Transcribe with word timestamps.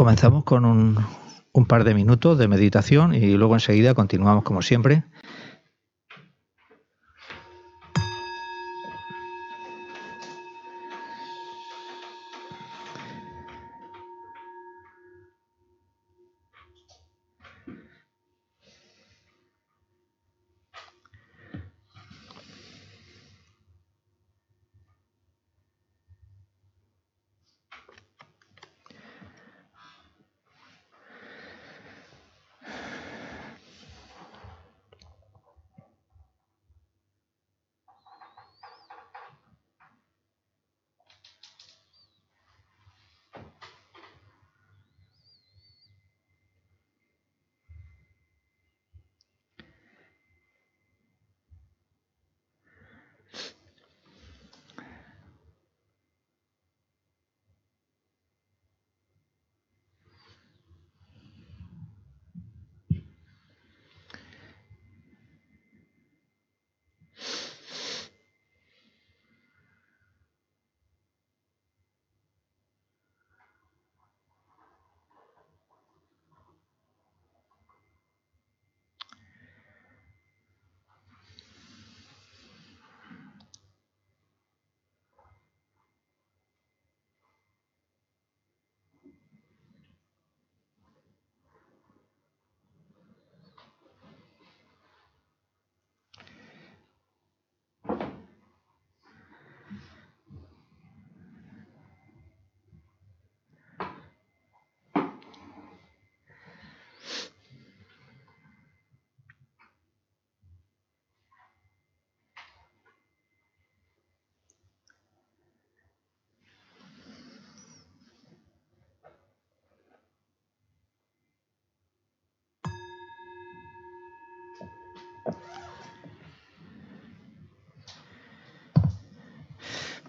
Comenzamos 0.00 0.44
con 0.44 0.64
un, 0.64 0.96
un 1.52 1.66
par 1.66 1.84
de 1.84 1.92
minutos 1.92 2.38
de 2.38 2.48
meditación 2.48 3.14
y 3.14 3.36
luego 3.36 3.52
enseguida 3.52 3.92
continuamos 3.92 4.44
como 4.44 4.62
siempre 4.62 5.04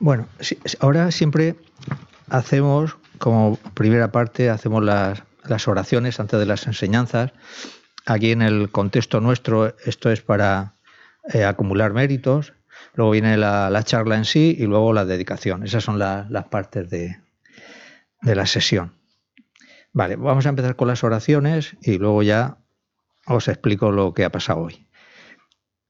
Bueno, 0.02 0.28
ahora 0.80 1.12
siempre 1.12 1.58
hacemos, 2.28 2.98
como 3.20 3.58
primera 3.76 4.12
parte, 4.12 4.50
hacemos 4.50 4.84
las, 4.84 5.22
oraciones 5.68 6.20
antes 6.20 6.40
de 6.40 6.48
las 6.48 6.66
enseñanzas. 6.66 7.34
Aquí 8.08 8.32
en 8.32 8.42
el 8.42 8.72
contexto 8.72 9.22
nuestro 9.22 9.76
esto 9.86 10.10
es 10.10 10.22
para 10.24 10.74
eh, 11.32 11.44
acumular 11.44 11.94
méritos, 11.94 12.54
luego 12.96 13.12
viene 13.12 13.38
la, 13.38 13.84
charla 13.84 14.16
en 14.16 14.26
sí 14.26 14.56
y 14.58 14.66
luego 14.66 14.92
la 14.92 15.06
dedicación. 15.06 15.64
Esas 15.64 15.84
son 15.84 16.00
las 16.00 16.46
partes 16.46 16.90
de, 16.90 17.22
de 18.24 18.36
la 18.36 18.48
sesión. 18.48 18.96
Vale, 19.94 20.16
vamos 20.16 20.48
a 20.48 20.50
empezar 20.50 20.76
con 20.76 20.88
las 20.88 21.04
oraciones 21.04 21.78
y 21.80 22.00
luego 22.00 22.24
ya 22.24 22.58
os 23.28 23.48
explico 23.48 23.92
lo 23.92 24.16
que 24.16 24.26
ha 24.26 24.32
pasado 24.32 24.62
hoy. 24.62 24.88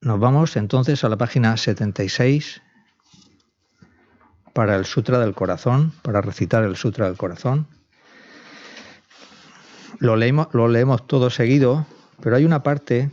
Nos 0.02 0.20
vamos 0.20 0.58
entonces 0.58 1.02
a 1.06 1.08
la 1.08 1.18
página 1.18 1.56
76 1.56 2.62
para 4.54 4.76
el 4.76 4.86
Sutra 4.86 5.20
del 5.20 5.34
Corazón, 5.34 5.94
para 6.02 6.22
recitar 6.22 6.64
el 6.64 6.76
Sutra 6.76 7.08
del 7.08 7.18
Corazón. 7.18 7.68
Lo 10.00 10.16
leemos, 10.16 10.48
lo 10.54 10.68
leemos 10.68 11.08
todo 11.08 11.30
seguido, 11.30 11.86
pero 12.22 12.36
hay 12.36 12.46
una 12.46 12.64
parte, 12.64 13.12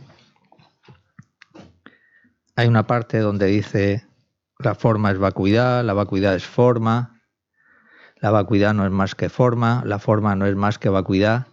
hay 2.55 2.67
una 2.67 2.87
parte 2.87 3.19
donde 3.19 3.45
dice 3.45 4.05
la 4.57 4.75
forma 4.75 5.11
es 5.11 5.17
vacuidad, 5.17 5.83
la 5.85 5.93
vacuidad 5.93 6.35
es 6.35 6.45
forma, 6.45 7.21
la 8.17 8.31
vacuidad 8.31 8.73
no 8.73 8.85
es 8.85 8.91
más 8.91 9.15
que 9.15 9.29
forma, 9.29 9.83
la 9.85 9.99
forma 9.99 10.35
no 10.35 10.45
es 10.45 10.55
más 10.55 10.77
que 10.77 10.89
vacuidad, 10.89 11.47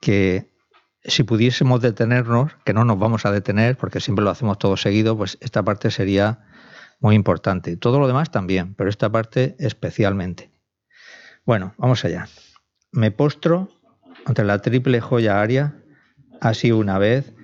que 0.00 0.50
si 1.02 1.22
pudiésemos 1.22 1.80
detenernos, 1.80 2.52
que 2.64 2.74
no 2.74 2.84
nos 2.84 2.98
vamos 2.98 3.24
a 3.24 3.32
detener 3.32 3.78
porque 3.78 4.00
siempre 4.00 4.24
lo 4.24 4.30
hacemos 4.30 4.58
todo 4.58 4.76
seguido, 4.76 5.16
pues 5.16 5.38
esta 5.40 5.62
parte 5.62 5.90
sería 5.90 6.49
muy 7.00 7.14
importante. 7.16 7.76
Todo 7.76 7.98
lo 7.98 8.06
demás 8.06 8.30
también, 8.30 8.74
pero 8.74 8.88
esta 8.88 9.10
parte 9.10 9.56
especialmente. 9.58 10.50
Bueno, 11.44 11.74
vamos 11.78 12.04
allá. 12.04 12.28
Me 12.92 13.10
postro 13.10 13.68
ante 14.24 14.44
la 14.44 14.60
triple 14.60 15.00
joya 15.00 15.40
aria. 15.40 15.82
Así 16.40 16.72
una 16.72 16.98
vez, 16.98 17.34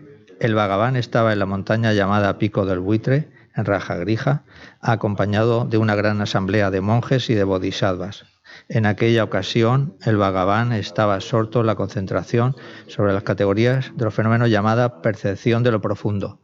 el 0.41 0.55
Bhagavan 0.55 0.97
estaba 0.97 1.33
en 1.33 1.39
la 1.39 1.47
montaña 1.47 1.93
llamada 1.93 2.39
Pico 2.39 2.67
del 2.67 2.81
Buitre, 2.81 3.31
en 3.55 3.65
Raja 3.65 3.97
Grija, 3.97 4.45
acompañado 4.81 5.65
de 5.65 5.79
una 5.79 5.95
gran 5.95 6.21
asamblea 6.21 6.71
de 6.71 6.83
monjes 6.83 7.31
y 7.31 7.35
de 7.35 7.45
bodhisattvas. 7.45 8.27
En 8.69 8.87
aquella 8.87 9.25
ocasión, 9.25 9.97
el 10.05 10.17
Bhagavan 10.17 10.73
estaba 10.73 11.15
absorto 11.15 11.61
en 11.61 11.67
la 11.67 11.75
concentración 11.75 12.55
sobre 12.87 13.13
las 13.13 13.23
categorías 13.23 13.93
de 13.97 14.05
los 14.05 14.15
fenómenos 14.15 14.51
llamada 14.51 15.01
percepción 15.01 15.63
de 15.63 15.73
lo 15.73 15.81
profundo, 15.81 16.41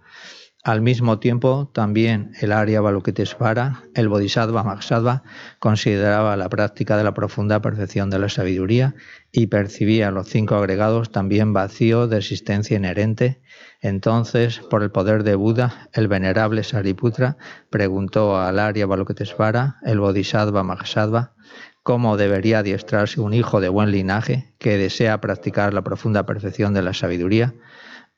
al 0.63 0.81
mismo 0.81 1.19
tiempo, 1.19 1.71
también 1.75 2.33
el 2.41 2.53
Arya 2.53 2.81
Balukitesvara, 2.81 3.83
el 3.95 4.09
Bodhisattva 4.09 4.63
Mahasattva, 4.63 5.25
consideraba 5.59 6.37
la 6.37 6.49
práctica 6.49 6.97
de 6.97 7.03
la 7.03 7.15
profunda 7.15 7.61
perfección 7.61 8.11
de 8.11 8.21
la 8.21 8.29
sabiduría 8.29 8.95
y 9.33 9.49
percibía 9.49 10.13
los 10.13 10.29
cinco 10.29 10.55
agregados 10.55 11.11
también 11.11 11.53
vacío 11.53 12.07
de 12.07 12.19
existencia 12.19 12.77
inherente. 12.77 13.43
Entonces, 13.81 14.61
por 14.71 14.85
el 14.85 14.93
poder 14.93 15.25
de 15.25 15.35
Buda, 15.35 15.89
el 15.95 16.07
venerable 16.07 16.63
Sariputra 16.63 17.39
preguntó 17.69 18.39
al 18.39 18.61
Arya 18.61 18.87
Balukitesvara, 18.87 19.79
el 19.83 19.99
Bodhisattva 19.99 20.63
Mahasattva, 20.63 21.35
cómo 21.83 22.17
debería 22.17 22.61
adiestrarse 22.61 23.21
un 23.21 23.35
hijo 23.35 23.61
de 23.61 23.69
buen 23.69 23.91
linaje 23.91 24.55
que 24.59 24.79
desea 24.79 25.21
practicar 25.21 25.75
la 25.75 25.83
profunda 25.83 26.25
perfección 26.25 26.73
de 26.73 26.83
la 26.83 26.95
sabiduría. 26.95 27.55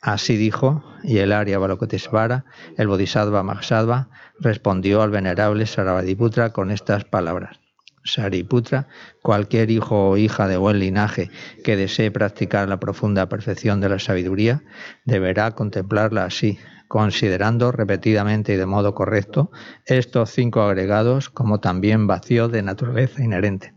Así 0.04 0.36
dijo, 0.36 0.84
y 1.02 1.16
el 1.16 1.32
Arya 1.32 1.58
Balokitesvara, 1.58 2.44
el 2.76 2.88
Bodhisattva 2.88 3.42
Mahasattva, 3.42 4.10
respondió 4.38 5.00
al 5.00 5.08
venerable 5.08 5.64
Sarabhadiputra 5.64 6.52
con 6.52 6.70
estas 6.70 7.06
palabras. 7.06 7.58
Sariputra, 8.04 8.86
cualquier 9.22 9.70
hijo 9.70 10.10
o 10.10 10.18
hija 10.18 10.46
de 10.46 10.58
buen 10.58 10.78
linaje 10.78 11.30
que 11.64 11.78
desee 11.78 12.10
practicar 12.10 12.68
la 12.68 12.78
profunda 12.80 13.30
perfección 13.30 13.80
de 13.80 13.88
la 13.88 13.98
sabiduría, 13.98 14.62
deberá 15.06 15.52
contemplarla 15.52 16.26
así, 16.26 16.58
considerando 16.86 17.72
repetidamente 17.72 18.52
y 18.52 18.56
de 18.56 18.66
modo 18.66 18.94
correcto 18.94 19.50
estos 19.86 20.28
cinco 20.28 20.60
agregados 20.60 21.30
como 21.30 21.60
también 21.60 22.06
vacío 22.06 22.48
de 22.48 22.62
naturaleza 22.62 23.24
inherente. 23.24 23.72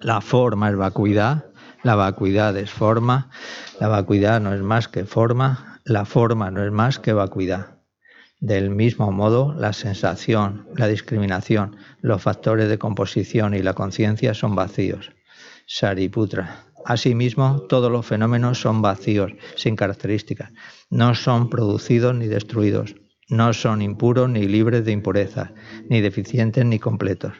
La 0.00 0.20
forma 0.20 0.68
es 0.68 0.76
vacuidad, 0.76 1.46
la 1.86 1.94
vacuidad 1.94 2.56
es 2.56 2.72
forma, 2.72 3.30
la 3.78 3.86
vacuidad 3.86 4.40
no 4.40 4.52
es 4.52 4.60
más 4.60 4.88
que 4.88 5.04
forma, 5.04 5.80
la 5.84 6.04
forma 6.04 6.50
no 6.50 6.64
es 6.64 6.72
más 6.72 6.98
que 6.98 7.12
vacuidad. 7.12 7.78
Del 8.40 8.70
mismo 8.70 9.12
modo, 9.12 9.54
la 9.54 9.72
sensación, 9.72 10.66
la 10.74 10.88
discriminación, 10.88 11.76
los 12.00 12.20
factores 12.20 12.68
de 12.68 12.78
composición 12.78 13.54
y 13.54 13.62
la 13.62 13.74
conciencia 13.74 14.34
son 14.34 14.56
vacíos. 14.56 15.12
Sariputra. 15.68 16.64
Asimismo, 16.84 17.62
todos 17.68 17.90
los 17.90 18.04
fenómenos 18.04 18.60
son 18.60 18.82
vacíos, 18.82 19.30
sin 19.54 19.76
características. 19.76 20.50
No 20.90 21.14
son 21.14 21.48
producidos 21.48 22.16
ni 22.16 22.26
destruidos. 22.26 22.96
No 23.28 23.52
son 23.52 23.80
impuros 23.80 24.28
ni 24.28 24.48
libres 24.48 24.84
de 24.84 24.90
impurezas, 24.90 25.50
ni 25.88 26.00
deficientes 26.00 26.64
ni 26.64 26.80
completos. 26.80 27.34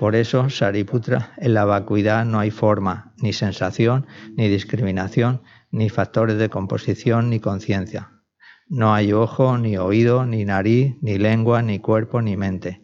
Por 0.00 0.16
eso, 0.16 0.48
Sariputra, 0.48 1.34
en 1.36 1.52
la 1.52 1.66
vacuidad 1.66 2.24
no 2.24 2.38
hay 2.40 2.50
forma, 2.50 3.12
ni 3.18 3.34
sensación, 3.34 4.06
ni 4.34 4.48
discriminación, 4.48 5.42
ni 5.70 5.90
factores 5.90 6.38
de 6.38 6.48
composición, 6.48 7.28
ni 7.28 7.38
conciencia. 7.38 8.10
No 8.66 8.94
hay 8.94 9.12
ojo, 9.12 9.58
ni 9.58 9.76
oído, 9.76 10.24
ni 10.24 10.46
nariz, 10.46 10.94
ni 11.02 11.18
lengua, 11.18 11.60
ni 11.60 11.80
cuerpo, 11.80 12.22
ni 12.22 12.38
mente. 12.38 12.80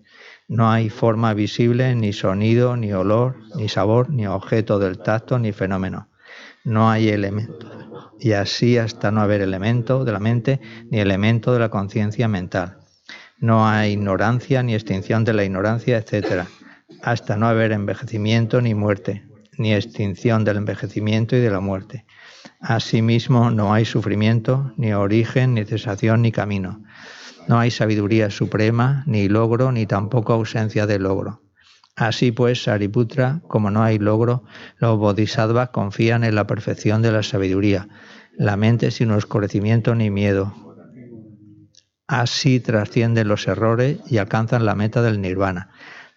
No 0.47 0.71
hay 0.71 0.91
forma 0.91 1.33
visible, 1.33 1.95
ni 1.95 2.13
sonido, 2.13 2.77
ni 2.77 2.93
olor, 2.93 3.39
ni 3.55 3.71
sabor, 3.71 4.11
ni 4.11 4.27
objeto 4.27 4.79
del 4.79 4.99
tacto, 4.99 5.39
ni 5.39 5.53
fenómeno. 5.53 6.11
No 6.65 6.91
hay 6.91 7.09
elemento. 7.09 7.67
Y 8.21 8.33
así 8.33 8.77
hasta 8.77 9.11
no 9.11 9.23
haber 9.23 9.41
elemento 9.41 10.05
de 10.05 10.13
la 10.13 10.21
mente, 10.21 10.61
ni 10.91 10.99
elemento 10.99 11.55
de 11.55 11.61
la 11.61 11.71
conciencia 11.71 12.29
mental. 12.29 12.77
No 13.39 13.67
hay 13.67 13.93
ignorancia, 13.93 14.63
ni 14.63 14.75
extinción 14.75 15.25
de 15.25 15.33
la 15.33 15.45
ignorancia, 15.45 15.97
etc 15.97 16.47
hasta 17.03 17.37
no 17.37 17.47
haber 17.47 17.73
envejecimiento 17.73 18.61
ni 18.61 18.75
muerte, 18.75 19.25
ni 19.59 19.75
extinción 19.75 20.45
del 20.45 20.59
envejecimiento 20.59 21.37
y 21.37 21.41
de 21.41 21.51
la 21.51 21.61
muerte. 21.61 22.07
Asimismo, 22.61 23.51
no 23.51 23.73
hay 23.75 23.85
sufrimiento, 23.85 24.73
ni 24.77 24.93
origen, 24.93 25.55
ni 25.55 25.65
cesación, 25.65 26.23
ni 26.23 26.33
camino. 26.33 26.83
No 27.49 27.59
hay 27.59 27.71
sabiduría 27.71 28.31
suprema, 28.31 29.05
ni 29.07 29.29
logro, 29.29 29.73
ni 29.73 29.87
tampoco 29.87 30.33
ausencia 30.33 30.87
de 30.87 30.99
logro. 30.99 31.43
Así 31.95 32.33
pues, 32.33 32.65
Sariputra, 32.65 33.41
como 33.49 33.71
no 33.71 33.83
hay 33.83 33.99
logro, 33.99 34.45
los 34.79 34.99
bodhisattvas 34.99 35.71
confían 35.71 36.25
en 36.25 36.35
la 36.35 36.47
perfección 36.47 37.03
de 37.03 37.13
la 37.13 37.23
sabiduría, 37.23 37.89
la 38.37 38.57
mente 38.57 38.91
sin 38.91 39.11
oscurecimiento 39.13 39.95
ni 39.95 40.11
miedo. 40.11 40.55
Así 42.07 42.61
trascienden 42.61 43.29
los 43.29 43.49
errores 43.49 43.99
y 44.09 44.19
alcanzan 44.19 44.67
la 44.67 44.75
meta 44.75 45.03
del 45.03 45.21
nirvana 45.21 45.71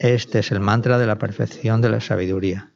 Este 0.00 0.38
es 0.38 0.50
el 0.50 0.60
mantra 0.60 0.96
de 0.96 1.06
la 1.06 1.18
perfección 1.18 1.82
de 1.82 1.90
la 1.90 2.00
sabiduría. 2.00 2.72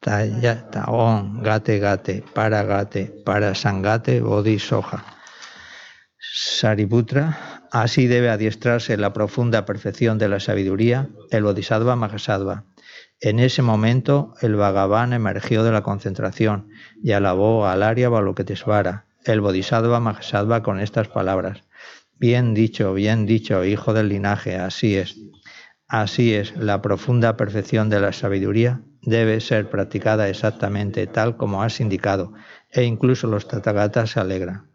Taon, 0.00 1.40
gate, 1.40 1.78
gate, 1.78 2.24
para 2.34 2.64
gate, 2.64 3.06
para 3.24 3.54
sangate, 3.54 4.20
bodhi, 4.20 4.58
soja. 4.58 5.04
Sariputra, 6.18 7.68
así 7.70 8.08
debe 8.08 8.30
adiestrarse 8.30 8.96
la 8.96 9.12
profunda 9.12 9.64
perfección 9.64 10.18
de 10.18 10.28
la 10.28 10.40
sabiduría 10.40 11.08
el 11.30 11.44
Bodhisattva 11.44 11.94
Mahasattva. 11.94 12.64
En 13.20 13.38
ese 13.38 13.62
momento 13.62 14.34
el 14.40 14.56
Bhagavan 14.56 15.12
emergió 15.12 15.62
de 15.62 15.70
la 15.70 15.84
concentración 15.84 16.70
y 17.00 17.12
alabó 17.12 17.68
al 17.68 17.84
Arya 17.84 18.08
Balokitesvara, 18.08 19.06
el 19.24 19.40
Bodhisattva 19.40 20.00
Mahasattva, 20.00 20.64
con 20.64 20.80
estas 20.80 21.06
palabras. 21.06 21.62
Bien 22.18 22.54
dicho, 22.54 22.92
bien 22.92 23.24
dicho, 23.24 23.64
hijo 23.64 23.94
del 23.94 24.08
linaje, 24.08 24.56
así 24.56 24.96
es. 24.96 25.16
Así 25.88 26.34
es, 26.34 26.56
la 26.56 26.82
profunda 26.82 27.36
perfección 27.36 27.88
de 27.88 28.00
la 28.00 28.12
sabiduría 28.12 28.80
debe 29.02 29.40
ser 29.40 29.70
practicada 29.70 30.28
exactamente 30.28 31.06
tal 31.06 31.36
como 31.36 31.62
has 31.62 31.80
indicado, 31.80 32.32
e 32.72 32.82
incluso 32.82 33.28
los 33.28 33.46
Tathagatas 33.46 34.10
se 34.10 34.20
alegran. 34.20 34.72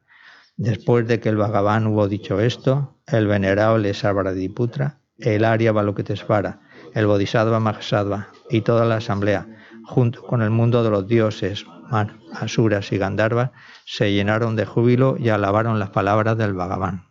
Después 0.55 1.05
de 1.07 1.19
que 1.19 1.27
el 1.27 1.35
Bhagavan 1.35 1.87
hubo 1.87 2.07
dicho 2.07 2.39
esto, 2.39 2.97
el 3.07 3.27
venerable 3.27 3.93
Sarvadiputra, 3.93 4.99
el 5.17 5.43
Arya 5.43 5.73
Balokitesvara, 5.73 6.61
el 6.93 7.07
Bodhisattva 7.07 7.59
Mahasattva 7.59 8.29
y 8.49 8.61
toda 8.61 8.85
la 8.85 8.97
asamblea, 8.97 9.47
junto 9.83 10.23
con 10.23 10.41
el 10.41 10.49
mundo 10.49 10.81
de 10.81 10.91
los 10.91 11.07
dioses, 11.07 11.65
Man, 11.89 12.21
Asuras 12.31 12.89
y 12.93 12.97
Gandharvas, 12.97 13.51
se 13.85 14.13
llenaron 14.13 14.55
de 14.55 14.65
júbilo 14.65 15.17
y 15.19 15.27
alabaron 15.27 15.77
las 15.77 15.89
palabras 15.89 16.37
del 16.37 16.53
Bhagavan. 16.53 17.10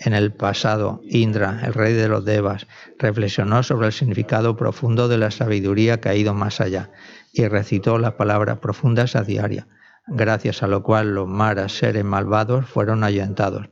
En 0.00 0.14
el 0.14 0.32
pasado, 0.32 1.00
Indra, 1.08 1.60
el 1.64 1.74
rey 1.74 1.92
de 1.92 2.06
los 2.06 2.24
Devas, 2.24 2.68
reflexionó 2.98 3.64
sobre 3.64 3.88
el 3.88 3.92
significado 3.92 4.56
profundo 4.56 5.08
de 5.08 5.18
la 5.18 5.32
sabiduría 5.32 6.00
que 6.00 6.08
ha 6.08 6.14
ido 6.14 6.34
más 6.34 6.60
allá 6.60 6.90
y 7.32 7.46
recitó 7.48 7.98
las 7.98 8.12
palabras 8.12 8.58
profundas 8.58 9.16
a 9.16 9.22
diario, 9.22 9.66
gracias 10.06 10.62
a 10.62 10.68
lo 10.68 10.84
cual 10.84 11.14
los 11.14 11.26
maras, 11.26 11.72
seres 11.72 12.04
malvados, 12.04 12.66
fueron 12.66 13.02
ahuyentados. 13.02 13.70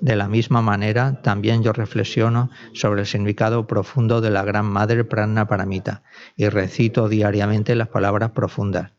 De 0.00 0.14
la 0.14 0.28
misma 0.28 0.60
manera, 0.60 1.22
también 1.22 1.62
yo 1.62 1.72
reflexiono 1.72 2.50
sobre 2.74 3.02
el 3.02 3.06
significado 3.06 3.66
profundo 3.66 4.20
de 4.20 4.30
la 4.30 4.44
Gran 4.44 4.66
Madre 4.66 5.04
Prana 5.04 5.46
Paramita 5.46 6.02
y 6.36 6.48
recito 6.48 7.08
diariamente 7.08 7.76
las 7.76 7.88
palabras 7.88 8.32
profundas 8.32 8.90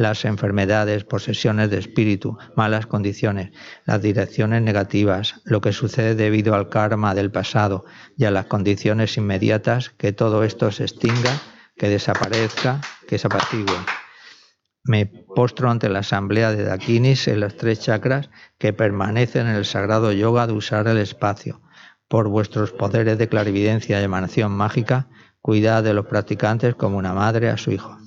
las 0.00 0.24
enfermedades, 0.24 1.04
posesiones 1.04 1.68
de 1.68 1.78
espíritu, 1.78 2.38
malas 2.56 2.86
condiciones, 2.86 3.50
las 3.84 4.00
direcciones 4.00 4.62
negativas, 4.62 5.42
lo 5.44 5.60
que 5.60 5.74
sucede 5.74 6.14
debido 6.14 6.54
al 6.54 6.70
karma 6.70 7.14
del 7.14 7.30
pasado 7.30 7.84
y 8.16 8.24
a 8.24 8.30
las 8.30 8.46
condiciones 8.46 9.18
inmediatas, 9.18 9.90
que 9.90 10.12
todo 10.12 10.42
esto 10.42 10.72
se 10.72 10.84
extinga, 10.84 11.38
que 11.76 11.90
desaparezca, 11.90 12.80
que 13.06 13.18
se 13.18 13.26
apacigüe. 13.26 13.76
Me 14.84 15.04
postro 15.04 15.70
ante 15.70 15.90
la 15.90 15.98
asamblea 15.98 16.52
de 16.52 16.64
Dakinis 16.64 17.28
en 17.28 17.40
los 17.40 17.58
tres 17.58 17.80
chakras 17.80 18.30
que 18.56 18.72
permanecen 18.72 19.48
en 19.48 19.56
el 19.56 19.66
sagrado 19.66 20.12
yoga 20.12 20.46
de 20.46 20.54
usar 20.54 20.88
el 20.88 20.96
espacio. 20.96 21.60
Por 22.08 22.28
vuestros 22.28 22.72
poderes 22.72 23.18
de 23.18 23.28
clarividencia 23.28 24.00
y 24.00 24.04
emanación 24.04 24.52
mágica, 24.52 25.08
cuidad 25.42 25.84
de 25.84 25.92
los 25.92 26.06
practicantes 26.06 26.74
como 26.74 26.96
una 26.96 27.12
madre 27.12 27.50
a 27.50 27.58
su 27.58 27.70
hijo. 27.70 27.99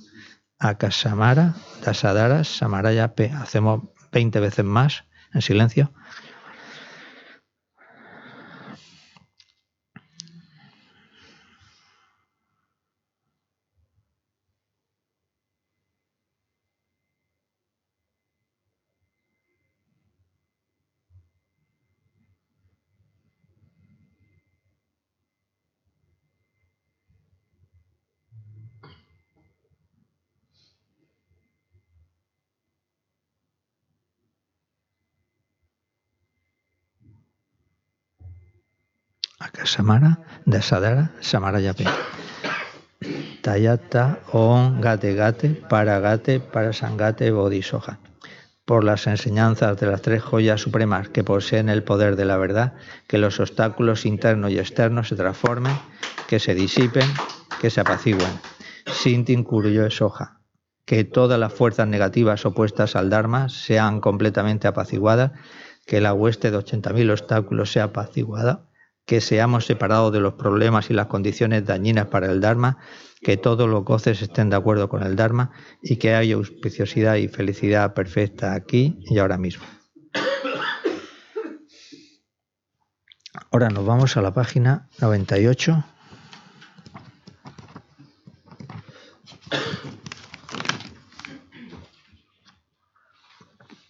Akasamara, 0.63 1.55
Tasadara, 1.83 2.45
Samaraya 2.45 3.15
P. 3.15 3.29
Hacemos 3.31 3.81
20 4.13 4.39
veces 4.39 4.63
más 4.63 5.03
en 5.33 5.41
silencio. 5.41 5.91
Samara, 39.73 40.19
Dasadara, 40.45 41.09
Samarayape. 41.19 41.85
Tayata, 43.41 44.19
On, 44.31 44.79
Gate, 44.79 45.15
Gate, 45.15 45.49
Paragate, 45.67 46.39
Parasangate, 46.39 47.31
Bodhisoja. 47.31 47.97
Por 48.65 48.83
las 48.83 49.07
enseñanzas 49.07 49.79
de 49.79 49.87
las 49.87 50.03
tres 50.03 50.21
joyas 50.21 50.61
supremas 50.61 51.09
que 51.09 51.23
poseen 51.23 51.69
el 51.69 51.81
poder 51.81 52.15
de 52.17 52.25
la 52.25 52.37
verdad, 52.37 52.73
que 53.07 53.17
los 53.17 53.39
obstáculos 53.39 54.05
internos 54.05 54.51
y 54.51 54.59
externos 54.59 55.07
se 55.07 55.15
transformen, 55.15 55.75
que 56.27 56.37
se 56.37 56.53
disipen, 56.53 57.09
que 57.59 57.71
se 57.71 57.81
apacigüen. 57.81 58.39
Sintin 58.85 59.43
Kuruyo 59.43 59.89
Soja. 59.89 60.39
Que 60.85 61.03
todas 61.03 61.39
las 61.39 61.51
fuerzas 61.51 61.87
negativas 61.87 62.45
opuestas 62.45 62.95
al 62.95 63.09
Dharma 63.09 63.49
sean 63.49 64.01
completamente 64.01 64.67
apaciguadas, 64.67 65.31
que 65.87 65.99
la 65.99 66.13
hueste 66.13 66.51
de 66.51 66.59
80.000 66.59 67.09
obstáculos 67.11 67.71
sea 67.71 67.85
apaciguada 67.85 68.67
que 69.05 69.21
seamos 69.21 69.65
separados 69.65 70.13
de 70.13 70.19
los 70.19 70.33
problemas 70.33 70.89
y 70.89 70.93
las 70.93 71.07
condiciones 71.07 71.65
dañinas 71.65 72.07
para 72.07 72.31
el 72.31 72.41
Dharma, 72.41 72.77
que 73.21 73.37
todos 73.37 73.69
los 73.69 73.83
goces 73.83 74.21
estén 74.21 74.49
de 74.49 74.55
acuerdo 74.55 74.89
con 74.89 75.03
el 75.03 75.15
Dharma 75.15 75.51
y 75.81 75.97
que 75.97 76.15
haya 76.15 76.35
auspiciosidad 76.35 77.15
y 77.15 77.27
felicidad 77.27 77.93
perfecta 77.93 78.53
aquí 78.53 78.99
y 79.01 79.17
ahora 79.19 79.37
mismo. 79.37 79.65
Ahora 83.51 83.69
nos 83.69 83.85
vamos 83.85 84.17
a 84.17 84.21
la 84.21 84.33
página 84.33 84.89
98. 84.99 85.83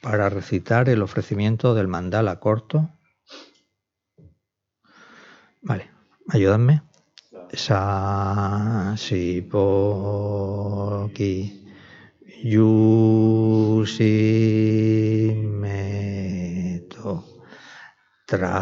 para 0.04 0.30
recitar 0.30 0.90
el 0.90 1.02
ofrecimiento 1.02 1.74
del 1.74 1.88
mandala 1.88 2.42
corto. 2.42 2.90
Vale, 5.64 5.88
ayúdame. 6.28 6.84
Sa 7.56 7.80
si 9.00 9.40
po 9.48 11.08
ki 11.16 11.34
yu 12.44 12.68
si 13.88 14.12
me 15.32 16.84
to 16.92 17.24
tra 18.28 18.60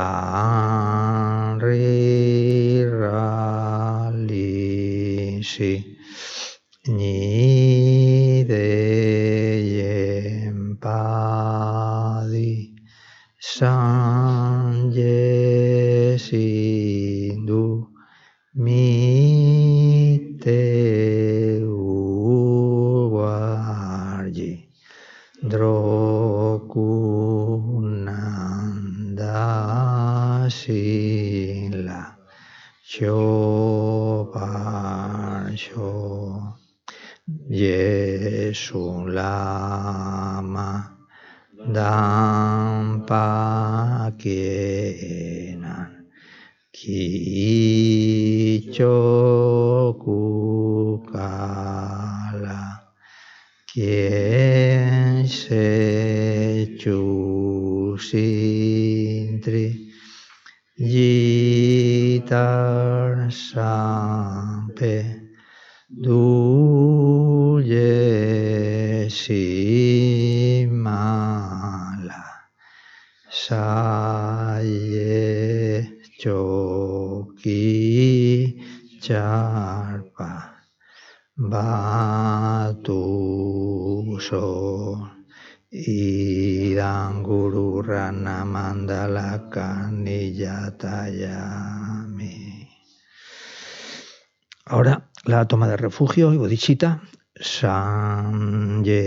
refugio 95.81 96.31
y 96.33 96.37
bodhicitta. 96.37 97.01
Sanje 97.41 99.03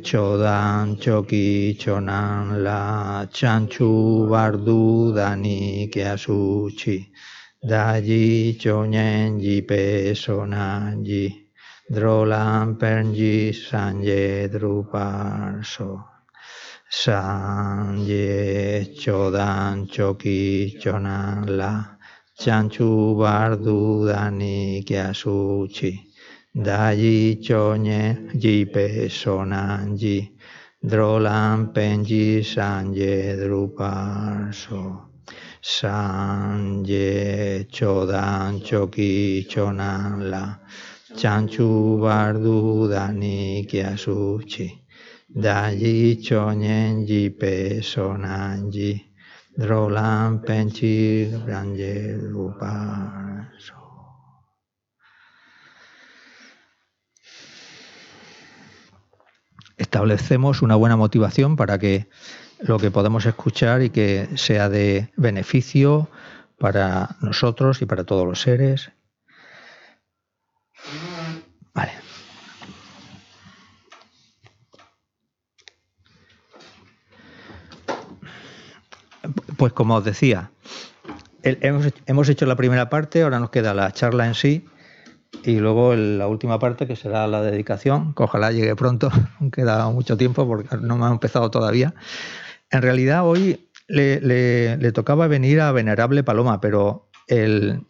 chodan 0.00 0.96
choki 0.96 1.76
chonan 1.76 2.62
la 2.62 3.26
chanchu 3.32 4.28
bardu 4.30 5.12
dani 5.12 5.88
ke 5.90 6.04
asuchi. 6.04 7.10
Daji 7.68 8.56
chonyen 8.60 9.40
ji 9.40 9.60
ji. 11.02 11.50
Drolan 11.90 12.76
penji 12.78 13.52
sanje 13.52 14.48
druparso. 14.48 16.04
Sanje 16.88 18.86
chodan 18.94 19.86
choki 19.88 20.78
chonan 20.80 21.44
la 21.58 21.94
chanchu 22.38 23.16
bardu 23.16 24.06
dani 24.08 24.84
kyasuchi 24.84 25.92
dayi 26.54 27.40
chonye 27.40 28.32
jipe 28.36 29.08
sonanji. 29.08 30.30
Drolam 30.84 31.72
penji 31.72 32.44
sanje 32.44 33.36
druparso. 33.40 35.08
Sanje 35.62 37.64
chodan 37.72 38.60
choki 38.60 39.46
chonan 39.48 40.28
la 40.30 40.58
chanchu 41.16 41.98
bardu 41.98 42.86
dani 42.90 43.64
kyasuchi 43.66 44.68
dayi 45.34 46.20
chonye 46.20 47.06
jipe 47.08 47.80
sonanji 47.80 49.13
Drolam 49.56 50.42
Penchi 50.42 51.30
Ranje 51.46 52.18
Establecemos 59.76 60.62
una 60.62 60.76
buena 60.76 60.96
motivación 60.96 61.56
para 61.56 61.78
que 61.78 62.08
lo 62.60 62.78
que 62.78 62.90
podamos 62.90 63.26
escuchar 63.26 63.82
y 63.82 63.90
que 63.90 64.28
sea 64.36 64.68
de 64.68 65.12
beneficio 65.16 66.08
para 66.58 67.16
nosotros 67.20 67.82
y 67.82 67.86
para 67.86 68.04
todos 68.04 68.26
los 68.26 68.40
seres. 68.40 68.90
Vale. 71.74 72.03
Pues 79.64 79.72
como 79.72 79.94
os 79.94 80.04
decía, 80.04 80.50
hemos, 81.42 82.28
hecho 82.28 82.44
la 82.44 82.54
primera 82.54 82.90
parte, 82.90 83.22
ahora 83.22 83.40
nos 83.40 83.48
queda 83.48 83.72
la 83.72 83.90
charla 83.92 84.26
en 84.26 84.34
sí 84.34 84.68
y 85.42 85.58
luego 85.58 85.94
la 85.94 86.26
última 86.26 86.58
parte 86.58 86.86
que 86.86 86.96
será 86.96 87.26
la 87.28 87.40
dedicación, 87.40 88.12
que 88.12 88.24
ojalá 88.24 88.52
llegue 88.52 88.76
pronto, 88.76 89.10
queda 89.52 89.88
mucho 89.88 90.18
tiempo 90.18 90.46
porque 90.46 90.76
no 90.82 90.98
me 90.98 91.06
ha 91.06 91.08
empezado 91.08 91.50
todavía. 91.50 91.94
En 92.70 92.82
realidad 92.82 93.26
hoy 93.26 93.70
le, 93.88 94.92
tocaba 94.92 95.28
venir 95.28 95.62
a 95.62 95.72
Venerable 95.72 96.22
Paloma, 96.22 96.60
pero 96.60 97.08
el, 97.26 97.86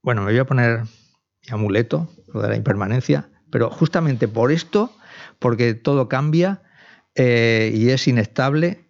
bueno, 0.00 0.22
me 0.22 0.30
voy 0.30 0.38
a 0.38 0.46
poner 0.46 0.82
mi 0.82 1.50
amuleto, 1.50 2.08
lo 2.32 2.40
de 2.40 2.50
la 2.50 2.56
impermanencia, 2.56 3.30
pero 3.50 3.68
justamente 3.68 4.28
por 4.28 4.52
esto, 4.52 4.92
porque 5.40 5.74
todo 5.74 6.08
cambia 6.08 6.62
eh, 7.16 7.72
y 7.74 7.90
es 7.90 8.06
inestable, 8.06 8.84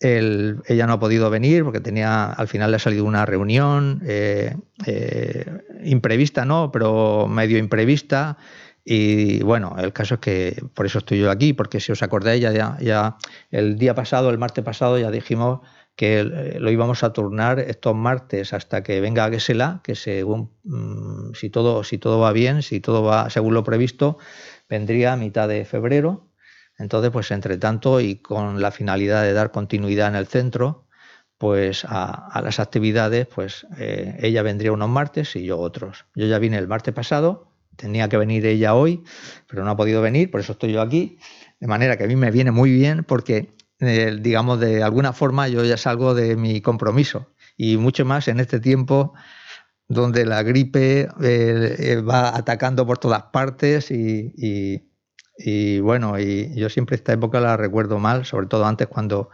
ella 0.00 0.86
no 0.86 0.94
ha 0.94 1.00
podido 1.00 1.28
venir 1.28 1.62
porque 1.62 1.80
tenía, 1.80 2.32
al 2.32 2.48
final 2.48 2.70
le 2.70 2.76
ha 2.76 2.80
salido 2.80 3.04
una 3.04 3.26
reunión 3.26 4.02
eh, 4.06 4.56
eh, 4.86 5.44
imprevista, 5.84 6.44
no, 6.44 6.72
pero 6.72 7.28
medio 7.28 7.58
imprevista. 7.58 8.38
Y 8.82 9.42
bueno, 9.42 9.76
el 9.78 9.92
caso 9.92 10.14
es 10.14 10.20
que 10.20 10.64
por 10.74 10.86
eso 10.86 10.98
estoy 10.98 11.18
yo 11.20 11.30
aquí, 11.30 11.52
porque 11.52 11.80
si 11.80 11.92
os 11.92 12.02
acordáis, 12.02 12.40
ya, 12.40 12.78
ya, 12.80 13.16
el 13.50 13.76
día 13.78 13.94
pasado, 13.94 14.30
el 14.30 14.38
martes 14.38 14.64
pasado, 14.64 14.98
ya 14.98 15.10
dijimos 15.10 15.60
que 15.96 16.20
eh, 16.20 16.56
lo 16.58 16.70
íbamos 16.70 17.04
a 17.04 17.12
turnar 17.12 17.60
estos 17.60 17.94
martes 17.94 18.54
hasta 18.54 18.82
que 18.82 19.02
venga 19.02 19.28
Gesela, 19.28 19.80
que 19.84 19.94
según 19.94 20.50
mm, 20.64 21.34
si 21.34 21.50
todo, 21.50 21.84
si 21.84 21.98
todo 21.98 22.20
va 22.20 22.32
bien, 22.32 22.62
si 22.62 22.80
todo 22.80 23.02
va 23.02 23.28
según 23.28 23.52
lo 23.52 23.64
previsto, 23.64 24.16
vendría 24.66 25.12
a 25.12 25.16
mitad 25.16 25.46
de 25.46 25.66
febrero 25.66 26.29
entonces, 26.80 27.10
pues 27.10 27.30
entre 27.30 27.58
tanto 27.58 28.00
y 28.00 28.16
con 28.16 28.60
la 28.62 28.70
finalidad 28.70 29.22
de 29.22 29.34
dar 29.34 29.50
continuidad 29.50 30.08
en 30.08 30.14
el 30.14 30.26
centro, 30.26 30.86
pues 31.36 31.84
a, 31.86 32.40
las 32.42 32.58
actividades, 32.58 33.26
pues 33.26 33.66
eh, 33.78 34.16
ella 34.20 34.42
vendría 34.42 34.72
unos 34.72 34.88
martes 34.88 35.36
y 35.36 35.44
yo 35.44 35.58
otros. 35.58 36.06
Yo 36.14 36.26
ya 36.26 36.38
vine 36.38 36.56
el 36.56 36.68
martes 36.68 36.94
pasado, 36.94 37.52
tenía 37.76 38.08
que 38.08 38.16
venir 38.16 38.46
ella 38.46 38.74
hoy, 38.74 39.04
pero 39.46 39.62
no 39.62 39.70
ha 39.70 39.76
podido 39.76 40.00
venir, 40.00 40.30
por 40.30 40.40
eso 40.40 40.52
estoy 40.52 40.72
yo 40.72 40.80
aquí. 40.80 41.18
De 41.60 41.66
manera 41.66 41.98
que 41.98 42.04
a 42.04 42.06
mí 42.06 42.16
me 42.16 42.30
viene 42.30 42.50
muy 42.50 42.72
bien 42.72 43.04
porque, 43.04 43.54
eh, 43.80 44.16
digamos, 44.18 44.58
de 44.58 44.82
alguna 44.82 45.12
forma 45.12 45.48
yo 45.48 45.62
ya 45.64 45.76
salgo 45.76 46.14
de 46.14 46.36
mi 46.36 46.62
compromiso 46.62 47.34
y 47.58 47.76
mucho 47.76 48.06
más 48.06 48.26
en 48.28 48.40
este 48.40 48.58
tiempo 48.58 49.12
donde 49.90 50.24
la 50.24 50.42
gripe 50.44 51.08
eh, 51.20 52.00
va 52.00 52.34
atacando 52.34 52.86
por 52.86 52.98
todas 52.98 53.24
partes 53.24 53.90
y, 53.90 54.89
bueno, 55.80 56.18
y 56.18 56.54
yo 56.54 56.68
siempre 56.68 56.96
esta 56.96 57.12
época 57.12 57.40
la 57.40 57.56
recuerdo 57.56 57.98
mal, 57.98 58.24
sobre 58.26 58.46
todo 58.46 58.66
antes 58.66 58.88
cuando, 58.88 59.30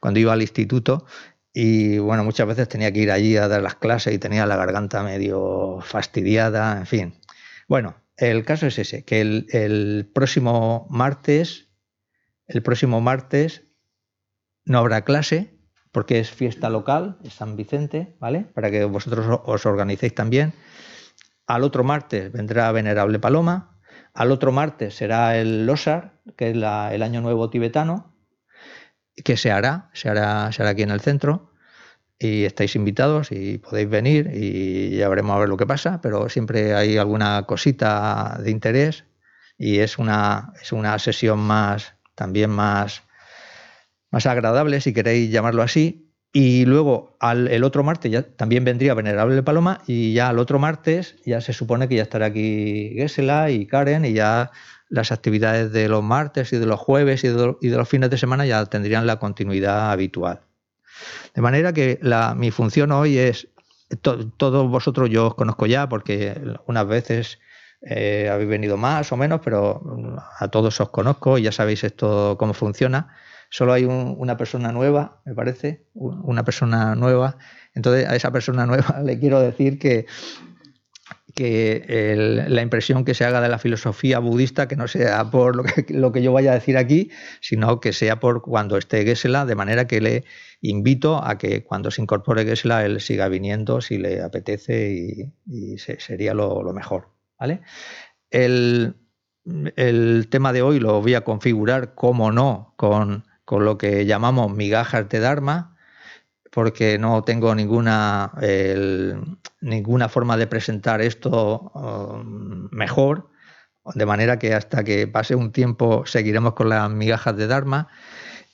cuando 0.00 0.20
iba 0.20 0.32
al 0.32 0.42
instituto 0.42 1.06
y 1.52 1.98
bueno, 1.98 2.22
muchas 2.24 2.46
veces 2.46 2.68
tenía 2.68 2.92
que 2.92 3.00
ir 3.00 3.10
allí 3.10 3.36
a 3.36 3.48
dar 3.48 3.62
las 3.62 3.74
clases 3.74 4.14
y 4.14 4.18
tenía 4.18 4.46
la 4.46 4.56
garganta 4.56 5.02
medio 5.02 5.80
fastidiada, 5.80 6.78
en 6.78 6.86
fin. 6.86 7.14
Bueno, 7.66 7.96
el 8.16 8.44
caso 8.44 8.66
es 8.66 8.78
ese, 8.78 9.04
que 9.04 9.20
el, 9.20 9.46
el 9.50 10.10
próximo 10.14 10.86
martes, 10.90 11.68
el 12.46 12.62
próximo 12.62 13.00
martes 13.00 13.64
no 14.64 14.78
habrá 14.78 15.04
clase, 15.04 15.58
porque 15.90 16.20
es 16.20 16.30
fiesta 16.30 16.70
local, 16.70 17.18
es 17.24 17.34
San 17.34 17.56
Vicente, 17.56 18.14
¿vale? 18.20 18.42
Para 18.54 18.70
que 18.70 18.84
vosotros 18.84 19.40
os 19.44 19.66
organicéis 19.66 20.14
también. 20.14 20.52
Al 21.46 21.64
otro 21.64 21.82
martes 21.82 22.30
vendrá 22.30 22.70
Venerable 22.70 23.18
Paloma. 23.18 23.77
Al 24.18 24.32
otro 24.32 24.50
martes 24.50 24.96
será 24.96 25.36
el 25.38 25.64
Losar, 25.64 26.18
que 26.36 26.50
es 26.50 26.56
el 26.56 26.64
Año 27.04 27.20
Nuevo 27.20 27.50
tibetano, 27.50 28.16
que 29.24 29.36
se 29.36 29.52
hará, 29.52 29.90
se 29.92 30.08
hará, 30.08 30.50
se 30.50 30.60
hará 30.60 30.72
aquí 30.72 30.82
en 30.82 30.90
el 30.90 31.00
centro. 31.00 31.52
Y 32.18 32.42
estáis 32.44 32.74
invitados 32.74 33.30
y 33.30 33.58
podéis 33.58 33.88
venir 33.88 34.32
y 34.34 34.96
ya 34.96 35.08
veremos 35.08 35.36
a 35.36 35.38
ver 35.38 35.48
lo 35.48 35.56
que 35.56 35.66
pasa, 35.66 36.00
pero 36.00 36.28
siempre 36.28 36.74
hay 36.74 36.98
alguna 36.98 37.44
cosita 37.44 38.40
de 38.42 38.50
interés 38.50 39.04
y 39.56 39.78
es 39.78 39.98
una, 39.98 40.52
es 40.60 40.72
una 40.72 40.98
sesión 40.98 41.38
más, 41.38 41.94
también 42.16 42.50
más, 42.50 43.04
más 44.10 44.26
agradable, 44.26 44.80
si 44.80 44.92
queréis 44.92 45.30
llamarlo 45.30 45.62
así. 45.62 46.07
Y 46.32 46.66
luego 46.66 47.16
al, 47.20 47.48
el 47.48 47.64
otro 47.64 47.82
martes 47.82 48.12
ya 48.12 48.22
también 48.22 48.64
vendría 48.64 48.94
Venerable 48.94 49.42
Paloma 49.42 49.80
y 49.86 50.12
ya 50.12 50.28
al 50.28 50.38
otro 50.38 50.58
martes 50.58 51.16
ya 51.24 51.40
se 51.40 51.52
supone 51.52 51.88
que 51.88 51.96
ya 51.96 52.02
estará 52.02 52.26
aquí 52.26 52.92
Gesela 52.96 53.50
y 53.50 53.66
Karen 53.66 54.04
y 54.04 54.12
ya 54.12 54.50
las 54.90 55.10
actividades 55.10 55.72
de 55.72 55.88
los 55.88 56.02
martes 56.02 56.52
y 56.52 56.58
de 56.58 56.66
los 56.66 56.78
jueves 56.78 57.24
y 57.24 57.28
de, 57.28 57.56
los 57.60 57.88
fines 57.88 58.10
de 58.10 58.18
semana 58.18 58.46
ya 58.46 58.64
tendrían 58.66 59.06
la 59.06 59.18
continuidad 59.18 59.90
habitual. 59.90 60.40
De 61.34 61.42
manera 61.42 61.72
que 61.72 61.98
la, 62.02 62.34
mi 62.34 62.50
función 62.50 62.92
hoy 62.92 63.18
es, 63.18 63.48
todos 64.02 64.70
vosotros 64.70 65.08
yo 65.08 65.28
os 65.28 65.34
conozco 65.34 65.66
ya 65.66 65.88
porque 65.88 66.38
unas 66.66 66.86
veces 66.86 67.38
eh, 67.82 68.28
habéis 68.30 68.50
venido 68.50 68.76
más 68.76 69.12
o 69.12 69.16
menos, 69.16 69.40
pero 69.42 69.82
a 70.38 70.48
todos 70.48 70.80
os 70.80 70.90
conozco 70.90 71.38
y 71.38 71.42
ya 71.42 71.52
sabéis 71.52 71.84
esto 71.84 72.36
cómo 72.38 72.52
funciona 72.54 73.14
solo 73.50 73.72
hay 73.72 73.84
una 73.84 74.36
persona 74.36 74.72
nueva, 74.72 75.22
me 75.24 75.34
parece, 75.34 75.86
una 75.94 76.44
persona 76.44 76.94
nueva. 76.94 77.38
Entonces 77.74 78.06
a 78.06 78.16
esa 78.16 78.30
persona 78.30 78.66
nueva 78.66 79.00
le 79.04 79.18
quiero 79.18 79.40
decir 79.40 79.78
que, 79.78 80.06
que 81.34 82.44
la 82.48 82.62
impresión 82.62 83.04
que 83.04 83.14
se 83.14 83.24
haga 83.24 83.40
de 83.40 83.48
la 83.48 83.58
filosofía 83.58 84.18
budista, 84.18 84.68
que 84.68 84.76
no 84.76 84.88
sea 84.88 85.30
por 85.30 85.56
lo 85.56 86.12
que, 86.12 86.22
yo 86.22 86.32
vaya 86.32 86.50
a 86.50 86.54
decir 86.54 86.76
aquí, 86.76 87.10
sino 87.40 87.80
que 87.80 87.92
sea 87.92 88.20
por 88.20 88.42
cuando 88.42 88.76
esté 88.76 89.04
Gesela, 89.04 89.46
de 89.46 89.54
manera 89.54 89.86
que 89.86 90.00
le 90.00 90.24
invito 90.60 91.22
a 91.24 91.38
que 91.38 91.62
cuando 91.62 91.90
se 91.90 92.02
incorpore 92.02 92.44
Gesela 92.44 92.84
él 92.84 93.00
siga 93.00 93.28
viniendo 93.28 93.80
si 93.80 93.98
le 93.98 94.20
apetece 94.20 95.30
y, 95.46 95.78
sería 95.78 96.34
lo, 96.34 96.62
lo, 96.62 96.72
mejor. 96.72 97.10
¿vale? 97.38 97.60
El, 98.30 98.96
el 99.76 100.26
tema 100.28 100.52
de 100.52 100.62
hoy 100.62 100.80
lo 100.80 101.00
voy 101.00 101.14
a 101.14 101.22
configurar, 101.22 101.94
como 101.94 102.32
no, 102.32 102.74
con 102.76 103.27
con 103.48 103.64
lo 103.64 103.78
que 103.78 104.04
llamamos 104.04 104.54
migajas 104.54 105.08
de 105.08 105.20
Dharma, 105.20 105.74
porque 106.52 106.98
no 106.98 107.24
tengo 107.24 107.54
ninguna, 107.54 108.30
ninguna 109.62 110.10
forma 110.10 110.36
de 110.36 110.46
presentar 110.46 111.00
esto 111.00 111.72
um, 111.74 112.68
mejor, 112.70 113.30
de 113.94 114.04
manera 114.04 114.38
que 114.38 114.52
hasta 114.52 114.84
que 114.84 115.08
pase 115.08 115.34
un 115.34 115.50
tiempo 115.50 116.04
seguiremos 116.04 116.52
con 116.52 116.68
las 116.68 116.90
migajas 116.90 117.38
de 117.38 117.46
Dharma. 117.46 117.88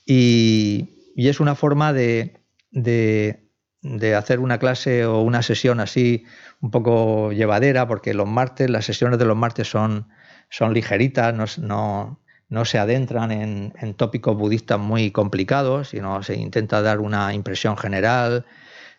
Y, 0.06 0.90
es 1.16 1.40
una 1.40 1.56
forma 1.56 1.92
de, 1.92 2.44
de, 2.70 4.14
hacer 4.14 4.38
una 4.38 4.58
clase 4.60 5.06
o 5.06 5.22
una 5.22 5.42
sesión 5.42 5.80
así 5.80 6.24
un 6.60 6.70
poco 6.70 7.32
llevadera, 7.32 7.88
porque 7.88 8.14
los 8.14 8.28
martes, 8.28 8.70
las 8.70 8.84
sesiones 8.84 9.18
de 9.18 9.24
los 9.24 9.36
martes 9.36 9.68
son, 9.68 10.06
son 10.50 10.72
ligeritas, 10.72 11.58
no 11.58 12.20
se 12.64 12.78
adentran 12.78 13.32
en, 13.32 13.94
tópicos 13.94 14.36
budistas 14.36 14.78
muy 14.78 15.10
complicados, 15.10 15.88
sino 15.88 16.22
se 16.22 16.36
intenta 16.36 16.82
dar 16.82 17.00
una 17.00 17.34
impresión 17.34 17.76
general 17.76 18.46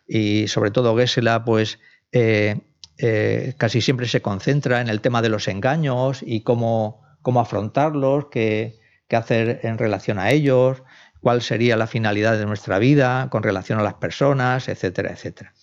y 0.08 0.48
sobre 0.48 0.72
todo 0.72 0.98
Gesela 0.98 1.46
pues 1.46 1.80
eh, 2.12 2.60
eh, 2.98 3.54
casi 3.58 3.82
siempre 3.82 4.08
se 4.08 4.22
concentra 4.22 4.82
en 4.82 4.89
el 4.89 5.02
tema 5.02 5.22
de 5.22 5.30
los 5.30 5.48
engaños 5.48 6.22
y 6.26 6.41
cómo, 6.41 7.04
cómo 7.22 7.39
afrontarlos, 7.39 8.28
qué, 8.32 8.80
hacer 9.12 9.62
en 9.63 9.78
relación 9.78 10.20
a 10.20 10.32
ellos, 10.32 10.84
cuál 11.22 11.41
sería 11.41 11.78
la 11.78 11.88
finalidad 11.88 12.38
de 12.38 12.46
nuestra 12.46 12.80
vida 12.80 13.30
con 13.30 13.44
relación 13.44 13.80
a 13.80 13.84
las 13.84 13.94
personas, 13.94 14.68
etcétera, 14.68 15.12
etcétera. 15.12 15.54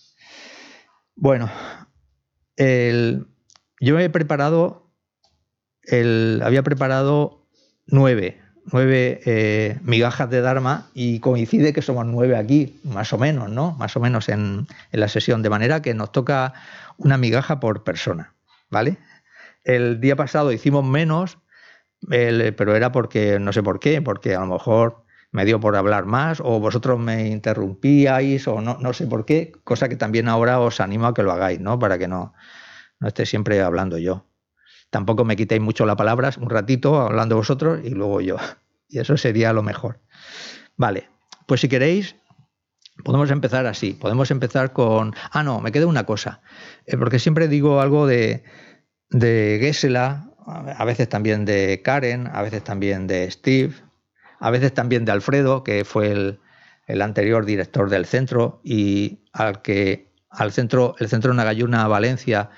Bueno, 1.15 1.51
yo 2.57 3.99
he 3.99 4.09
preparado, 4.09 4.91
el, 5.83 6.41
había 6.43 6.63
preparado 6.63 7.42
nueve, 7.87 8.41
nueve 8.71 9.21
eh, 9.25 9.79
migajas 9.83 10.29
de 10.29 10.41
Dharma 10.41 10.89
y 10.93 11.19
coincide 11.19 11.73
que 11.73 11.81
somos 11.81 12.05
nueve 12.05 12.35
aquí, 12.35 12.79
más 12.83 13.13
o 13.13 13.17
menos, 13.17 13.49
¿no? 13.49 13.73
Más 13.73 13.95
o 13.95 13.99
menos 13.99 14.29
en, 14.29 14.67
la 14.91 15.07
sesión, 15.07 15.41
de 15.41 15.49
manera 15.49 15.81
que 15.81 15.93
nos 15.93 16.11
toca 16.11 16.53
una 16.97 17.17
migaja 17.17 17.59
por 17.59 17.83
persona, 17.83 18.33
¿vale? 18.69 18.97
El 19.63 19.99
día 19.99 20.15
pasado 20.15 20.51
hicimos 20.51 20.85
menos, 20.85 21.37
pero 22.09 22.75
era 22.75 22.91
porque, 22.91 23.39
no 23.39 23.53
sé 23.53 23.63
por 23.63 23.79
qué, 23.79 24.01
porque 24.01 24.35
a 24.35 24.41
lo 24.41 24.47
mejor 24.47 25.03
me 25.31 25.45
dio 25.45 25.59
por 25.59 25.75
hablar 25.75 26.05
más 26.05 26.39
o 26.41 26.59
vosotros 26.59 26.99
me 26.99 27.27
interrumpíais 27.29 28.47
o 28.47 28.61
no, 28.61 28.77
no 28.79 28.93
sé 28.93 29.07
por 29.07 29.25
qué, 29.25 29.51
cosa 29.63 29.89
que 29.89 29.95
también 29.95 30.27
ahora 30.27 30.59
os 30.59 30.79
animo 30.79 31.07
a 31.07 31.13
que 31.13 31.23
lo 31.23 31.31
hagáis, 31.31 31.59
¿no? 31.59 31.79
Para 31.79 31.97
que 31.97 32.07
no, 32.07 32.33
no 32.99 33.07
esté 33.07 33.25
siempre 33.25 33.61
hablando 33.61 33.97
yo. 33.97 34.25
Tampoco 34.93 35.25
me 35.25 35.35
quitéis 35.35 35.59
mucho 35.59 35.87
la 35.87 35.95
palabra, 35.95 36.29
un 36.39 36.51
ratito 36.51 37.01
hablando 37.01 37.35
vosotros 37.35 37.79
y 37.83 37.89
luego 37.89 38.21
yo. 38.21 38.37
Y 38.87 38.99
eso 38.99 39.17
sería 39.17 39.51
lo 39.51 39.63
mejor. 39.63 40.01
Vale, 40.77 41.09
pues 41.47 41.61
si 41.61 41.67
queréis, 41.67 42.15
podemos 43.03 43.31
empezar 43.31 43.65
así. 43.65 43.93
Podemos 43.93 44.29
empezar 44.29 44.71
con... 44.71 45.15
Ah, 45.31 45.41
no, 45.41 45.61
me 45.61 45.71
queda 45.71 45.87
una 45.87 46.05
cosa. 46.05 46.41
Eh, 46.85 46.95
porque 46.95 47.17
siempre 47.17 47.47
digo 47.47 47.81
algo 47.81 48.05
de, 48.05 48.43
de 49.09 49.57
Gesela, 49.59 50.29
a 50.45 50.85
veces 50.85 51.09
también 51.09 51.43
de 51.43 51.81
Karen, 51.83 52.29
a 52.31 52.43
veces 52.43 52.63
también 52.63 53.07
de 53.07 53.31
Steve, 53.31 53.73
a 54.39 54.51
veces 54.51 54.75
también 54.75 55.05
de 55.05 55.11
Alfredo, 55.11 55.63
que 55.63 55.85
fue 55.85 56.11
el, 56.11 56.39
el 56.85 57.01
anterior 57.01 57.45
director 57.45 57.89
del 57.89 58.05
centro 58.05 58.61
y 58.63 59.23
al 59.33 59.63
que 59.63 60.13
al 60.29 60.51
centro, 60.51 60.93
el 60.99 61.09
centro 61.09 61.33
Nagayuna 61.33 61.87
Valencia 61.87 62.51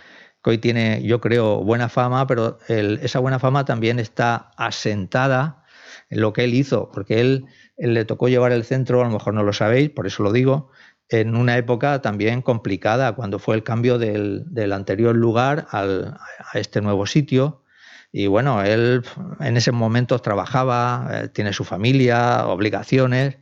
que 0.45 0.51
hoy 0.51 0.57
tiene, 0.59 1.01
yo 1.01 1.19
creo, 1.21 1.63
buena 1.63 1.89
fama, 1.89 2.27
pero 2.27 2.59
esa 2.67 3.17
buena 3.17 3.39
fama 3.39 3.65
también 3.65 3.97
está 3.97 4.51
asentada 4.57 5.63
en 6.11 6.21
lo 6.21 6.33
que 6.33 6.43
él 6.43 6.53
hizo, 6.53 6.91
porque 6.91 7.19
él, 7.19 7.45
le 7.77 8.05
tocó 8.05 8.27
llevar 8.29 8.51
el 8.51 8.63
centro, 8.63 9.01
a 9.01 9.05
lo 9.05 9.09
mejor 9.09 9.33
no 9.33 9.41
lo 9.41 9.53
sabéis, 9.53 9.89
por 9.89 10.05
eso 10.05 10.21
lo 10.21 10.31
digo, 10.31 10.69
en 11.09 11.35
una 11.35 11.57
época 11.57 11.99
también 12.03 12.43
complicada, 12.43 13.15
cuando 13.15 13.39
fue 13.39 13.55
el 13.55 13.63
cambio 13.63 13.97
del, 13.97 14.71
anterior 14.71 15.15
lugar 15.15 15.65
al, 15.71 16.15
a 16.53 16.59
este 16.59 16.79
nuevo 16.79 17.07
sitio. 17.07 17.63
Y 18.11 18.27
bueno, 18.27 18.61
él 18.61 19.01
en 19.39 19.57
ese 19.57 19.71
momento 19.71 20.19
trabajaba, 20.19 21.09
eh, 21.11 21.27
tiene 21.29 21.53
su 21.53 21.63
familia, 21.63 22.45
obligaciones, 22.45 23.39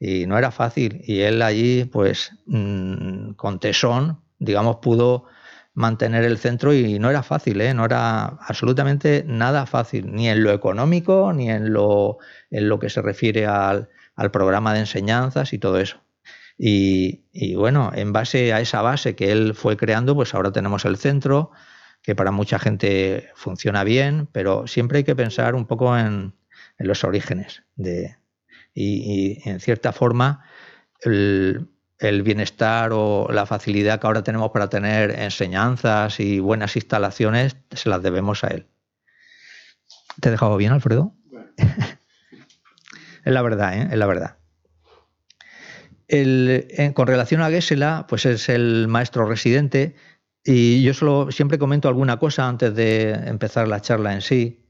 y 0.00 0.26
no 0.26 0.38
era 0.38 0.50
fácil. 0.50 1.02
Y 1.04 1.20
él 1.20 1.42
allí, 1.42 1.84
pues, 1.84 2.32
mm, 2.46 3.32
con 3.32 3.60
tesón, 3.60 4.22
digamos, 4.38 4.76
pudo 4.76 5.26
mantener 5.76 6.24
el 6.24 6.38
centro 6.38 6.72
y 6.72 6.98
no 6.98 7.10
era 7.10 7.22
fácil, 7.22 7.60
¿eh? 7.60 7.74
no 7.74 7.84
era 7.84 8.24
absolutamente 8.24 9.24
nada 9.28 9.66
fácil, 9.66 10.10
ni 10.10 10.26
en 10.26 10.42
lo 10.42 10.50
económico, 10.52 11.34
ni 11.34 11.50
en 11.50 11.74
lo, 11.74 12.16
en 12.50 12.70
lo 12.70 12.78
que 12.78 12.88
se 12.88 13.02
refiere 13.02 13.46
al, 13.46 13.88
programa 14.32 14.72
de 14.72 14.80
enseñanzas 14.80 15.52
y 15.52 15.58
todo 15.58 15.78
eso. 15.78 15.98
Y, 16.58 17.54
bueno, 17.56 17.92
en 17.94 18.14
base 18.14 18.54
a 18.54 18.62
esa 18.62 18.80
base 18.80 19.14
que 19.14 19.30
él 19.30 19.52
fue 19.54 19.76
creando, 19.76 20.14
pues 20.14 20.34
ahora 20.34 20.50
tenemos 20.50 20.86
el 20.86 20.96
centro, 20.96 21.50
que 22.02 22.14
para 22.14 22.30
mucha 22.30 22.58
gente 22.58 23.28
funciona 23.34 23.84
bien, 23.84 24.28
pero 24.32 24.66
siempre 24.66 24.98
hay 24.98 25.04
que 25.04 25.14
pensar 25.14 25.54
un 25.54 25.66
poco 25.66 25.96
en, 25.98 26.32
los 26.78 27.04
orígenes 27.04 27.64
de, 27.74 28.16
y, 28.72 29.42
y 29.44 29.48
en 29.50 29.60
cierta 29.60 29.92
forma 29.92 30.42
el, 31.02 31.68
el 31.98 32.22
bienestar 32.22 32.90
o 32.92 33.28
la 33.30 33.46
facilidad 33.46 34.00
que 34.00 34.06
ahora 34.06 34.22
tenemos 34.22 34.50
para 34.50 34.68
tener 34.68 35.10
enseñanzas 35.18 36.20
y 36.20 36.40
buenas 36.40 36.76
instalaciones, 36.76 37.56
se 37.70 37.88
las 37.88 38.02
debemos 38.02 38.44
a 38.44 38.48
él. 38.48 38.66
¿Te 40.20 40.28
he 40.28 40.32
dejado 40.32 40.56
bien, 40.56 40.72
Alfredo? 40.72 41.14
es 41.58 43.32
la 43.32 43.42
verdad, 43.42 43.78
¿eh? 43.78 43.88
es 43.90 43.98
la 43.98 44.06
verdad. 44.06 44.36
con 46.94 47.06
relación 47.06 47.42
a 47.42 47.50
Gesela, 47.50 48.06
pues 48.08 48.26
es 48.26 48.48
el 48.48 48.88
maestro 48.88 49.26
residente 49.26 49.94
y 50.48 50.82
yo 50.82 50.94
solo 50.94 51.32
siempre 51.32 51.58
comento 51.58 51.88
alguna 51.88 52.20
cosa 52.20 52.46
antes 52.46 52.72
de 52.74 53.10
empezar 53.10 53.66
la 53.66 53.80
charla 53.80 54.14
en 54.14 54.22
sí. 54.22 54.64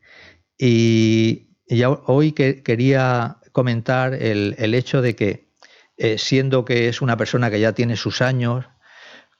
Y, 0.58 1.48
hoy 2.06 2.32
que, 2.32 2.62
quería 2.62 3.36
comentar 3.52 4.14
el, 4.14 4.74
hecho 4.74 5.02
de 5.02 5.14
que, 5.14 5.45
eh, 5.96 6.18
siendo 6.18 6.64
que 6.64 6.88
es 6.88 7.02
una 7.02 7.16
persona 7.16 7.50
que 7.50 7.60
ya 7.60 7.72
tiene 7.72 7.96
sus 7.96 8.22
años, 8.22 8.66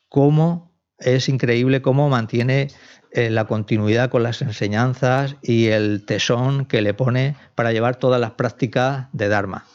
cómo 0.09 0.77
es 0.99 1.29
increíble 1.29 1.83
cómo 1.83 2.09
mantiene 2.09 2.69
eh, 3.13 3.31
la 3.31 3.45
continuidad 3.45 4.11
con 4.11 4.23
las 4.23 4.43
enseñanzas 4.43 5.37
y 5.43 5.67
el 5.67 6.05
tesón 6.07 6.67
que 6.67 6.83
le 6.83 6.95
pone 6.95 7.37
para 7.55 7.73
llevar 7.73 7.97
todas 7.97 8.21
las 8.21 8.33
prácticas 8.33 9.09
de 9.13 9.29
Dharma. 9.29 9.67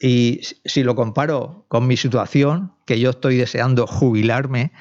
Y 0.00 0.40
si 0.64 0.84
lo 0.84 0.94
comparo 0.94 1.66
con 1.68 1.86
mi 1.86 1.96
situación, 1.96 2.72
que 2.86 3.00
yo 3.00 3.10
estoy 3.10 3.36
deseando 3.36 3.86
jubilarme, 3.86 4.72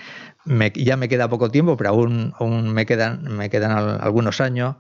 ya 0.76 0.96
me 0.96 1.10
queda 1.10 1.28
poco 1.28 1.50
tiempo, 1.50 1.76
pero 1.76 1.90
aún, 1.90 2.34
aún 2.40 2.72
me, 2.74 2.86
quedan, 2.86 3.24
me 3.24 3.50
quedan 3.50 3.72
algunos 3.72 4.40
años, 4.42 4.76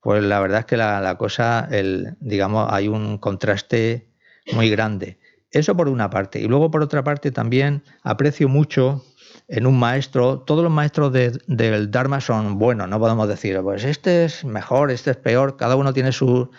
pues 0.00 0.22
la 0.22 0.40
verdad 0.40 0.60
es 0.60 0.66
que 0.66 0.76
la, 0.76 1.16
cosa, 1.18 1.68
el, 1.70 2.16
digamos, 2.20 2.70
hay 2.70 2.88
un 2.88 3.18
contraste 3.18 4.10
muy 4.52 4.68
grande. 4.70 5.18
Eso 5.50 5.76
por 5.76 5.88
una 5.88 6.10
parte. 6.10 6.40
Y 6.40 6.48
luego 6.48 6.70
por 6.70 6.82
otra 6.82 7.04
parte 7.04 7.30
también 7.30 7.82
aprecio 8.02 8.48
mucho 8.48 9.04
en 9.48 9.66
un 9.66 9.78
maestro, 9.78 10.40
todos 10.40 10.62
los 10.62 10.72
maestros 10.72 11.12
del 11.12 11.90
Dharma 11.90 12.20
son 12.20 12.58
buenos, 12.58 12.88
no 12.88 12.98
podemos 12.98 13.28
decir, 13.28 13.60
pues 13.62 13.84
este 13.84 14.24
es 14.24 14.44
mejor, 14.44 14.90
este 14.90 15.12
es 15.12 15.16
peor, 15.16 15.56
cada 15.56 15.76
uno 15.76 15.92
tiene 15.92 16.10
su, 16.10 16.50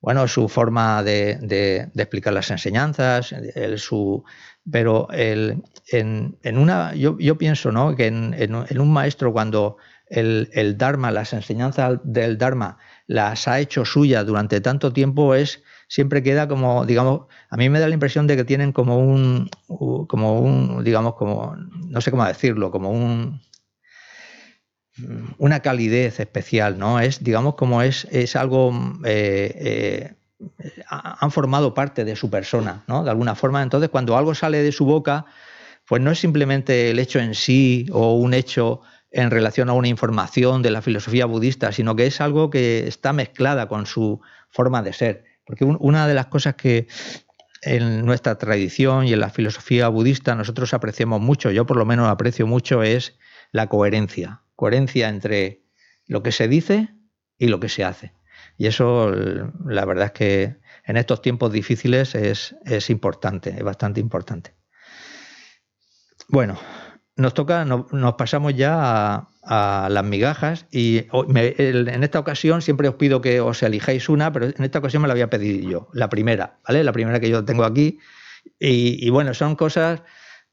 bueno, 0.00 0.28
su 0.28 0.48
forma 0.48 1.02
de, 1.02 1.88
explicar 1.94 2.32
las 2.32 2.50
enseñanzas, 2.50 3.32
el, 3.32 3.78
su, 3.78 4.24
pero 4.70 5.08
el, 5.10 5.62
en, 5.90 6.58
una, 6.58 6.94
yo, 6.94 7.38
pienso 7.38 7.72
¿no? 7.72 7.96
que 7.96 8.06
en, 8.06 8.80
un 8.80 8.92
maestro 8.92 9.32
cuando 9.32 9.78
el, 10.06 10.50
el, 10.52 10.76
Dharma, 10.76 11.10
las 11.10 11.32
enseñanzas 11.32 11.98
del 12.04 12.36
Dharma, 12.36 12.78
las 13.06 13.48
ha 13.48 13.58
hecho 13.58 13.84
suyas 13.84 14.26
durante 14.26 14.60
tanto 14.60 14.92
tiempo, 14.92 15.34
es 15.34 15.62
siempre 15.88 16.22
queda 16.22 16.46
como, 16.46 16.84
digamos, 16.84 17.22
a 17.48 17.56
mí 17.56 17.68
me 17.68 17.80
da 17.80 17.88
la 17.88 17.94
impresión 17.94 18.26
de 18.26 18.36
que 18.36 18.44
tienen 18.44 18.72
como 18.72 18.98
un, 18.98 19.50
como 20.06 20.40
un, 20.40 20.84
digamos, 20.84 21.14
como, 21.14 21.56
no 21.56 22.00
sé 22.00 22.10
cómo 22.10 22.24
decirlo, 22.26 22.70
como 22.70 22.90
un, 22.90 23.40
una 25.38 25.60
calidez 25.60 26.20
especial, 26.20 26.78
¿no? 26.78 27.00
Es, 27.00 27.24
digamos, 27.24 27.54
como 27.54 27.82
es, 27.82 28.06
es 28.10 28.36
algo, 28.36 28.72
eh, 29.04 29.52
eh, 29.56 30.14
han 30.88 31.30
formado 31.30 31.74
parte 31.74 32.04
de 32.04 32.16
su 32.16 32.30
persona, 32.30 32.84
¿no? 32.86 33.02
De 33.02 33.10
alguna 33.10 33.34
forma, 33.34 33.62
entonces 33.62 33.88
cuando 33.88 34.16
algo 34.16 34.34
sale 34.34 34.62
de 34.62 34.72
su 34.72 34.84
boca, 34.84 35.24
pues 35.86 36.02
no 36.02 36.10
es 36.10 36.18
simplemente 36.18 36.90
el 36.90 36.98
hecho 36.98 37.18
en 37.18 37.34
sí 37.34 37.86
o 37.92 38.14
un 38.14 38.34
hecho 38.34 38.82
en 39.10 39.30
relación 39.30 39.70
a 39.70 39.72
una 39.72 39.88
información 39.88 40.60
de 40.60 40.70
la 40.70 40.82
filosofía 40.82 41.24
budista, 41.24 41.72
sino 41.72 41.96
que 41.96 42.06
es 42.06 42.20
algo 42.20 42.50
que 42.50 42.86
está 42.86 43.14
mezclada 43.14 43.68
con 43.68 43.86
su 43.86 44.20
forma 44.50 44.82
de 44.82 44.92
ser. 44.92 45.27
Porque 45.48 45.64
una 45.64 46.06
de 46.06 46.14
las 46.14 46.26
cosas 46.26 46.54
que 46.54 46.86
en 47.62 48.06
nuestra 48.06 48.38
tradición 48.38 49.08
y 49.08 49.12
en 49.12 49.18
la 49.18 49.30
filosofía 49.30 49.88
budista 49.88 50.36
nosotros 50.36 50.72
apreciamos 50.74 51.20
mucho, 51.20 51.50
yo 51.50 51.66
por 51.66 51.76
lo 51.76 51.84
menos 51.84 52.08
aprecio 52.08 52.46
mucho, 52.46 52.84
es 52.84 53.18
la 53.50 53.66
coherencia 53.66 54.42
coherencia 54.58 55.08
entre 55.08 55.62
lo 56.08 56.24
que 56.24 56.32
se 56.32 56.48
dice 56.48 56.88
y 57.38 57.46
lo 57.46 57.60
que 57.60 57.68
se 57.68 57.84
hace. 57.84 58.12
Y 58.56 58.66
eso, 58.66 59.08
la 59.12 59.84
verdad 59.84 60.06
es 60.06 60.12
que 60.12 60.56
en 60.84 60.96
estos 60.96 61.22
tiempos 61.22 61.52
difíciles 61.52 62.16
es, 62.16 62.90
importante, 62.90 63.50
es 63.50 63.62
bastante 63.62 64.00
importante. 64.00 64.56
Bueno, 66.26 66.58
nos 67.18 67.34
toca, 67.34 67.64
nos, 67.64 68.14
pasamos 68.14 68.54
ya 68.54 69.28
a, 69.42 69.88
las 69.90 70.04
migajas 70.04 70.66
y 70.70 71.06
en 71.12 72.04
esta 72.04 72.18
ocasión 72.18 72.62
siempre 72.62 72.88
os 72.88 72.94
pido 72.94 73.20
que 73.20 73.40
os 73.40 73.62
elijáis 73.62 74.08
una, 74.08 74.32
pero 74.32 74.46
en 74.46 74.64
esta 74.64 74.78
ocasión 74.78 75.02
me 75.02 75.08
la 75.08 75.14
voy 75.14 75.22
a 75.22 75.30
pedir 75.30 75.66
yo, 75.66 75.88
la 75.92 76.08
primera, 76.08 76.58
¿vale? 76.66 76.84
La 76.84 76.92
primera 76.92 77.18
que 77.18 77.28
yo 77.28 77.44
tengo 77.44 77.64
aquí. 77.64 77.98
y 78.58 79.10
bueno, 79.10 79.34
son 79.34 79.56
cosas 79.56 80.02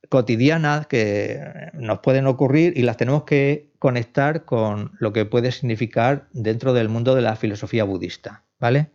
cotidianas 0.10 0.88
que 0.88 1.40
nos 1.74 2.00
pueden 2.00 2.28
ocurrir 2.28 2.74
y 2.78 2.84
las 2.84 2.98
tenemos 2.98 3.24
que 3.24 3.72
conectar 3.80 4.46
con 4.46 4.92
lo 5.00 5.14
que 5.14 5.26
puede 5.26 5.52
significar 5.52 6.28
dentro 6.32 6.74
del 6.74 6.90
mundo 6.90 7.16
de 7.16 7.22
la 7.22 7.36
filosofía 7.36 7.84
budista, 7.84 8.44
¿vale? 8.60 8.92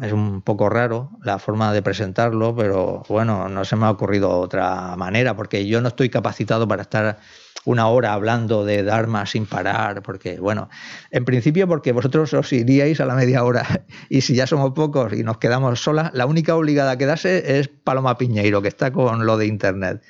Es 0.00 0.12
un 0.12 0.40
poco 0.40 0.70
raro 0.70 1.10
la 1.22 1.38
forma 1.38 1.70
de 1.72 1.82
presentarlo, 1.82 2.56
pero 2.56 3.02
bueno, 3.08 3.48
no 3.50 3.64
se 3.66 3.76
me 3.76 3.84
ha 3.84 3.90
ocurrido 3.90 4.30
otra 4.30 4.96
manera, 4.96 5.36
porque 5.36 5.66
yo 5.66 5.82
no 5.82 5.88
estoy 5.88 6.08
capacitado 6.08 6.66
para 6.66 6.82
estar 6.82 7.18
una 7.66 7.88
hora 7.88 8.14
hablando 8.14 8.64
de 8.64 8.82
Dharma 8.82 9.26
sin 9.26 9.44
parar, 9.44 10.02
porque, 10.02 10.40
bueno, 10.40 10.70
en 11.10 11.26
principio 11.26 11.68
porque 11.68 11.92
vosotros 11.92 12.32
os 12.32 12.52
iríais 12.54 13.00
a 13.00 13.06
la 13.06 13.14
media 13.14 13.44
hora 13.44 13.84
y 14.08 14.22
si 14.22 14.34
ya 14.34 14.46
somos 14.46 14.72
pocos 14.72 15.12
y 15.12 15.22
nos 15.24 15.36
quedamos 15.36 15.82
solas, 15.82 16.10
la 16.14 16.24
única 16.24 16.56
obligada 16.56 16.92
a 16.92 16.98
quedarse 16.98 17.58
es 17.58 17.68
Paloma 17.68 18.16
Piñeiro, 18.16 18.62
que 18.62 18.68
está 18.68 18.92
con 18.92 19.26
lo 19.26 19.36
de 19.36 19.46
Internet, 19.46 20.02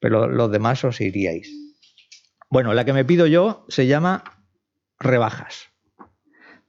pero 0.00 0.26
los 0.26 0.50
demás 0.50 0.82
os 0.84 1.00
iríais. 1.00 1.48
Bueno, 2.50 2.74
la 2.74 2.84
que 2.84 2.92
me 2.92 3.04
pido 3.04 3.26
yo 3.26 3.66
se 3.68 3.86
llama 3.86 4.24
rebajas, 4.98 5.68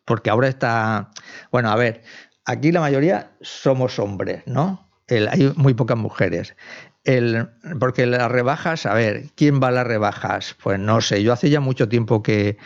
porque 0.05 0.29
ahora 0.29 0.47
está, 0.47 1.11
bueno, 1.51 1.71
a 1.71 1.75
ver, 1.75 2.03
aquí 2.49 2.71
la 2.71 2.81
mayoría 2.81 3.31
somos 3.41 3.99
hombres, 3.99 4.41
¿no? 4.47 4.89
hay 5.07 5.51
muy 5.55 5.73
pocas 5.73 5.97
mujeres. 5.97 6.55
El, 7.03 7.47
porque 7.79 8.05
las 8.05 8.29
rebajas, 8.31 8.85
a 8.85 8.93
ver, 8.93 9.25
¿quién 9.35 9.61
va 9.61 9.69
a 9.69 9.71
las 9.71 9.87
rebajas? 9.87 10.55
Pues 10.61 10.79
no 10.79 11.01
sé, 11.01 11.23
yo 11.23 11.33
hace 11.33 11.49
ya 11.49 11.59
mucho 11.59 11.89
tiempo 11.89 12.21
que, 12.21 12.57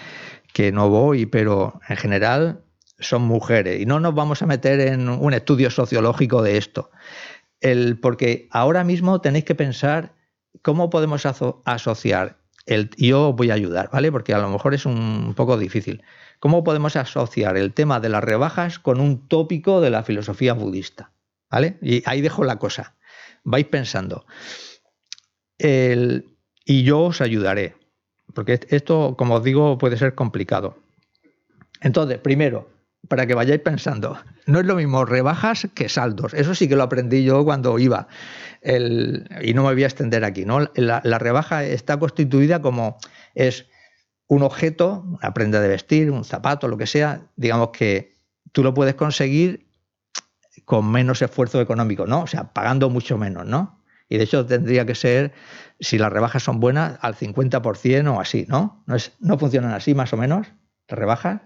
no 0.73 0.89
voy, 0.89 1.25
pero 1.25 1.79
en 1.87 1.97
general 1.97 2.63
son 2.99 3.23
mujeres. 3.23 3.81
Y 3.81 3.85
no 3.85 3.99
nos 3.99 4.15
vamos 4.15 4.41
a 4.41 4.45
meter 4.45 4.79
en 4.79 5.09
un 5.09 5.33
estudio 5.33 5.69
sociológico 5.69 6.41
de 6.41 6.57
esto. 6.57 6.89
El, 7.61 7.99
porque 7.99 8.47
ahora 8.51 8.83
mismo 8.83 9.21
tenéis 9.21 9.45
que 9.45 9.55
pensar 9.55 10.13
cómo 10.61 10.89
podemos 10.89 11.25
asociar, 11.65 12.37
el, 12.65 12.89
yo 12.97 13.33
voy 13.33 13.51
a 13.51 13.55
ayudar, 13.55 13.89
¿vale? 13.91 14.11
Porque 14.11 14.33
a 14.33 14.39
lo 14.39 14.49
mejor 14.49 14.73
es 14.73 14.85
un 14.85 15.33
poco 15.35 15.57
difícil. 15.57 16.03
¿Cómo 16.43 16.65
podemos 16.65 16.97
asociar 16.97 17.55
el 17.55 17.71
tema 17.71 18.01
de 18.01 18.09
las 18.09 18.21
rebajas 18.21 18.77
con 18.77 18.99
un 18.99 19.29
tópico 19.29 19.79
de 19.79 19.89
la 19.89 20.03
filosofía 20.03 20.51
budista? 20.51 21.13
¿Vale? 21.49 21.77
Y 21.81 22.03
ahí 22.05 22.19
dejo 22.19 22.43
la 22.43 22.57
cosa 22.57 22.95
vais 23.45 23.65
pensando. 23.65 24.25
y 25.57 26.83
yo 26.83 26.99
os 26.99 27.21
ayudaré, 27.21 27.77
porque 28.33 28.59
esto, 28.67 29.15
como 29.17 29.35
os 29.35 29.43
digo, 29.45 29.77
puede 29.77 29.95
ser 29.95 30.15
complicado. 30.15 30.75
Entonces, 31.79 32.17
primero, 32.17 32.69
para 33.07 33.25
que 33.25 33.35
vayáis 33.35 33.61
pensando, 33.61 34.19
no 34.45 34.59
es 34.59 34.65
lo 34.65 34.75
mismo 34.75 35.05
rebajas 35.05 35.69
que 35.73 35.87
saldos. 35.87 36.33
Eso 36.33 36.55
sí 36.55 36.67
que 36.67 36.75
lo 36.75 36.83
aprendí 36.83 37.23
yo 37.23 37.45
cuando 37.45 37.79
iba. 37.79 38.09
y 38.61 39.53
no 39.53 39.63
me 39.63 39.73
voy 39.73 39.83
a 39.83 39.87
extender 39.87 40.25
aquí. 40.25 40.43
¿no? 40.43 40.59
La, 40.75 40.99
la, 41.05 41.19
rebaja 41.19 41.63
está 41.63 41.97
constituida 41.99 42.61
como 42.61 42.97
es 43.33 43.65
un 44.33 44.43
objeto, 44.43 45.05
una 45.05 45.33
prenda 45.33 45.61
de 45.61 45.67
vestir, 45.67 46.09
un 46.09 46.25
zapato, 46.25 46.67
lo 46.67 46.77
que 46.77 46.87
sea, 46.87 47.27
digamos 47.35 47.69
que 47.69 48.15
tú 48.51 48.63
lo 48.63 48.73
puedes 48.73 48.95
conseguir 48.95 49.67
con 50.65 50.89
menos 50.89 51.21
esfuerzo 51.21 51.61
económico, 51.61 52.07
¿no? 52.07 52.23
O 52.23 52.27
sea, 52.27 52.51
pagando 52.51 52.89
mucho 52.89 53.17
menos, 53.17 53.45
¿no? 53.45 53.83
Y 54.09 54.17
de 54.17 54.23
hecho 54.23 54.45
tendría 54.45 54.85
que 54.85 54.95
ser, 54.95 55.33
si 55.79 55.97
las 55.97 56.11
rebajas 56.11 56.43
son 56.43 56.59
buenas, 56.59 56.97
al 57.01 57.15
50% 57.15 58.15
o 58.15 58.19
así, 58.19 58.45
¿no? 58.49 58.83
¿No, 58.87 58.95
es, 58.95 59.11
no 59.19 59.37
funcionan 59.37 59.71
así 59.71 59.93
más 59.93 60.13
o 60.13 60.17
menos 60.17 60.47
las 60.87 60.99
rebajas? 60.99 61.41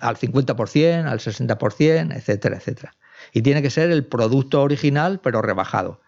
Al 0.00 0.16
50%, 0.16 1.06
al 1.06 1.18
60%, 1.18 2.16
etcétera, 2.16 2.56
etcétera. 2.56 2.94
Y 3.32 3.42
tiene 3.42 3.62
que 3.62 3.70
ser 3.70 3.90
el 3.90 4.04
producto 4.04 4.62
original, 4.62 5.20
pero 5.20 5.42
rebajado. 5.42 6.00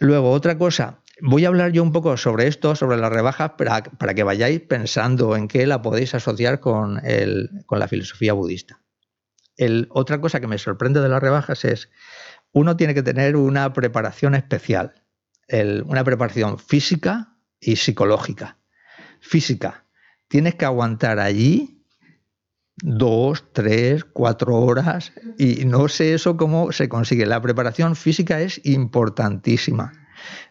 Luego, 0.00 0.30
otra 0.30 0.58
cosa, 0.58 1.00
voy 1.20 1.44
a 1.44 1.48
hablar 1.48 1.72
yo 1.72 1.82
un 1.82 1.92
poco 1.92 2.16
sobre 2.16 2.46
esto, 2.46 2.74
sobre 2.76 2.96
las 2.96 3.12
rebajas, 3.12 3.52
para, 3.58 4.14
que 4.14 4.22
vayáis 4.22 4.60
pensando 4.60 5.36
en 5.36 5.48
qué 5.48 5.66
la 5.66 5.82
podéis 5.82 6.14
asociar 6.14 6.60
con, 6.60 7.00
la 7.02 7.88
filosofía 7.88 8.32
budista 8.32 8.80
otra 9.90 10.20
cosa 10.20 10.40
que 10.40 10.46
me 10.46 10.58
sorprende 10.58 11.00
de 11.00 11.08
las 11.08 11.22
rebajas 11.22 11.64
es, 11.64 11.90
uno 12.52 12.76
tiene 12.76 12.94
que 12.94 13.02
tener 13.02 13.36
una 13.36 13.72
preparación 13.72 14.34
especial, 14.34 14.94
una 15.84 16.04
preparación 16.04 16.58
física 16.58 17.36
y 17.60 17.76
psicológica. 17.76 18.58
Física, 19.20 19.86
tienes 20.28 20.54
que 20.54 20.64
aguantar 20.64 21.18
allí 21.18 21.84
dos, 22.76 23.52
tres, 23.52 24.04
cuatro 24.04 24.56
horas 24.56 25.12
y 25.38 25.64
no 25.64 25.88
sé 25.88 26.14
eso 26.14 26.36
cómo 26.36 26.72
se 26.72 26.88
consigue. 26.88 27.26
La 27.26 27.40
preparación 27.40 27.96
física 27.96 28.40
es 28.40 28.60
importantísima. 28.64 29.92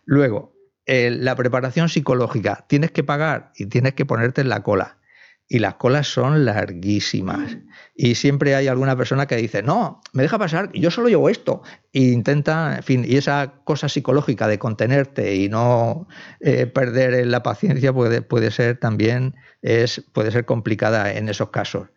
Luego, 0.05 0.54
la 0.87 1.35
preparación 1.35 1.89
psicológica, 1.89 2.65
tienes 2.67 2.91
que 2.91 3.03
pagar 3.03 3.51
y 3.55 3.65
tienes 3.67 3.93
que 3.93 4.05
ponerte 4.05 4.41
en 4.41 4.49
la 4.49 4.63
cola. 4.63 4.97
y 5.47 5.59
las 5.59 5.75
colas 5.75 6.07
son 6.07 6.43
larguísimas. 6.43 7.57
Y 7.95 8.15
siempre 8.15 8.55
hay 8.55 8.67
alguna 8.67 8.95
persona 8.97 9.27
que 9.27 9.35
dice, 9.35 9.61
no, 9.61 10.01
me 10.11 10.23
deja 10.23 10.39
pasar, 10.39 10.71
yo 10.73 10.89
solo 10.89 11.07
llevo 11.07 11.29
esto. 11.29 11.61
E 11.93 12.01
intenta, 12.01 12.77
en 12.77 12.83
fin, 12.83 13.05
y 13.07 13.17
esa 13.17 13.53
cosa 13.63 13.87
psicológica 13.87 14.47
de 14.47 14.57
contenerte 14.57 15.35
y 15.35 15.47
no 15.47 16.07
eh, 16.39 16.65
perder 16.65 17.27
la 17.27 17.43
paciencia 17.43 17.93
puede, 17.93 18.23
puede 18.23 18.49
ser 18.49 18.77
también, 18.79 19.35
es, 19.61 20.03
puede 20.13 20.31
ser 20.31 20.45
complicada 20.45 21.13
en 21.13 21.29
esos 21.29 21.51
casos. 21.51 21.89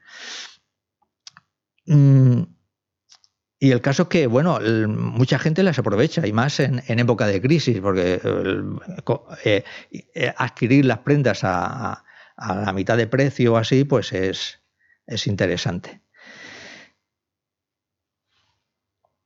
Mm, 1.86 2.42
y 3.60 3.72
el 3.72 3.80
caso 3.80 4.04
es 4.04 4.08
que, 4.08 4.26
bueno, 4.28 4.60
mucha 4.88 5.38
gente 5.38 5.64
las 5.64 5.78
aprovecha, 5.78 6.24
y 6.26 6.32
más 6.32 6.60
en, 6.60 6.82
época 6.86 7.26
de 7.26 7.42
crisis, 7.42 7.80
porque 7.80 8.20
eh, 9.44 9.64
eh, 9.90 10.34
adquirir 10.36 10.84
las 10.84 10.98
prendas 10.98 11.40
a, 11.42 12.04
la 12.36 12.72
mitad 12.72 12.96
de 12.96 13.08
precio 13.08 13.54
o 13.54 13.56
así, 13.56 13.82
pues 13.82 14.12
es, 14.12 14.60
interesante. 15.26 16.02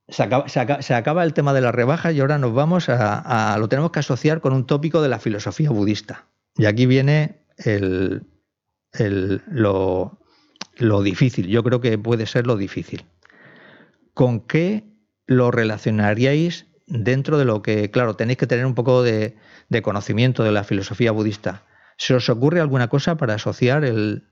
Se 0.07 0.23
acaba, 0.23 1.23
el 1.23 1.33
tema 1.33 1.53
de 1.53 1.61
la 1.61 1.71
rebaja 1.71 2.11
y 2.11 2.19
ahora 2.19 2.39
nos 2.39 2.53
vamos 2.53 2.89
a, 2.89 3.55
Lo 3.59 3.69
tenemos 3.69 3.91
que 3.91 3.99
asociar 3.99 4.41
con 4.41 4.53
un 4.53 4.65
tópico 4.65 5.01
de 5.03 5.09
la 5.09 5.19
filosofía 5.19 5.69
budista. 5.69 6.25
Y 6.57 6.65
aquí 6.65 6.87
viene 6.87 7.45
lo, 9.47 10.19
lo 10.77 11.01
difícil. 11.03 11.47
Yo 11.47 11.63
creo 11.63 11.81
que 11.81 11.99
puede 11.99 12.25
ser 12.25 12.47
lo 12.47 12.57
difícil. 12.57 13.05
¿Con 14.13 14.41
qué 14.41 14.83
lo 15.25 15.51
relacionaríais 15.51 16.67
dentro 16.87 17.37
de 17.37 17.45
lo 17.45 17.61
que, 17.61 17.89
claro, 17.91 18.15
tenéis 18.15 18.37
que 18.37 18.47
tener 18.47 18.65
un 18.65 18.75
poco 18.75 19.03
de, 19.03 19.35
conocimiento 19.81 20.43
de 20.43 20.51
la 20.51 20.63
filosofía 20.63 21.11
budista? 21.11 21.63
¿Se 21.97 22.13
os 22.13 22.29
ocurre 22.29 22.59
alguna 22.59 22.87
cosa 22.87 23.17
para 23.17 23.35
asociar 23.35 23.83
el, 23.83 24.29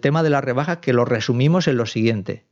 tema 0.00 0.22
de 0.22 0.30
las 0.30 0.44
rebajas 0.44 0.78
que 0.78 0.92
lo 0.92 1.04
resumimos 1.04 1.68
en 1.68 1.76
lo 1.76 1.86
siguiente? 1.86 2.46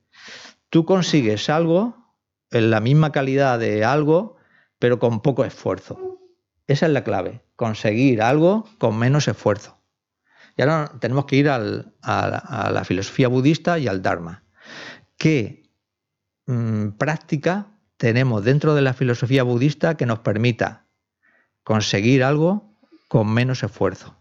Tú 0.69 0.85
consigues 0.85 1.51
algo 1.51 2.17
en 2.51 2.71
la 2.71 2.81
misma 2.81 3.13
calidad 3.13 3.59
de 3.59 3.85
algo, 3.85 4.37
pero 4.79 4.99
con 4.99 5.21
poco 5.21 5.45
esfuerzo. 5.45 6.19
Esa 6.67 6.87
es 6.87 6.93
la 6.93 7.05
clave, 7.05 7.43
conseguir 7.57 8.23
algo 8.23 8.69
con 8.79 8.97
menos 8.97 9.27
esfuerzo. 9.29 9.79
Y 10.57 10.63
ahora 10.63 10.93
tenemos 11.01 11.27
que 11.27 11.37
ir 11.37 11.49
a, 11.49 11.57
a, 12.03 12.71
la 12.73 12.85
filosofía 12.85 13.29
budista 13.29 13.79
y 13.79 13.89
al 13.89 14.03
Dharma. 14.03 14.45
¿Qué 15.17 15.60
Mm, 16.51 16.99
práctica 16.99 17.69
tenemos 17.97 18.45
dentro 18.45 18.75
de 18.75 18.83
la 18.83 18.93
filosofía 18.93 19.45
budista 19.45 19.97
que 19.97 20.05
nos 20.05 20.19
permita 20.19 20.89
conseguir 21.63 22.25
algo 22.25 22.77
con 23.07 23.33
menos 23.33 23.63
esfuerzo. 23.63 24.17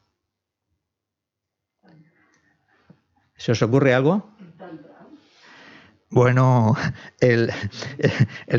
¿Se 3.35 3.51
os 3.51 3.61
ocurre 3.63 3.95
algo? 3.95 4.29
Bueno, 6.11 6.75
el, 7.19 7.51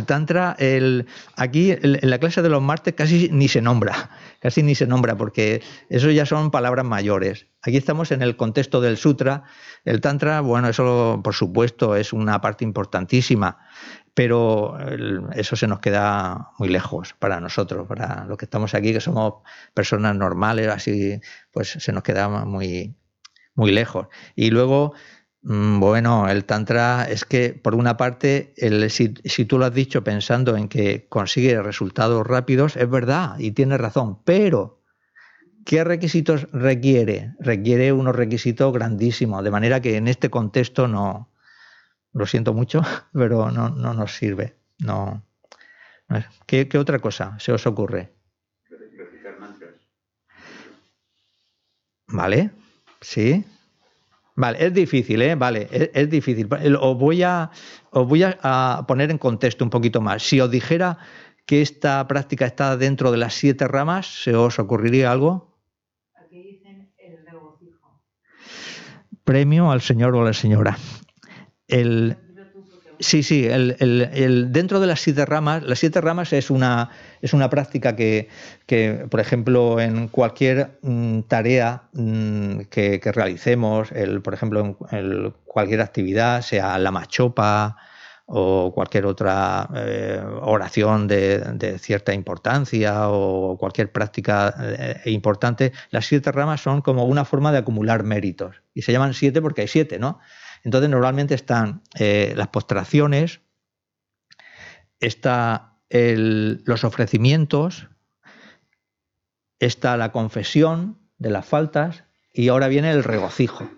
Tantra, 0.06 0.54
el, 0.60 1.06
aquí 1.34 1.72
en 1.72 2.08
la 2.08 2.18
clase 2.18 2.42
de 2.42 2.48
los 2.48 2.62
martes 2.62 2.94
casi 2.94 3.28
ni 3.32 3.48
se 3.48 3.60
nombra, 3.60 4.10
casi 4.38 4.62
ni 4.62 4.76
se 4.76 4.86
nombra, 4.86 5.16
porque 5.16 5.60
eso 5.88 6.12
ya 6.12 6.26
son 6.26 6.52
palabras 6.52 6.84
mayores. 6.84 7.48
Aquí 7.62 7.76
estamos 7.76 8.12
en 8.12 8.22
el 8.22 8.36
contexto 8.36 8.80
del 8.80 8.96
Sutra. 8.96 9.42
El 9.84 10.00
Tantra, 10.00 10.42
bueno, 10.42 10.68
eso 10.68 11.20
por 11.24 11.34
supuesto 11.34 11.96
es 11.96 12.12
una 12.12 12.40
parte 12.40 12.64
importantísima, 12.64 13.58
pero 14.14 14.78
eso 15.34 15.56
se 15.56 15.66
nos 15.66 15.80
queda 15.80 16.52
muy 16.56 16.68
lejos 16.68 17.14
para 17.18 17.40
nosotros, 17.40 17.88
para 17.88 18.26
los 18.26 18.38
que 18.38 18.44
estamos 18.44 18.74
aquí, 18.74 18.92
que 18.92 19.00
somos 19.00 19.42
personas 19.74 20.14
normales, 20.14 20.68
así, 20.68 21.20
pues 21.50 21.70
se 21.70 21.92
nos 21.92 22.04
queda 22.04 22.28
muy, 22.28 22.94
muy 23.56 23.72
lejos. 23.72 24.06
Y 24.36 24.50
luego 24.50 24.94
bueno, 25.42 26.29
el 26.29 26.44
Tantra 26.44 27.05
es 27.05 27.24
que, 27.24 27.55
por 27.55 27.74
una 27.74 27.96
parte, 27.96 28.53
si, 28.90 29.44
tú 29.46 29.59
lo 29.59 29.64
has 29.64 29.74
dicho 29.74 30.05
pensando 30.05 30.57
en 30.57 30.68
que 30.68 31.07
consigue 31.09 31.62
resultados 31.62 32.26
rápidos, 32.26 32.76
es 32.76 32.88
verdad 32.90 33.38
y 33.38 33.53
tienes 33.53 33.81
razón, 33.81 34.22
pero 34.24 34.83
¿qué 35.64 35.83
requisitos 35.83 36.46
requiere? 36.53 37.35
Requiere 37.40 37.92
unos 37.92 38.14
requisitos 38.14 38.72
grandísimos, 38.72 39.42
de 39.42 39.50
manera 39.50 39.81
que 39.81 39.96
en 39.96 40.09
este 40.09 40.29
contexto 40.29 40.88
no, 40.88 41.31
lo 42.12 42.26
siento 42.26 42.53
mucho, 42.53 42.83
pero 43.12 43.50
no, 43.50 43.70
nos 43.70 44.14
sirve. 44.14 44.57
No. 44.79 45.24
¿Qué, 46.46 46.68
¿Qué 46.68 46.79
otra 46.79 46.98
cosa 46.98 47.38
se 47.38 47.53
os 47.53 47.66
ocurre? 47.66 48.12
¿Vale? 52.09 52.50
¿Sí? 53.00 53.44
Vale, 54.40 54.64
es 54.64 54.72
difícil, 54.72 55.20
¿eh? 55.20 55.35
Vale, 55.35 55.68
es, 55.70 56.09
difícil. 56.09 56.48
Os 56.81 56.96
voy, 56.96 57.22
a, 57.22 57.50
os 57.90 58.09
voy 58.09 58.22
a, 58.22 58.85
poner 58.88 59.11
en 59.11 59.18
contexto 59.18 59.62
un 59.62 59.68
poquito 59.68 60.00
más. 60.00 60.22
Si 60.22 60.40
os 60.40 60.50
dijera 60.50 60.96
que 61.44 61.61
esta 61.61 62.09
práctica 62.09 62.46
está 62.46 62.79
dentro 62.79 63.11
de 63.12 63.18
las 63.18 63.35
siete 63.35 63.68
ramas, 63.68 64.07
¿se 64.07 64.35
os 64.35 64.59
ocurriría 64.59 65.12
algo? 65.12 65.59
Aquí 66.14 66.42
dicen 66.42 66.90
el 66.96 67.26
regocijo. 67.26 68.00
Premio 69.24 69.70
al 69.70 69.83
señor 69.83 70.14
o 70.14 70.22
a 70.22 70.24
la 70.24 70.33
señora. 70.33 70.79
El, 71.68 72.16
Sí, 73.00 73.22
sí, 73.22 73.46
el, 73.46 74.52
dentro 74.52 74.78
de 74.78 74.86
las 74.86 75.00
siete 75.00 75.24
ramas, 75.24 75.62
las 75.62 75.78
siete 75.78 76.02
ramas 76.02 76.34
es 76.34 76.50
una, 76.50 76.90
es 77.22 77.32
una 77.32 77.48
práctica 77.48 77.96
que, 77.96 78.28
por 79.10 79.20
ejemplo, 79.20 79.80
en 79.80 80.08
cualquier 80.08 80.78
mm, 80.82 81.20
tarea 81.22 81.84
mm, 81.94 82.60
que, 82.70 83.00
realicemos, 83.02 83.90
el, 83.92 84.20
por 84.20 84.34
ejemplo, 84.34 84.76
en 84.90 85.32
cualquier 85.46 85.80
actividad, 85.80 86.42
sea 86.42 86.78
la 86.78 86.90
machopa 86.90 87.78
o 88.26 88.70
cualquier 88.74 89.06
otra 89.06 89.66
eh, 89.74 90.22
oración 90.42 91.08
de, 91.08 91.78
cierta 91.78 92.12
importancia 92.12 93.08
o 93.08 93.56
cualquier 93.58 93.90
práctica 93.90 94.54
eh, 94.60 95.00
importante, 95.06 95.72
las 95.90 96.04
siete 96.04 96.30
ramas 96.32 96.60
son 96.60 96.82
como 96.82 97.06
una 97.06 97.24
forma 97.24 97.50
de 97.50 97.58
acumular 97.58 98.04
méritos. 98.04 98.56
Y 98.74 98.82
se 98.82 98.92
llaman 98.92 99.14
siete 99.14 99.40
porque 99.40 99.62
hay 99.62 99.68
siete, 99.68 99.98
¿no? 99.98 100.20
Entonces 100.62 100.90
normalmente 100.90 101.34
están 101.34 101.82
eh, 101.98 102.34
las 102.36 102.48
postraciones, 102.48 103.40
está 105.00 105.66
los 105.90 106.84
ofrecimientos, 106.84 107.88
está 109.58 109.96
la 109.96 110.12
confesión 110.12 110.98
de 111.18 111.30
las 111.30 111.46
faltas 111.46 112.04
y 112.32 112.48
ahora 112.48 112.68
viene 112.68 112.92
el 112.92 113.02
regocijo. 113.02 113.68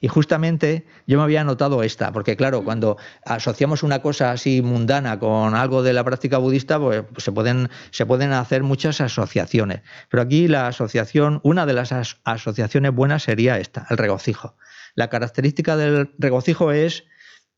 Y 0.00 0.08
justamente 0.08 0.86
yo 1.06 1.18
me 1.18 1.24
había 1.24 1.44
notado 1.44 1.82
esta, 1.82 2.12
porque 2.12 2.36
claro, 2.36 2.62
cuando 2.64 2.96
asociamos 3.24 3.82
una 3.82 4.00
cosa 4.00 4.30
así 4.30 4.62
mundana 4.62 5.18
con 5.18 5.54
algo 5.54 5.82
de 5.82 5.92
la 5.92 6.04
práctica 6.04 6.38
budista, 6.38 6.78
pues, 6.78 7.02
pues 7.12 7.24
se, 7.24 7.32
pueden, 7.32 7.68
se 7.90 8.06
pueden 8.06 8.32
hacer 8.32 8.62
muchas 8.62 9.00
asociaciones. 9.00 9.82
Pero 10.08 10.22
aquí 10.22 10.48
la 10.48 10.68
asociación, 10.68 11.40
una 11.42 11.66
de 11.66 11.72
las 11.72 11.92
asociaciones 12.24 12.94
buenas 12.94 13.24
sería 13.24 13.58
esta, 13.58 13.86
el 13.90 13.98
regocijo. 13.98 14.56
La 14.94 15.08
característica 15.08 15.76
del 15.76 16.12
regocijo 16.18 16.72
es, 16.72 17.04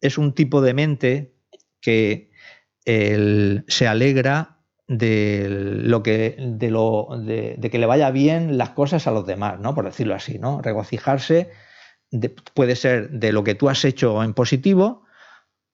es 0.01 0.19
un 0.19 0.35
tipo 0.35 0.63
de 0.63 0.75
mente 0.75 1.35
que 1.81 2.31
se 2.85 3.87
alegra 3.87 4.61
de 4.91 5.47
lo 5.49 6.03
que 6.03 6.35
de 6.39 6.71
lo 6.71 7.09
de, 7.25 7.59
que 7.71 7.79
le 7.79 7.87
vaya 7.87 8.11
bien 8.11 8.59
las 8.59 8.71
cosas 8.71 9.07
a 9.07 9.13
los 9.13 9.25
demás, 9.25 9.61
¿no? 9.61 9.75
Por 9.75 9.85
decirlo 9.85 10.17
así, 10.17 10.41
¿no? 10.41 10.61
Regocijarse 10.61 11.51
puede 12.55 12.77
ser 12.77 13.11
de 13.11 13.33
lo 13.33 13.45
que 13.45 13.55
tú 13.55 13.69
has 13.69 13.85
hecho 13.85 14.23
en 14.23 14.35
positivo 14.35 15.05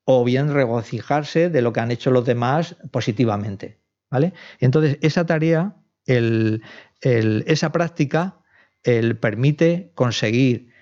o 0.04 0.24
bien 0.24 0.52
regocijarse 0.52 1.50
de 1.50 1.62
lo 1.62 1.72
que 1.72 1.80
han 1.80 1.90
hecho 1.90 2.10
los 2.10 2.24
demás 2.24 2.76
positivamente, 2.90 3.80
¿vale? 4.10 4.34
Entonces 4.60 4.98
esa 5.00 5.26
tarea, 5.26 5.76
esa 7.00 7.72
práctica, 7.72 8.38
el 8.82 9.16
permite 9.16 9.90
conseguir 9.94 10.72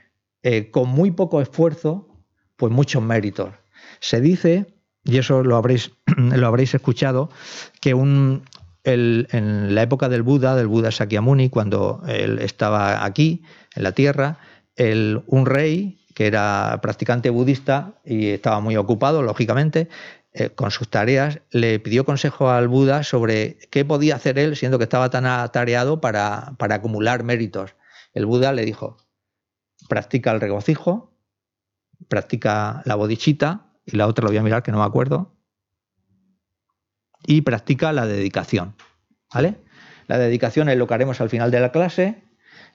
eh, 0.43 0.71
con 0.71 0.91
muy 0.91 1.11
poco 1.11 1.41
esfuerzo, 1.41 2.09
pues 2.57 2.71
muchos 2.71 3.03
méritos. 3.03 3.55
Se 4.01 4.21
dice, 4.21 4.75
y 5.05 5.17
eso 5.17 5.43
lo 5.43 5.57
habréis, 5.57 5.93
lo 6.17 6.47
habréis 6.47 6.75
escuchado, 6.75 7.31
que 7.81 7.95
un, 7.95 8.43
en 8.85 9.75
la 9.75 9.83
época 9.83 10.11
del 10.11 10.23
Buda, 10.23 10.55
del 10.55 10.67
Buda 10.67 10.91
Sakyamuni, 10.91 11.49
cuando 11.49 12.03
él 12.07 12.39
estaba 12.41 13.07
aquí, 13.07 13.43
en 13.75 13.83
la 13.83 13.93
tierra, 13.93 14.39
un 14.77 15.47
rey 15.47 16.05
que 16.15 16.27
era 16.27 16.79
practicante 16.83 17.31
budista 17.31 17.95
y 18.05 18.29
estaba 18.29 18.61
muy 18.61 18.77
ocupado, 18.77 19.23
lógicamente, 19.23 19.89
eh, 20.33 20.51
con 20.51 20.71
sus 20.71 20.89
tareas, 20.89 21.41
le 21.51 21.79
pidió 21.81 22.05
consejo 22.05 22.51
al 22.51 22.69
Buda 22.69 23.03
sobre 23.03 23.59
qué 23.71 23.85
podía 23.85 24.17
hacer 24.17 24.39
él, 24.39 24.57
siendo 24.57 24.79
que 24.79 24.85
estaba 24.85 25.11
tan 25.11 25.27
atareado 25.27 26.01
para, 26.01 26.55
para 26.59 26.77
acumular 26.77 27.25
méritos. 27.25 27.75
El 28.15 28.27
Buda 28.27 28.53
le 28.53 28.65
dijo, 28.65 28.97
practica 29.89 30.31
el 30.33 30.41
regocijo, 30.41 31.13
practica 32.09 32.83
la 32.85 32.95
bodichita, 32.95 33.73
y 33.85 33.97
la 33.97 34.07
otra 34.07 34.23
lo 34.23 34.31
voy 34.31 34.39
a 34.39 34.43
mirar 34.43 34.63
que 34.63 34.73
no 34.73 34.79
me 34.79 34.85
acuerdo, 34.85 35.37
y 37.27 37.43
practica 37.43 37.93
la 37.93 38.07
dedicación. 38.07 38.75
¿Vale? 39.33 39.57
La 40.07 40.19
dedicación 40.19 40.69
es 40.69 40.77
lo 40.77 40.87
que 40.87 40.95
haremos 40.95 41.21
al 41.21 41.31
final 41.31 41.51
de 41.51 41.61
la 41.61 41.73
clase, 41.73 42.23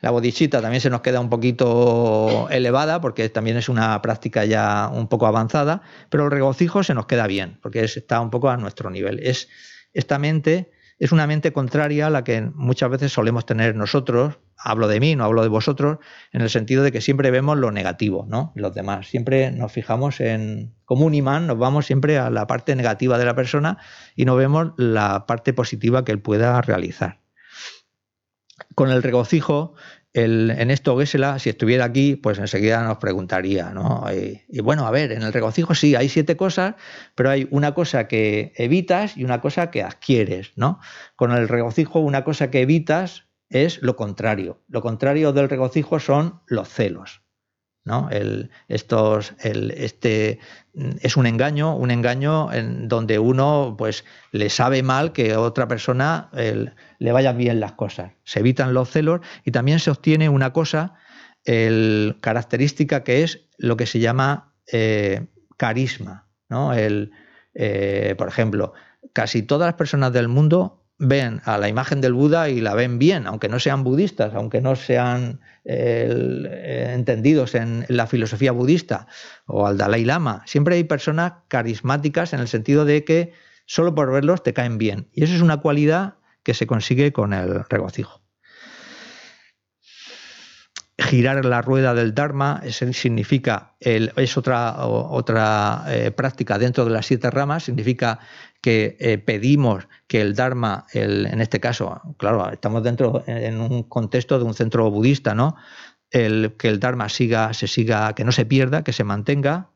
La 0.01 0.11
bodichita 0.11 0.61
también 0.61 0.81
se 0.81 0.89
nos 0.89 1.01
queda 1.01 1.19
un 1.19 1.29
poquito 1.29 2.47
elevada 2.49 3.01
porque 3.01 3.27
también 3.29 3.57
es 3.57 3.69
una 3.69 4.01
práctica 4.01 4.45
ya 4.45 4.89
un 4.93 5.07
poco 5.07 5.27
avanzada, 5.27 5.81
pero 6.09 6.25
el 6.25 6.31
regocijo 6.31 6.83
se 6.83 6.93
nos 6.93 7.05
queda 7.05 7.27
bien 7.27 7.59
porque 7.61 7.83
está 7.83 8.21
un 8.21 8.29
poco 8.29 8.49
a 8.49 8.57
nuestro 8.57 8.89
nivel. 8.89 9.19
Es 9.19 9.49
esta 9.93 10.19
mente 10.19 10.71
es 10.99 11.13
una 11.13 11.27
mente 11.27 11.53
contraria 11.53 12.07
a 12.07 12.09
la 12.09 12.25
que 12.25 12.41
muchas 12.41 12.89
veces 12.89 13.13
solemos 13.13 13.45
tener 13.45 13.73
nosotros, 13.73 14.37
hablo 14.57 14.89
de 14.89 14.99
mí, 14.99 15.15
no 15.15 15.23
hablo 15.23 15.41
de 15.41 15.47
vosotros, 15.47 15.99
en 16.33 16.41
el 16.41 16.49
sentido 16.49 16.83
de 16.83 16.91
que 16.91 16.99
siempre 16.99 17.31
vemos 17.31 17.57
lo 17.57 17.71
negativo, 17.71 18.25
¿no? 18.27 18.51
Los 18.55 18.75
demás. 18.75 19.07
Siempre 19.07 19.49
nos 19.51 19.71
fijamos 19.71 20.19
en, 20.19 20.75
como 20.83 21.05
un 21.05 21.15
imán, 21.15 21.47
nos 21.47 21.57
vamos 21.57 21.85
siempre 21.85 22.17
a 22.17 22.29
la 22.29 22.47
parte 22.47 22.75
negativa 22.75 23.17
de 23.17 23.25
la 23.25 23.33
persona 23.33 23.77
y 24.13 24.25
no 24.25 24.35
vemos 24.35 24.73
la 24.75 25.25
parte 25.25 25.53
positiva 25.53 26.03
que 26.03 26.11
él 26.11 26.21
pueda 26.21 26.61
realizar. 26.61 27.19
Con 28.75 28.91
el 28.91 29.03
regocijo 29.03 29.75
en 30.13 30.71
esto 30.71 30.97
Gesela, 30.97 31.37
si 31.37 31.49
estuviera 31.49 31.85
aquí, 31.85 32.15
pues 32.15 32.39
enseguida 32.39 32.83
nos 32.83 32.97
preguntaría, 32.97 33.71
¿no? 33.71 34.05
Y, 34.11 34.59
bueno, 34.59 34.87
a 34.87 34.91
ver, 34.91 35.11
en 35.11 35.21
el 35.21 35.31
regocijo 35.31 35.75
sí, 35.75 35.95
hay 35.95 36.09
siete 36.09 36.35
cosas, 36.35 36.75
pero 37.15 37.29
hay 37.29 37.47
una 37.51 37.73
cosa 37.73 38.07
que 38.07 38.51
evitas 38.55 39.17
y 39.17 39.23
una 39.23 39.39
cosa 39.39 39.69
que 39.69 39.83
adquieres, 39.83 40.51
¿no? 40.55 40.79
Con 41.15 41.31
el 41.31 41.47
regocijo, 41.47 41.99
una 41.99 42.23
cosa 42.23 42.49
que 42.49 42.61
evitas 42.61 43.25
es 43.49 43.81
lo 43.81 43.95
contrario. 43.95 44.63
Lo 44.67 44.81
contrario 44.81 45.31
del 45.31 45.49
regocijo 45.49 45.99
son 45.99 46.41
los 46.47 46.67
celos. 46.69 47.21
¿No? 47.85 48.09
El, 48.11 48.51
estos, 48.67 49.33
el, 49.39 49.71
este 49.71 50.39
es 51.01 51.17
un 51.17 51.25
engaño, 51.25 51.75
un 51.75 51.91
engaño 51.91 52.51
en 52.53 52.87
donde 52.87 53.19
uno 53.19 53.75
pues 53.77 54.05
le 54.31 54.49
sabe 54.49 54.83
mal 54.83 55.11
que 55.11 55.33
a 55.33 55.39
otra 55.39 55.67
persona 55.67 56.29
le 56.33 57.11
vayan 57.11 57.37
bien 57.37 57.59
las 57.59 57.73
cosas. 57.73 58.11
Se 58.23 58.39
evitan 58.39 58.73
los 58.73 58.89
celos 58.89 59.21
y 59.43 59.51
también 59.51 59.79
se 59.79 59.91
obtiene 59.91 60.29
una 60.29 60.53
cosa, 60.53 60.95
el, 61.43 62.17
característica 62.21 63.03
que 63.03 63.23
es 63.23 63.47
lo 63.57 63.77
que 63.77 63.85
se 63.85 63.99
llama 63.99 64.53
eh, 64.71 65.27
carisma. 65.57 66.27
¿no? 66.49 66.73
El, 66.73 67.11
eh, 67.53 68.15
por 68.17 68.27
ejemplo, 68.27 68.73
casi 69.13 69.41
todas 69.43 69.67
las 69.67 69.75
personas 69.75 70.13
del 70.13 70.27
mundo 70.27 70.85
ven 70.99 71.41
a 71.45 71.57
la 71.57 71.69
imagen 71.69 72.01
del 72.01 72.13
Buda 72.13 72.49
y 72.49 72.59
la 72.59 72.75
ven 72.75 72.99
bien, 72.99 73.25
aunque 73.25 73.47
no 73.47 73.59
sean 73.59 73.83
budistas, 73.83 74.33
aunque 74.35 74.61
no 74.61 74.75
sean 74.75 75.39
eh, 75.63 76.91
entendidos 76.93 77.55
en, 77.55 77.85
la 77.87 78.05
filosofía 78.05 78.51
budista 78.51 79.07
o 79.47 79.65
al 79.65 79.77
Dalai 79.77 80.03
Lama. 80.03 80.43
Siempre 80.45 80.75
hay 80.75 80.83
personas 80.83 81.33
carismáticas 81.47 82.33
en 82.33 82.41
el 82.41 82.49
sentido 82.49 82.83
de 82.83 83.05
que 83.05 83.33
solo 83.65 83.95
por 83.95 84.11
verlos 84.11 84.43
te 84.43 84.53
caen 84.53 84.77
bien. 84.77 85.07
Y 85.13 85.23
eso 85.23 85.33
es 85.33 85.41
una 85.41 85.57
cualidad 85.57 86.15
que 86.43 86.53
se 86.53 86.67
consigue 86.67 87.13
con 87.13 87.33
el 87.33 87.63
regocijo 87.69 88.21
girar 91.09 91.43
la 91.43 91.61
rueda 91.61 91.93
del 91.93 92.13
Dharma 92.13 92.61
significa, 92.69 93.75
es 93.79 94.37
otra, 94.37 94.85
otra 94.85 95.83
eh, 95.87 96.11
práctica 96.11 96.59
dentro 96.59 96.85
de 96.85 96.91
las 96.91 97.07
siete 97.07 97.31
ramas, 97.31 97.63
significa 97.63 98.19
que 98.61 98.97
eh, 98.99 99.17
pedimos 99.17 99.87
que 100.07 100.21
el 100.21 100.35
Dharma, 100.35 100.85
en 100.93 101.39
este 101.39 101.59
caso, 101.59 102.01
claro, 102.17 102.49
estamos 102.51 102.83
dentro 102.83 103.23
en 103.27 103.61
un 103.61 103.83
contexto 103.83 104.37
de 104.37 104.45
un 104.45 104.53
centro 104.53 104.89
budista, 104.89 105.33
¿no? 105.33 105.55
El, 106.11 106.55
que 106.57 106.67
el 106.67 106.79
Dharma 106.79 107.09
siga, 107.09 107.53
se 107.53 107.67
siga, 107.67 108.13
que 108.15 108.23
no 108.23 108.31
se 108.31 108.45
pierda, 108.45 108.83
que 108.83 108.93
se 108.93 109.03
mantenga. 109.03 109.69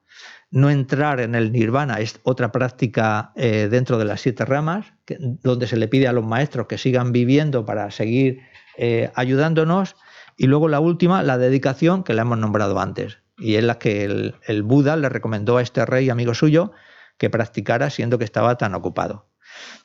No 0.50 0.70
entrar 0.70 1.20
en 1.20 1.36
el 1.36 1.52
nirvana 1.52 2.00
es 2.00 2.20
otra 2.24 2.52
práctica 2.52 3.32
eh, 3.36 3.68
dentro 3.70 3.98
de 3.98 4.06
las 4.06 4.22
siete 4.22 4.46
ramas, 4.46 4.94
donde 5.44 5.68
se 5.68 5.78
le 5.78 5.88
pide 5.88 6.08
a 6.08 6.14
los 6.14 6.26
maestros 6.26 6.68
que 6.68 6.78
sigan 6.78 7.12
viviendo 7.12 7.66
para 7.66 7.90
seguir 7.92 8.42
ayudándonos 9.14 9.96
y 10.38 10.48
luego 10.48 10.68
la 10.68 10.80
última, 10.80 11.24
la 11.24 11.38
dedicación, 11.38 12.04
que 12.04 12.14
la 12.14 12.24
hemos 12.24 12.38
nombrado 12.38 12.80
antes, 12.80 13.20
y 13.38 13.56
es 13.56 13.64
la 13.64 13.78
que 13.78 14.04
el, 14.04 14.64
Buda 14.64 14.96
le 14.96 15.10
recomendó 15.10 15.58
a 15.58 15.62
este 15.62 15.86
rey 15.86 16.10
amigo 16.10 16.34
suyo 16.34 16.72
que 17.18 17.30
practicara 17.30 17.90
siendo 17.90 18.18
que 18.18 18.26
estaba 18.26 18.58
tan 18.58 18.76
ocupado. 18.76 19.30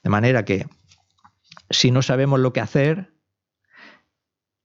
De 0.02 0.10
manera 0.10 0.44
que 0.44 0.66
si 1.70 1.90
no 1.90 2.02
sabemos 2.02 2.40
lo 2.40 2.52
que 2.52 2.60
hacer 2.60 3.14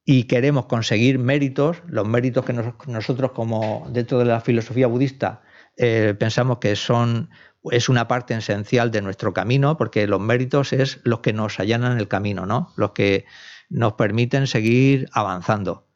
y 0.06 0.26
queremos 0.26 0.66
conseguir 0.66 1.20
méritos, 1.20 1.82
los 1.88 2.08
méritos 2.08 2.46
que 2.46 2.54
nosotros 2.54 3.32
como 3.32 3.88
dentro 3.90 4.20
de 4.20 4.26
la 4.26 4.42
filosofía 4.42 4.88
budista 4.88 5.42
eh, 5.78 6.16
pensamos 6.18 6.60
que 6.60 6.76
son 6.76 7.30
es 7.72 7.88
una 7.88 8.08
parte 8.08 8.36
esencial 8.36 8.92
de 8.92 9.02
nuestro 9.02 9.34
camino, 9.34 9.78
porque 9.78 10.06
los 10.08 10.20
méritos 10.20 10.74
es 10.74 11.00
los 11.04 11.20
que 11.20 11.32
nos 11.32 11.60
allanan 11.60 11.98
el 11.98 12.08
camino, 12.10 12.46
¿no? 12.46 12.74
Los 12.76 12.92
que 12.92 13.26
nos 13.70 13.94
permiten 13.94 14.48
seguir 14.48 15.08
avanzando. 15.14 15.88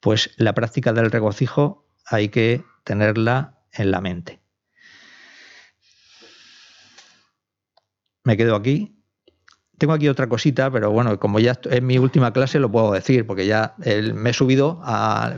Pues 0.00 0.30
la 0.36 0.54
práctica 0.54 0.92
del 0.92 1.10
regocijo 1.10 1.88
hay 2.06 2.28
que 2.28 2.64
tenerla 2.84 3.58
en 3.72 3.90
la 3.90 4.00
mente. 4.00 4.45
Me 8.26 8.36
quedo 8.36 8.56
aquí. 8.56 8.92
Tengo 9.78 9.92
aquí 9.92 10.08
otra 10.08 10.28
cosita, 10.28 10.68
pero 10.68 10.90
bueno, 10.90 11.16
como 11.20 11.38
ya 11.38 11.56
es 11.70 11.80
mi 11.80 11.96
última 11.96 12.32
clase, 12.32 12.58
lo 12.58 12.72
puedo 12.72 12.90
decir, 12.90 13.24
porque 13.24 13.46
ya 13.46 13.76
me 13.78 14.30
he 14.30 14.32
subido, 14.32 14.82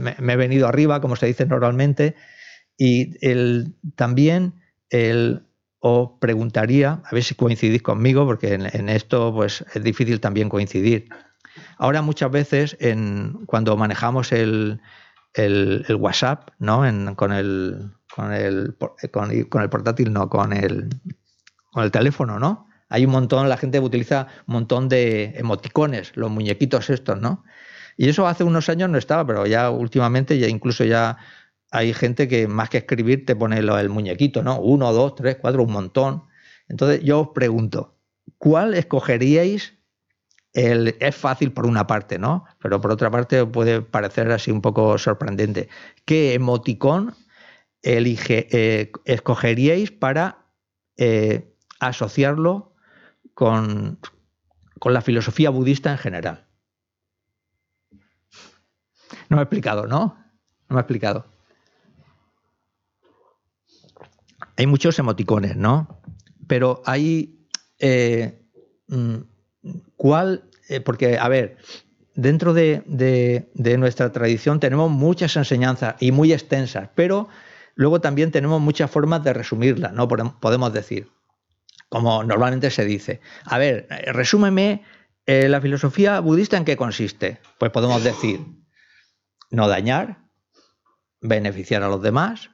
me, 0.01 0.33
he 0.33 0.37
venido 0.37 0.67
arriba, 0.67 1.03
como 1.03 1.15
se 1.15 1.27
dice 1.27 1.45
normalmente, 1.45 2.17
y 2.79 3.15
el, 3.21 3.75
también 3.95 4.55
el, 4.89 5.43
os 5.81 6.13
preguntaría, 6.19 7.03
a 7.05 7.11
ver 7.13 7.25
si 7.25 7.35
coincidís 7.35 7.83
conmigo, 7.83 8.25
porque 8.25 8.55
en, 8.55 8.89
esto 8.89 9.35
pues, 9.35 9.67
es 9.75 9.85
difícil 9.85 10.19
también 10.19 10.49
coincidir. 10.49 11.11
Ahora 11.77 12.01
muchas 12.01 12.31
veces 12.31 12.77
en, 12.81 13.45
cuando 13.45 13.77
manejamos 13.77 14.33
el, 14.33 14.81
WhatsApp, 15.99 16.53
¿no? 16.59 16.79
con, 17.17 17.33
el, 17.33 17.91
con, 18.15 18.33
el, 18.33 18.77
con, 19.11 19.31
el 19.31 19.69
portátil, 19.69 20.11
no, 20.11 20.31
con 20.31 20.55
el, 20.55 20.89
con 21.71 21.85
el 21.85 21.91
teléfono, 21.91 22.39
¿no? 22.39 22.68
Hay 22.89 23.05
un 23.05 23.13
montón, 23.13 23.49
la 23.49 23.57
gente 23.57 23.81
utiliza 23.81 24.29
un 24.47 24.55
montón 24.55 24.89
de 24.89 25.35
emoticones, 25.37 26.13
los 26.17 26.31
muñequitos 26.31 26.91
estos, 26.91 27.21
¿no? 27.21 27.45
Y 27.97 28.09
eso 28.09 28.27
hace 28.27 28.45
unos 28.45 28.69
años 28.69 28.89
no 28.89 28.99
estaba, 28.99 29.27
pero 29.27 29.47
ya 29.47 29.71
últimamente 29.71 30.39
ya 30.39 30.47
incluso 30.47 30.85
ya 30.85 31.19
hay 31.71 31.93
gente 31.93 32.29
que 32.29 32.49
más 32.49 32.71
que 32.71 32.79
escribir 32.79 33.27
te 33.27 33.37
pone 33.37 33.59
el 33.59 33.89
muñequito, 33.89 34.43
¿no? 34.43 34.61
Uno, 34.61 34.93
dos, 34.93 35.15
tres, 35.17 35.37
cuatro, 35.41 35.65
un 35.65 35.73
montón. 35.73 36.25
Entonces 36.69 37.03
yo 37.03 37.21
os 37.21 37.29
pregunto, 37.35 37.99
¿cuál 38.39 38.75
escogeríais 38.75 39.75
es 40.53 41.17
fácil 41.17 41.53
por 41.53 41.67
una 41.67 41.87
parte, 41.87 42.19
¿no? 42.19 42.45
Pero 42.61 42.81
por 42.81 42.91
otra 42.91 43.11
parte 43.11 43.45
puede 43.47 43.83
parecer 43.83 44.31
así 44.33 44.51
un 44.51 44.63
poco 44.63 44.97
sorprendente. 44.99 45.69
¿Qué 46.05 46.35
emoticón 46.35 47.15
elige, 47.83 48.49
eh, 48.51 48.93
escogeríais 49.05 49.91
para 49.91 50.47
eh, 50.97 51.55
asociarlo 51.81 52.75
con, 53.39 54.01
con 54.81 54.93
la 54.93 55.01
filosofía 55.01 55.51
budista 55.51 55.93
en 55.93 55.99
general? 55.99 56.49
No 59.29 59.37
me 59.37 59.43
he 59.43 59.45
explicado, 59.45 59.87
¿no? 59.87 60.17
No 60.69 60.75
me 60.75 60.79
he 60.79 60.81
explicado. 60.81 61.25
Hay 64.57 64.67
muchos 64.67 64.99
emoticones, 64.99 65.55
¿no? 65.55 66.01
Pero 66.49 66.83
hay... 66.85 67.47
Eh, 67.79 68.45
mm, 68.89 69.19
¿Cuál 69.95 70.51
eh, 70.69 70.81
porque, 70.81 71.17
a 71.17 71.29
ver, 71.29 71.59
dentro 72.17 72.55
de, 72.55 72.83
nuestra 73.79 74.11
tradición 74.11 74.59
tenemos 74.59 74.91
muchas 74.91 75.37
enseñanzas 75.37 75.95
y 76.01 76.11
muy 76.11 76.33
extensas, 76.33 76.91
pero 76.97 77.29
luego 77.77 78.01
también 78.01 78.33
tenemos 78.33 78.61
muchas 78.61 78.91
formas 78.91 79.23
de 79.23 79.33
resumirlas, 79.33 79.93
¿no? 79.93 80.09
Podemos 80.09 80.73
decir, 80.73 81.09
como 81.89 82.23
normalmente 82.23 82.71
se 82.71 82.85
dice, 82.85 83.21
a 83.45 83.59
ver, 83.59 83.87
resúmeme 84.07 84.83
eh, 85.27 85.49
la 85.49 85.61
filosofía 85.61 86.21
budista 86.21 86.57
en 86.57 86.65
qué 86.65 86.77
consiste. 86.77 87.41
Pues 87.59 87.71
podemos 87.71 88.03
decir, 88.05 88.41
no 89.51 89.69
dañar, 89.69 90.29
beneficiar 91.21 91.83
a 91.83 91.89
los 91.89 92.03
demás, 92.03 92.51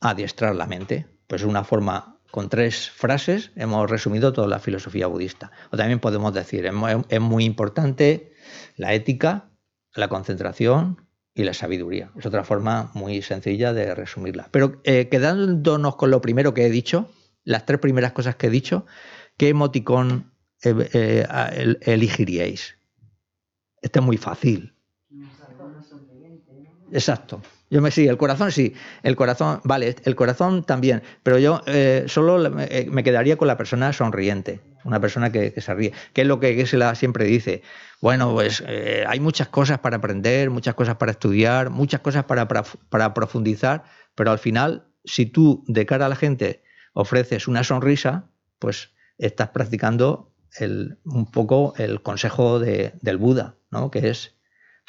adiestrar 0.00 0.54
la 0.54 0.66
mente. 0.66 1.06
Pues 1.26 1.42
es 1.42 1.48
una 1.48 1.64
forma 1.64 2.14
con 2.34 2.48
tres 2.48 2.90
frases 2.90 3.52
hemos 3.54 3.88
resumido 3.88 4.32
toda 4.32 4.48
la 4.48 4.58
filosofía 4.58 5.06
budista. 5.06 5.52
O 5.70 5.76
también 5.76 6.00
podemos 6.00 6.34
decir, 6.34 6.68
es 7.08 7.20
muy 7.20 7.44
importante 7.44 8.32
la 8.76 8.92
ética, 8.92 9.52
la 9.94 10.08
concentración 10.08 11.06
y 11.32 11.44
la 11.44 11.54
sabiduría. 11.54 12.10
Es 12.18 12.26
otra 12.26 12.42
forma 12.42 12.90
muy 12.92 13.22
sencilla 13.22 13.72
de 13.72 13.94
resumirla. 13.94 14.48
Pero 14.50 14.80
eh, 14.82 15.08
quedándonos 15.08 15.94
con 15.94 16.10
lo 16.10 16.20
primero 16.20 16.54
que 16.54 16.66
he 16.66 16.70
dicho, 16.70 17.08
las 17.44 17.66
tres 17.66 17.78
primeras 17.78 18.12
cosas 18.12 18.36
que 18.36 18.48
he 18.48 18.50
dicho, 18.50 18.86
¿qué 19.36 19.50
emoticón 19.50 20.32
eh, 20.62 20.90
eh, 20.92 21.76
elegiríais? 21.82 22.76
Este 23.80 23.98
es 23.98 24.04
muy 24.04 24.16
fácil. 24.16 24.74
Exacto. 26.92 27.42
Yo 27.70 27.80
me 27.80 27.90
sí, 27.90 28.06
el 28.06 28.16
corazón 28.16 28.52
sí, 28.52 28.72
el 29.02 29.16
corazón, 29.16 29.60
vale, 29.64 29.96
el 30.04 30.14
corazón 30.14 30.62
también, 30.62 31.02
pero 31.22 31.38
yo 31.38 31.60
eh, 31.66 32.04
solo 32.06 32.50
me 32.50 33.02
quedaría 33.02 33.36
con 33.36 33.48
la 33.48 33.56
persona 33.56 33.92
sonriente, 33.92 34.60
una 34.84 35.00
persona 35.00 35.32
que, 35.32 35.60
se 35.60 35.74
ríe, 35.74 35.92
que 36.12 36.20
es 36.20 36.26
lo 36.26 36.38
que 36.38 36.54
Gesela 36.54 36.94
siempre 36.94 37.24
dice. 37.24 37.62
Bueno, 38.00 38.32
pues 38.32 38.62
hay 39.08 39.18
muchas 39.18 39.48
cosas 39.48 39.80
para 39.80 39.96
aprender, 39.96 40.50
muchas 40.50 40.74
cosas 40.74 40.96
para 40.96 41.12
estudiar, 41.12 41.70
muchas 41.70 42.00
cosas 42.00 42.24
para, 42.24 42.46
para, 42.46 43.14
profundizar, 43.14 43.82
pero 44.14 44.30
al 44.30 44.38
final, 44.38 44.86
si 45.04 45.26
tú 45.26 45.64
de 45.66 45.84
cara 45.84 46.06
a 46.06 46.10
la 46.10 46.16
gente 46.16 46.63
ofreces 46.94 47.46
una 47.46 47.62
sonrisa, 47.62 48.30
pues 48.58 48.94
estás 49.18 49.50
practicando 49.50 50.32
un 51.04 51.30
poco 51.30 51.74
el 51.76 52.00
consejo 52.02 52.58
de, 52.60 52.94
del 53.02 53.18
Buda, 53.18 53.56
¿no? 53.70 53.90
que 53.90 54.08
es 54.08 54.34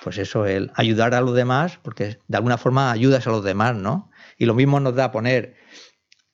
pues 0.04 0.18
eso, 0.18 0.46
el 0.46 0.72
ayudar 0.76 1.14
a 1.14 1.22
los 1.22 1.36
demás, 1.36 1.80
porque 1.82 2.20
de 2.28 2.38
alguna 2.38 2.58
forma 2.58 2.92
ayudas 2.92 3.28
a 3.28 3.32
los 3.32 3.44
demás, 3.44 3.76
¿no? 3.76 4.12
Y 4.38 4.46
lo 4.46 4.54
mismo 4.54 4.80
nos 4.80 4.96
da 4.96 5.12
poner 5.12 5.56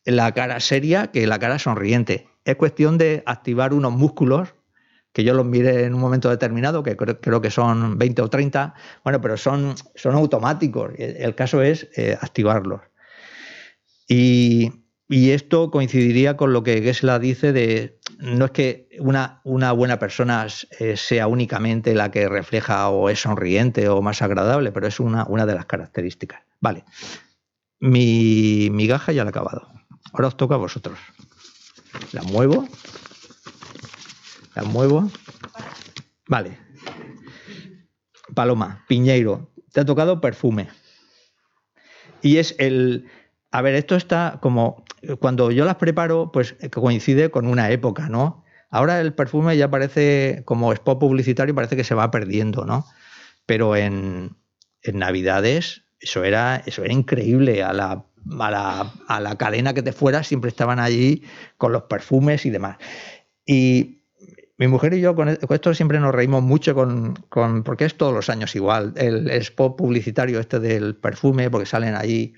la 0.04 0.32
cara 0.34 0.60
seria 0.60 1.12
que 1.12 1.28
la 1.28 1.40
cara 1.40 1.60
sonriente. 1.60 2.28
Es 2.44 2.56
cuestión 2.56 2.98
de 2.98 3.24
activar 3.26 3.74
unos 3.74 3.92
músculos, 3.94 4.56
que 5.14 5.24
yo 5.24 5.34
los 5.34 5.46
mire 5.46 5.84
en 5.84 5.94
un 5.94 6.00
momento 6.00 6.30
determinado, 6.30 6.84
que 6.84 6.98
creo, 6.98 7.42
que 7.42 7.52
son 7.52 7.98
20 7.98 8.22
o 8.24 8.30
30, 8.30 8.74
bueno, 9.04 9.22
pero 9.22 9.38
son, 9.38 9.76
son 9.96 10.16
automáticos. 10.16 10.92
El 10.98 11.36
caso 11.36 11.62
es 11.62 11.90
eh, 11.96 12.18
activarlos. 12.20 12.82
Y, 14.08 14.81
y 15.12 15.32
esto 15.32 15.72
coincidiría 15.72 16.38
con 16.38 16.54
lo 16.54 16.64
que 16.64 16.82
Gesla 16.82 17.20
dice 17.20 17.52
de 17.52 18.00
no 18.20 18.46
es 18.46 18.52
que 18.52 18.88
una, 18.98 19.42
una 19.44 19.74
buena 19.74 20.00
persona 20.00 20.48
eh, 20.80 20.96
sea 20.96 21.28
únicamente 21.28 21.94
la 21.94 22.12
que 22.12 22.30
refleja 22.30 22.88
o 22.88 23.10
es 23.10 23.20
sonriente 23.20 23.90
o 23.90 24.02
más 24.02 24.22
agradable, 24.22 24.72
pero 24.72 24.88
es 24.88 25.02
una, 25.02 25.26
una 25.26 25.46
de 25.46 25.54
las 25.54 25.66
características. 25.66 26.44
Vale, 26.62 26.86
mi, 27.82 28.70
mi 28.72 28.88
gaja 28.88 29.12
ya 29.12 29.26
la 29.26 29.30
he 29.30 29.32
acabado. 29.32 29.68
Ahora 30.14 30.30
os 30.30 30.38
toca 30.38 30.56
a 30.56 30.60
vosotros. 30.60 30.98
La 32.14 32.24
muevo. 32.24 32.66
La 34.56 34.64
muevo. 34.64 35.12
Vale. 36.30 36.58
Paloma, 38.34 38.86
Piñeiro, 38.88 39.52
te 39.74 39.82
ha 39.82 39.86
tocado 39.86 40.22
perfume. 40.22 40.70
Y 42.22 42.38
es 42.38 42.56
el... 42.60 43.10
A 43.52 43.62
ver, 43.62 43.76
esto 43.76 43.96
está 43.96 44.40
como 44.42 44.86
cuando 45.20 45.52
yo 45.52 45.66
las 45.66 45.76
preparo, 45.76 46.32
pues 46.32 46.56
eh, 46.62 46.70
coincide 46.70 47.32
con 47.32 47.48
una 47.48 47.70
época, 47.72 48.08
¿no? 48.08 48.44
Ahora 48.70 49.02
el 49.02 49.14
perfume 49.14 49.58
ya 49.58 49.70
parece 49.70 50.44
como 50.46 50.72
spot 50.72 51.00
publicitario, 51.00 51.54
parece 51.54 51.76
que 51.76 51.84
se 51.84 51.96
va 51.96 52.12
perdiendo, 52.12 52.66
¿no? 52.66 52.86
Pero 53.46 53.76
en, 53.76 54.38
Navidades 54.94 55.84
eso 56.00 56.24
era, 56.24 56.64
eso 56.66 56.84
era 56.84 56.94
increíble. 56.94 57.62
A 57.64 57.74
la, 57.74 58.06
a, 59.08 59.20
la, 59.20 59.36
cadena 59.38 59.74
que 59.74 59.84
te 59.84 59.92
fuera 59.92 60.24
siempre 60.24 60.50
estaban 60.50 60.80
allí 60.80 61.24
con 61.58 61.74
los 61.74 61.84
perfumes 61.84 62.46
y 62.46 62.50
demás. 62.50 62.78
Y 63.46 64.04
mi 64.58 64.68
mujer 64.68 64.94
y 64.94 65.02
yo 65.02 65.16
con, 65.16 65.28
esto 65.28 65.74
siempre 65.74 66.00
nos 66.00 66.16
reímos 66.16 66.42
mucho 66.42 66.74
con, 66.74 67.16
con, 67.30 67.64
porque 67.64 67.86
es 67.86 67.96
todos 67.98 68.14
los 68.14 68.30
años 68.30 68.56
igual, 68.56 68.94
el 68.96 69.30
spot 69.30 69.76
publicitario 69.76 70.40
este 70.40 70.60
del 70.60 70.96
perfume, 70.96 71.50
porque 71.50 71.66
salen 71.66 71.96
allí 71.96 72.34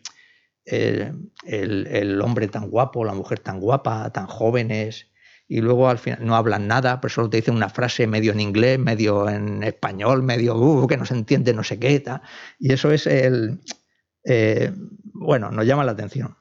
el, 0.66 2.22
hombre 2.22 2.48
tan 2.48 2.70
guapo, 2.70 3.06
la 3.06 3.14
mujer 3.14 3.40
tan 3.40 3.60
guapa, 3.60 4.12
tan 4.12 4.28
jóvenes, 4.28 5.12
y 5.48 5.62
luego 5.62 5.90
al 5.90 6.00
final 6.00 6.26
no 6.26 6.36
hablan 6.36 6.68
nada, 6.68 7.02
pero 7.02 7.14
solo 7.14 7.30
te 7.30 7.38
dicen 7.38 7.56
una 7.56 7.70
frase 7.70 8.08
medio 8.08 8.32
en 8.32 8.40
inglés, 8.40 8.80
medio 8.80 9.30
en 9.30 9.64
español, 9.64 10.24
medio 10.24 10.56
uh, 10.56 10.88
que 10.88 10.98
no 10.98 11.06
se 11.06 11.14
entiende, 11.14 11.54
no 11.54 11.64
sé 11.64 11.80
qué, 11.80 12.04
y 12.60 12.74
eso 12.74 12.92
es 12.92 13.08
el. 13.08 13.60
Eh, 14.26 14.72
bueno, 15.14 15.52
nos 15.52 15.66
llama 15.66 15.84
la 15.84 15.92
atención. 15.92 16.38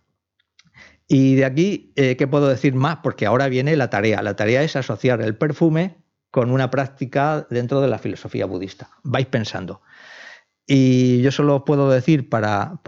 Y 1.08 1.34
de 1.34 1.44
aquí, 1.44 1.92
eh, 1.96 2.16
¿qué 2.16 2.26
puedo 2.26 2.48
decir 2.48 2.74
más? 2.74 2.98
Porque 3.02 3.26
ahora 3.26 3.48
viene 3.48 3.76
la 3.76 3.90
tarea. 3.90 4.22
La 4.22 4.34
tarea 4.34 4.62
es 4.62 4.76
asociar 4.76 5.20
el 5.20 5.36
perfume 5.36 6.02
con 6.30 6.50
una 6.50 6.70
práctica 6.70 7.46
dentro 7.50 7.82
de 7.82 7.88
la 7.88 7.98
filosofía 7.98 8.46
budista. 8.46 8.88
Vais 9.02 9.26
pensando. 9.26 9.82
Y 10.66 11.22
yo 11.22 11.32
solo 11.32 11.64
puedo 11.64 11.90
decir, 11.90 12.28
para, 12.28 12.80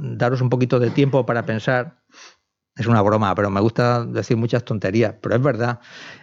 daros 0.00 0.40
un 0.40 0.48
poquito 0.48 0.78
de 0.78 0.90
tiempo 0.90 1.26
para 1.26 1.44
pensar, 1.44 2.02
es 2.76 2.86
una 2.86 3.02
broma, 3.02 3.34
pero 3.34 3.50
me 3.50 3.60
gusta 3.60 4.04
decir 4.04 4.36
muchas 4.36 4.64
tonterías, 4.64 5.16
pero 5.20 5.34
es 5.34 5.42
verdad, 5.42 5.80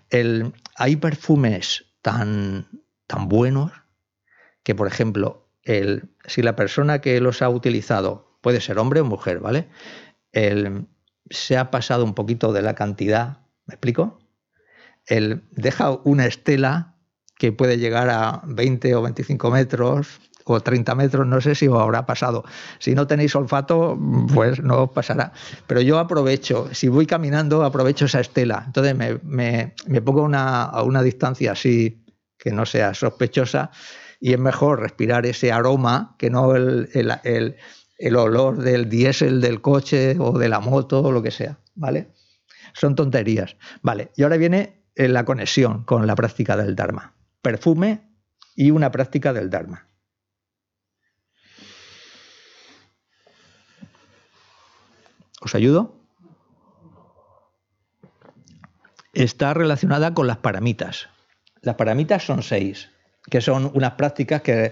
el, 0.10 0.54
hay 0.76 0.96
perfumes 0.96 1.86
tan, 2.02 2.68
tan 3.08 3.28
buenos 3.28 3.72
que, 4.64 4.74
por 4.74 4.88
ejemplo, 4.88 5.48
el, 5.64 6.10
si 6.26 6.42
la 6.42 6.56
persona 6.56 7.02
que 7.02 7.20
los 7.22 7.42
ha 7.42 7.50
utilizado 7.50 8.40
puede 8.42 8.62
ser 8.62 8.80
hombre 8.80 9.02
o 9.02 9.06
mujer, 9.06 9.40
¿vale? 9.40 9.70
El, 10.32 10.88
se 11.30 11.58
ha 11.58 11.72
pasado 11.72 12.04
un 12.04 12.14
poquito 12.14 12.54
de 12.54 12.62
la 12.62 12.76
cantidad, 12.76 13.40
¿me 13.66 13.74
explico? 13.74 14.20
El, 15.06 15.44
deja 15.52 15.92
una 16.04 16.26
estela 16.26 16.96
que 17.38 17.52
puede 17.52 17.78
llegar 17.78 18.10
a 18.10 18.42
20 18.46 18.96
o 18.96 19.02
25 19.02 19.52
metros, 19.52 20.20
o 20.46 20.60
30 20.60 20.96
metros, 20.96 21.28
no 21.28 21.42
sé 21.42 21.56
si 21.56 21.68
os 21.68 21.82
habrá 21.82 22.06
pasado. 22.06 22.44
Si 22.80 22.96
no 22.96 23.08
tenéis 23.08 23.36
olfato, 23.36 24.00
pues 24.34 24.62
no 24.62 24.84
os 24.84 24.92
pasará. 24.92 25.34
Pero 25.68 25.82
yo 25.82 26.00
aprovecho, 26.00 26.70
si 26.72 26.88
voy 26.88 27.06
caminando, 27.06 27.64
aprovecho 27.64 28.06
esa 28.06 28.20
estela. 28.20 28.64
Entonces 28.66 28.96
me, 28.96 29.74
pongo 30.02 30.24
una, 30.24 30.64
a 30.64 30.84
una 30.84 31.02
distancia 31.02 31.52
así 31.52 32.04
que 32.38 32.52
no 32.52 32.66
sea 32.66 32.94
sospechosa 32.94 33.72
y 34.20 34.34
es 34.34 34.40
mejor 34.40 34.82
respirar 34.82 35.26
ese 35.26 35.52
aroma 35.52 36.16
que 36.20 36.30
no 36.30 36.56
el, 36.56 36.90
el 37.98 38.16
olor 38.16 38.58
del 38.58 38.90
diésel 38.90 39.42
del 39.42 39.62
coche 39.62 40.18
o 40.20 40.38
de 40.38 40.50
la 40.50 40.60
moto 40.60 41.02
o 41.02 41.12
lo 41.12 41.24
que 41.24 41.32
sea, 41.32 41.58
¿vale? 41.76 42.10
Son 42.74 42.96
tonterías. 42.96 43.56
Vale, 43.82 44.12
y 44.16 44.24
ahora 44.24 44.38
viene 44.38 44.84
eh, 44.96 45.08
la 45.08 45.26
conexión 45.26 45.84
con 45.84 46.06
la 46.08 46.16
práctica 46.16 46.58
del 46.58 46.76
Dharma. 46.76 47.14
Perfume 47.42 48.02
y 48.56 48.72
una 48.72 48.92
práctica 48.92 49.34
del 49.34 49.50
Dharma. 49.50 49.88
¿Os 55.46 55.54
ayudo? 55.54 55.94
Está 59.14 59.54
relacionada 59.54 60.16
con 60.16 60.26
las 60.26 60.38
paramitas. 60.38 61.08
Las 61.62 61.76
paramitas 61.76 62.26
son 62.26 62.42
seis, 62.42 62.90
que 63.30 63.42
son 63.42 63.70
unas 63.76 63.92
prácticas 63.92 64.42
que 64.42 64.72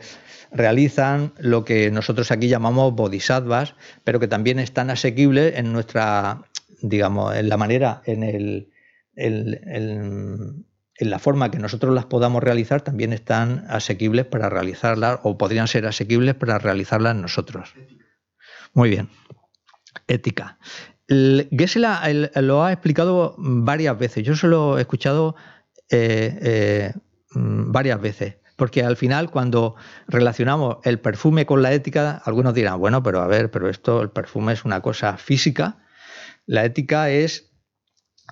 realizan 0.51 1.31
lo 1.37 1.63
que 1.63 1.91
nosotros 1.91 2.31
aquí 2.31 2.47
llamamos 2.47 2.95
bodhisattvas, 2.95 3.75
pero 4.03 4.19
que 4.19 4.27
también 4.27 4.57
están 4.57 4.89
asequibles 4.89 5.55
en 5.57 5.71
nuestra, 5.71 6.41
digamos, 6.81 7.35
en 7.35 7.49
la 7.49 7.57
manera, 7.57 8.01
en, 8.05 8.23
el, 8.23 8.71
en 9.15 10.65
la 10.97 11.19
forma 11.19 11.51
que 11.51 11.59
nosotros 11.59 11.93
las 11.93 12.05
podamos 12.05 12.41
realizar, 12.41 12.81
también 12.81 13.13
están 13.13 13.65
asequibles 13.69 14.25
para 14.25 14.49
realizarlas 14.49 15.19
o 15.21 15.37
podrían 15.37 15.67
ser 15.67 15.85
asequibles 15.85 16.33
para 16.33 16.57
realizarlas 16.57 17.15
nosotros. 17.15 17.75
Muy 18.73 18.89
bien 18.89 19.09
ética. 20.07 20.57
Gesela 21.07 22.01
lo 22.35 22.63
ha 22.63 22.71
explicado 22.71 23.35
varias 23.37 23.97
veces. 23.97 24.23
Yo 24.23 24.35
se 24.35 24.47
lo 24.47 24.77
he 24.77 24.81
escuchado 24.81 25.35
eh, 25.89 26.37
eh, 26.41 26.93
varias 27.35 28.01
veces. 28.01 28.37
Porque 28.55 28.83
al 28.83 28.97
final, 28.97 29.31
cuando 29.31 29.75
relacionamos 30.07 30.77
el 30.83 30.99
perfume 30.99 31.45
con 31.45 31.61
la 31.61 31.73
ética, 31.73 32.21
algunos 32.23 32.53
dirán, 32.53 32.79
bueno, 32.79 33.01
pero 33.01 33.21
a 33.21 33.27
ver, 33.27 33.49
pero 33.49 33.67
esto, 33.67 34.01
el 34.01 34.11
perfume 34.11 34.53
es 34.53 34.63
una 34.63 34.81
cosa 34.81 35.17
física. 35.17 35.83
La 36.45 36.63
ética 36.63 37.09
es, 37.09 37.51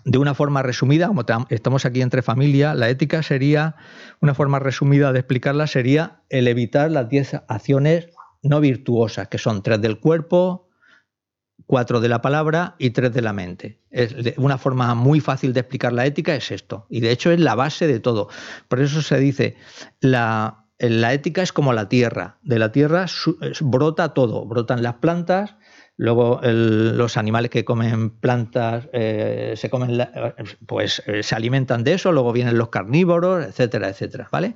de 0.06 0.20
una 0.20 0.36
forma 0.36 0.62
resumida, 0.62 1.08
como 1.08 1.26
estamos 1.50 1.86
aquí 1.86 2.02
entre 2.02 2.22
familia, 2.22 2.76
la 2.76 2.90
ética 2.90 3.24
sería, 3.24 3.76
una 4.22 4.36
forma 4.36 4.60
resumida 4.60 5.12
de 5.12 5.20
explicarla 5.20 5.66
sería 5.66 6.22
el 6.30 6.48
evitar 6.48 6.92
las 6.92 7.10
10 7.10 7.42
acciones 7.48 8.10
no 8.44 8.60
virtuosas, 8.60 9.28
que 9.28 9.38
son 9.38 9.64
tres 9.64 9.82
del 9.82 10.00
cuerpo, 10.00 10.71
cuatro 11.66 12.00
de 12.00 12.10
la 12.10 12.22
palabra 12.22 12.76
y 12.78 12.92
tres 12.92 13.14
de 13.14 13.22
la 13.22 13.34
mente. 13.34 13.80
Es 13.90 14.16
una 14.38 14.58
forma 14.58 14.94
muy 14.96 15.20
fácil 15.20 15.54
de 15.54 15.62
explicar 15.62 15.94
la 15.94 16.06
ética 16.06 16.36
es 16.36 16.52
esto. 16.52 16.86
Y 16.90 17.02
de 17.02 17.12
hecho 17.12 17.32
es 17.32 17.40
la 17.40 17.56
base 17.56 17.88
de 17.88 18.00
todo. 18.00 18.30
Por 18.68 18.80
eso 18.80 19.02
se 19.02 19.18
dice, 19.20 19.56
la, 20.00 20.66
la 20.80 21.14
ética 21.14 21.42
es 21.42 21.54
como 21.54 21.74
la 21.74 21.90
tierra. 21.90 22.38
De 22.42 22.60
la 22.60 22.72
tierra 22.72 23.06
brota 23.62 24.14
todo. 24.14 24.46
Brotan 24.46 24.84
las 24.84 24.96
plantas, 24.96 25.56
Luego 26.02 26.42
los 26.42 27.16
animales 27.16 27.52
que 27.52 27.64
comen 27.64 28.10
plantas 28.10 28.90
eh, 28.92 29.54
se 29.56 29.70
comen, 29.70 30.04
pues 30.66 31.04
eh, 31.06 31.22
se 31.22 31.36
alimentan 31.36 31.84
de 31.84 31.94
eso. 31.94 32.12
Luego 32.12 32.34
vienen 32.34 32.58
los 32.58 32.70
carnívoros, 32.70 33.46
etcétera, 33.46 33.90
etcétera. 33.90 34.28
¿Vale? 34.32 34.56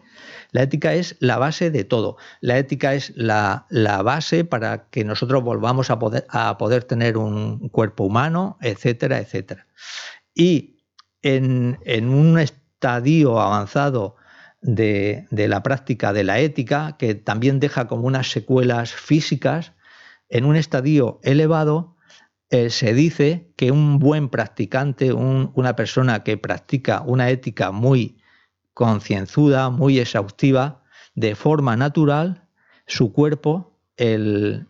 La 0.52 0.64
ética 0.64 0.96
es 0.96 1.18
la 1.20 1.38
base 1.38 1.70
de 1.70 1.84
todo. 1.84 2.18
La 2.42 2.58
ética 2.58 2.96
es 2.96 3.14
la, 3.16 3.68
base 4.04 4.44
para 4.44 4.90
que 4.90 5.04
nosotros 5.04 5.44
volvamos 5.44 5.92
a 5.92 6.00
poder, 6.00 6.26
a 6.30 6.58
poder 6.58 6.84
tener 6.86 7.16
un 7.16 7.70
cuerpo 7.70 8.06
humano, 8.06 8.58
etcétera, 8.62 9.20
etcétera. 9.20 9.68
Y 10.34 10.78
en, 11.22 11.78
en 11.86 12.10
un 12.10 12.40
estadio 12.40 13.40
avanzado 13.40 14.16
de, 14.64 15.28
la 15.30 15.62
práctica 15.62 16.12
de 16.12 16.24
la 16.24 16.40
ética, 16.40 16.96
que 16.98 17.14
también 17.14 17.60
deja 17.60 17.86
como 17.86 18.08
unas 18.08 18.32
secuelas 18.32 18.94
físicas, 18.94 19.74
en 20.36 20.44
un 20.44 20.58
estadio 20.58 21.22
elevado 21.24 21.96
eh, 22.50 22.70
se 22.70 22.94
dice 22.94 23.54
que 23.56 23.72
un 23.72 24.00
buen 24.00 24.28
practicante, 24.28 25.14
una 25.14 25.78
persona 25.78 26.26
que 26.26 26.38
practica 26.38 27.04
una 27.08 27.30
ética 27.30 27.72
muy 27.72 28.18
concienzuda, 28.74 29.70
muy 29.70 29.98
exhaustiva, 29.98 30.84
de 31.14 31.36
forma 31.36 31.78
natural, 31.78 32.50
su 32.86 33.14
cuerpo 33.14 33.80
el, 33.96 34.68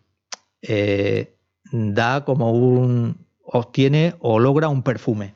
eh, 0.61 1.36
da 1.72 2.24
como 2.26 2.51
un, 2.51 3.26
obtiene 3.43 4.13
o 4.20 4.38
logra 4.38 4.68
un 4.68 4.84
perfume. 4.84 5.34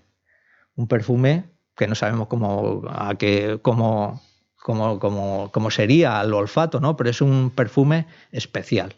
Un 0.75 0.87
perfume 0.87 1.45
que 1.75 1.87
no 1.87 1.95
sabemos 1.95 2.27
cómo, 2.27 2.83
cómo, 4.61 5.71
sería 5.71 6.19
al 6.19 6.35
olfato, 6.35 6.79
¿no? 6.79 6.95
Pero 6.95 7.09
es 7.09 7.19
un 7.19 7.49
perfume 7.49 8.05
especial. 8.31 8.93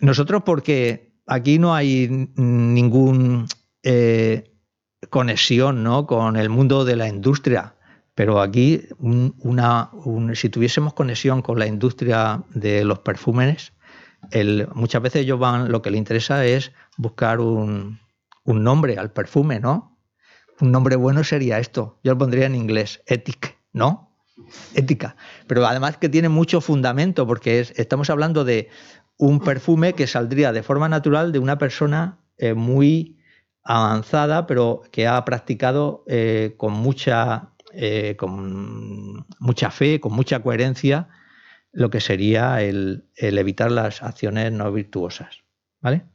Nosotros, 0.00 0.42
porque 0.44 1.12
aquí 1.26 1.58
no 1.58 1.74
hay 1.74 2.28
ningún 2.36 3.46
eh, 3.82 4.54
conexión 5.10 5.82
¿no? 5.82 6.06
con 6.06 6.36
el 6.36 6.48
mundo 6.48 6.84
de 6.84 6.96
la 6.96 7.08
industria, 7.08 7.74
pero 8.14 8.40
aquí 8.40 8.82
una, 8.98 9.90
si 10.34 10.48
tuviésemos 10.48 10.94
conexión 10.94 11.42
con 11.42 11.58
la 11.58 11.66
industria 11.66 12.42
de 12.50 12.84
los 12.84 12.98
perfumes, 13.00 13.72
muchas 14.74 15.02
veces 15.02 15.22
ellos 15.22 15.38
van, 15.38 15.70
lo 15.70 15.82
que 15.82 15.90
les 15.90 15.98
interesa 15.98 16.44
es 16.44 16.72
buscar 16.96 17.40
un, 17.40 18.00
un 18.44 18.64
nombre 18.64 18.98
al 18.98 19.12
perfume, 19.12 19.60
¿no? 19.60 19.98
Un 20.60 20.72
nombre 20.72 20.96
bueno 20.96 21.22
sería 21.22 21.58
esto. 21.58 22.00
Yo 22.02 22.12
lo 22.12 22.18
pondría 22.18 22.46
en 22.46 22.56
inglés, 22.56 23.00
ethic, 23.06 23.56
¿no? 23.72 24.08
Ética. 24.74 25.16
Pero 25.46 25.66
además 25.66 25.96
que 25.98 26.08
tiene 26.08 26.28
mucho 26.28 26.60
fundamento, 26.60 27.26
porque 27.26 27.60
estamos 27.60 28.10
hablando 28.10 28.44
de 28.44 28.68
un 29.18 29.40
perfume 29.40 29.94
que 29.94 30.06
saldría 30.06 30.52
de 30.52 30.62
forma 30.62 30.88
natural 30.88 31.32
de 31.32 31.40
una 31.40 31.58
persona 31.58 32.18
eh, 32.38 32.54
muy 32.54 33.18
avanzada, 33.64 34.46
pero 34.46 34.82
que 34.92 35.06
ha 35.06 35.22
practicado 35.24 36.04
eh, 36.06 36.54
con, 36.56 36.72
mucha, 36.72 37.50
eh, 37.72 38.16
con 38.16 39.26
mucha 39.40 39.70
fe, 39.70 40.00
con 40.00 40.14
mucha 40.14 40.40
coherencia, 40.40 41.08
lo 41.72 41.90
que 41.90 42.00
sería 42.00 42.62
el, 42.62 43.08
el, 43.16 43.36
evitar 43.36 43.70
las 43.70 44.02
acciones 44.02 44.52
no 44.52 44.72
virtuosas. 44.72 45.42
¿Vale? 45.80 46.06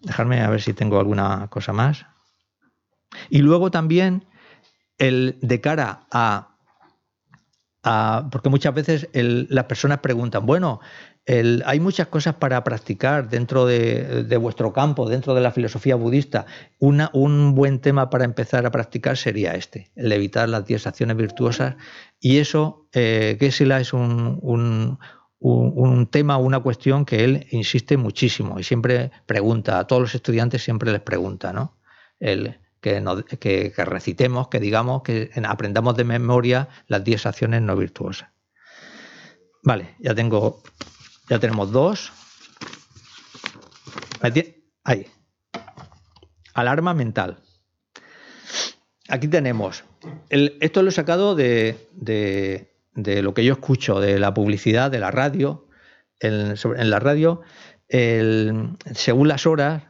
Dejarme 0.00 0.40
a 0.40 0.50
ver 0.50 0.60
si 0.60 0.72
tengo 0.72 0.98
alguna 0.98 1.48
cosa 1.48 1.72
más. 1.72 2.06
Y 3.30 3.38
luego 3.38 3.70
también 3.70 4.24
el 4.98 5.38
de 5.40 5.60
cara 5.60 6.06
a, 6.10 6.55
porque 8.32 8.48
muchas 8.48 8.74
veces 8.74 9.08
las 9.12 9.64
personas 9.64 9.98
preguntan, 9.98 10.44
bueno, 10.44 10.80
hay 11.26 11.80
muchas 11.80 12.08
cosas 12.08 12.34
para 12.34 12.62
practicar 12.64 13.28
dentro 13.28 13.66
de, 13.66 14.36
vuestro 14.38 14.72
campo, 14.72 15.08
dentro 15.08 15.34
de 15.34 15.40
la 15.40 15.52
filosofía 15.52 15.94
budista. 15.94 16.46
un 16.78 17.54
buen 17.54 17.80
tema 17.80 18.10
para 18.10 18.24
empezar 18.24 18.66
a 18.66 18.70
practicar 18.70 19.16
sería 19.16 19.54
este, 19.54 19.90
el 19.94 20.10
evitar 20.12 20.48
las 20.48 20.66
10 20.66 20.86
acciones 20.86 21.16
virtuosas. 21.16 21.76
Y 22.20 22.38
eso, 22.38 22.88
eh, 22.92 23.36
es 23.40 23.92
un, 23.92 24.38
un, 24.42 24.98
un, 25.38 26.06
tema, 26.06 26.38
una 26.38 26.60
cuestión 26.60 27.04
que 27.04 27.24
él 27.24 27.46
insiste 27.50 27.96
muchísimo 27.96 28.58
y 28.58 28.64
siempre 28.64 29.10
pregunta, 29.26 29.78
a 29.78 29.86
todos 29.86 30.02
los 30.02 30.14
estudiantes 30.14 30.62
siempre 30.62 30.90
les 30.90 31.02
pregunta, 31.02 31.52
¿no? 31.52 31.76
El, 32.18 32.58
que, 33.38 33.84
recitemos, 33.84 34.48
que 34.48 34.60
digamos, 34.60 35.02
que 35.02 35.30
aprendamos 35.44 35.96
de 35.96 36.04
memoria 36.04 36.68
las 36.86 37.02
10 37.02 37.26
acciones 37.26 37.62
no 37.62 37.76
virtuosas. 37.76 38.30
Vale, 39.62 39.96
ya 39.98 40.14
tengo, 40.14 40.62
ya 41.28 41.38
tenemos 41.40 41.72
dos. 41.72 42.12
Ahí. 44.84 45.06
Alarma 46.54 46.94
mental. 46.94 47.38
Aquí 49.08 49.28
tenemos. 49.28 49.84
esto 50.30 50.82
lo 50.82 50.88
he 50.88 50.92
sacado 50.92 51.34
de, 51.34 51.88
lo 52.94 53.34
que 53.34 53.44
yo 53.44 53.52
escucho, 53.54 54.00
de 54.00 54.18
la 54.18 54.32
publicidad, 54.32 54.90
de 54.90 55.00
la 55.00 55.10
radio. 55.10 55.66
En, 56.20 56.54
en 56.54 56.90
la 56.90 56.98
radio, 56.98 57.42
según 57.88 59.28
las 59.28 59.46
horas, 59.46 59.82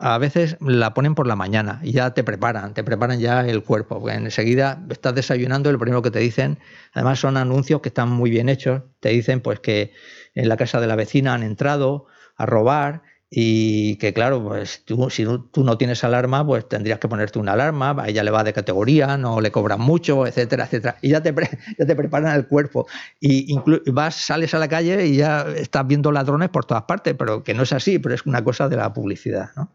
a 0.00 0.16
veces 0.18 0.56
la 0.60 0.94
ponen 0.94 1.14
por 1.14 1.26
la 1.26 1.36
mañana 1.36 1.80
y 1.82 1.92
ya 1.92 2.14
te 2.14 2.24
preparan, 2.24 2.72
te 2.72 2.82
preparan 2.82 3.20
ya 3.20 3.46
el 3.46 3.62
cuerpo. 3.62 4.00
Porque 4.00 4.16
enseguida 4.16 4.82
estás 4.88 5.14
desayunando 5.14 5.68
y 5.68 5.72
lo 5.72 5.78
primero 5.78 6.00
que 6.02 6.10
te 6.10 6.18
dicen, 6.20 6.58
además 6.94 7.20
son 7.20 7.36
anuncios 7.36 7.82
que 7.82 7.90
están 7.90 8.08
muy 8.10 8.30
bien 8.30 8.48
hechos, 8.48 8.82
te 9.00 9.10
dicen 9.10 9.40
pues 9.40 9.60
que 9.60 9.92
en 10.34 10.48
la 10.48 10.56
casa 10.56 10.80
de 10.80 10.86
la 10.86 10.96
vecina 10.96 11.34
han 11.34 11.42
entrado 11.42 12.06
a 12.36 12.46
robar 12.46 13.02
y 13.28 13.96
que 13.96 14.12
claro, 14.12 14.42
pues 14.42 14.84
tú, 14.86 15.08
si 15.10 15.24
tú 15.24 15.62
no 15.62 15.78
tienes 15.78 16.02
alarma, 16.02 16.44
pues 16.44 16.66
tendrías 16.68 16.98
que 16.98 17.06
ponerte 17.06 17.38
una 17.38 17.52
alarma, 17.52 17.94
a 17.96 18.08
ella 18.08 18.24
le 18.24 18.30
va 18.32 18.42
de 18.42 18.52
categoría, 18.52 19.18
no 19.18 19.40
le 19.40 19.52
cobran 19.52 19.80
mucho, 19.80 20.26
etcétera, 20.26 20.64
etcétera. 20.64 20.96
Y 21.02 21.10
ya 21.10 21.22
te, 21.22 21.32
ya 21.78 21.86
te 21.86 21.94
preparan 21.94 22.34
el 22.34 22.48
cuerpo. 22.48 22.86
Y 23.20 23.54
vas, 23.92 24.16
sales 24.16 24.54
a 24.54 24.58
la 24.58 24.66
calle 24.66 25.06
y 25.06 25.16
ya 25.16 25.42
estás 25.42 25.86
viendo 25.86 26.10
ladrones 26.10 26.48
por 26.48 26.64
todas 26.64 26.84
partes, 26.84 27.14
pero 27.16 27.44
que 27.44 27.54
no 27.54 27.62
es 27.64 27.72
así, 27.72 27.98
pero 27.98 28.14
es 28.14 28.26
una 28.26 28.42
cosa 28.42 28.68
de 28.68 28.76
la 28.76 28.92
publicidad, 28.92 29.50
¿no? 29.56 29.70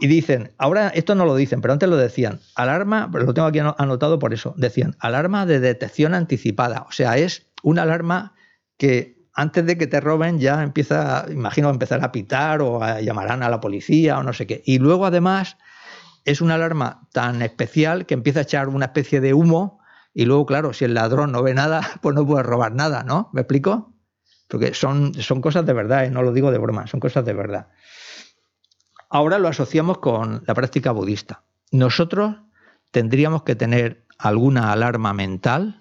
Y 0.00 0.06
dicen, 0.06 0.52
ahora 0.56 0.88
esto 0.88 1.14
no 1.14 1.26
lo 1.26 1.36
dicen, 1.36 1.60
pero 1.60 1.72
antes 1.72 1.88
lo 1.88 1.96
decían, 1.96 2.40
alarma, 2.54 3.10
pero 3.12 3.24
lo 3.24 3.34
tengo 3.34 3.46
aquí 3.46 3.58
anotado 3.58 4.18
por 4.18 4.32
eso, 4.32 4.54
decían, 4.56 4.96
alarma 4.98 5.44
de 5.44 5.60
detección 5.60 6.14
anticipada. 6.14 6.86
O 6.88 6.92
sea, 6.92 7.18
es 7.18 7.46
una 7.62 7.82
alarma 7.82 8.34
que 8.78 9.20
antes 9.34 9.66
de 9.66 9.76
que 9.76 9.86
te 9.86 10.00
roben 10.00 10.38
ya 10.38 10.62
empieza, 10.62 11.26
imagino, 11.30 11.68
a 11.68 11.72
empezar 11.72 12.02
a 12.02 12.12
pitar 12.12 12.62
o 12.62 12.82
a 12.82 13.00
llamarán 13.00 13.42
a 13.42 13.50
la 13.50 13.60
policía 13.60 14.18
o 14.18 14.22
no 14.22 14.32
sé 14.32 14.46
qué. 14.46 14.62
Y 14.64 14.78
luego 14.78 15.04
además 15.04 15.58
es 16.24 16.40
una 16.40 16.54
alarma 16.54 17.06
tan 17.12 17.42
especial 17.42 18.06
que 18.06 18.14
empieza 18.14 18.40
a 18.40 18.42
echar 18.42 18.68
una 18.68 18.86
especie 18.86 19.20
de 19.20 19.34
humo 19.34 19.80
y 20.12 20.24
luego, 20.24 20.46
claro, 20.46 20.72
si 20.72 20.84
el 20.84 20.94
ladrón 20.94 21.32
no 21.32 21.42
ve 21.42 21.54
nada, 21.54 21.82
pues 22.02 22.14
no 22.14 22.26
puede 22.26 22.42
robar 22.42 22.74
nada, 22.74 23.04
¿no? 23.04 23.30
¿Me 23.32 23.42
explico? 23.42 23.94
Porque 24.48 24.74
son, 24.74 25.14
son 25.14 25.40
cosas 25.40 25.64
de 25.64 25.72
verdad, 25.72 26.06
¿eh? 26.06 26.10
no 26.10 26.22
lo 26.22 26.32
digo 26.32 26.50
de 26.50 26.58
broma, 26.58 26.86
son 26.86 27.00
cosas 27.00 27.24
de 27.24 27.34
verdad. 27.34 27.68
Ahora 29.10 29.40
lo 29.40 29.48
asociamos 29.48 29.98
con 29.98 30.44
la 30.46 30.54
práctica 30.54 30.92
budista. 30.92 31.42
Nosotros 31.72 32.36
tendríamos 32.92 33.42
que 33.42 33.56
tener 33.56 34.06
alguna 34.18 34.72
alarma 34.72 35.12
mental. 35.12 35.80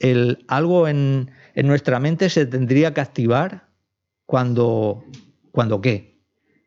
El, 0.00 0.44
algo 0.48 0.88
en, 0.88 1.30
nuestra 1.54 2.00
mente 2.00 2.28
se 2.28 2.44
tendría 2.44 2.92
que 2.92 3.00
activar 3.00 3.68
cuando, 4.26 5.04
cuando 5.52 5.80
qué? 5.80 6.18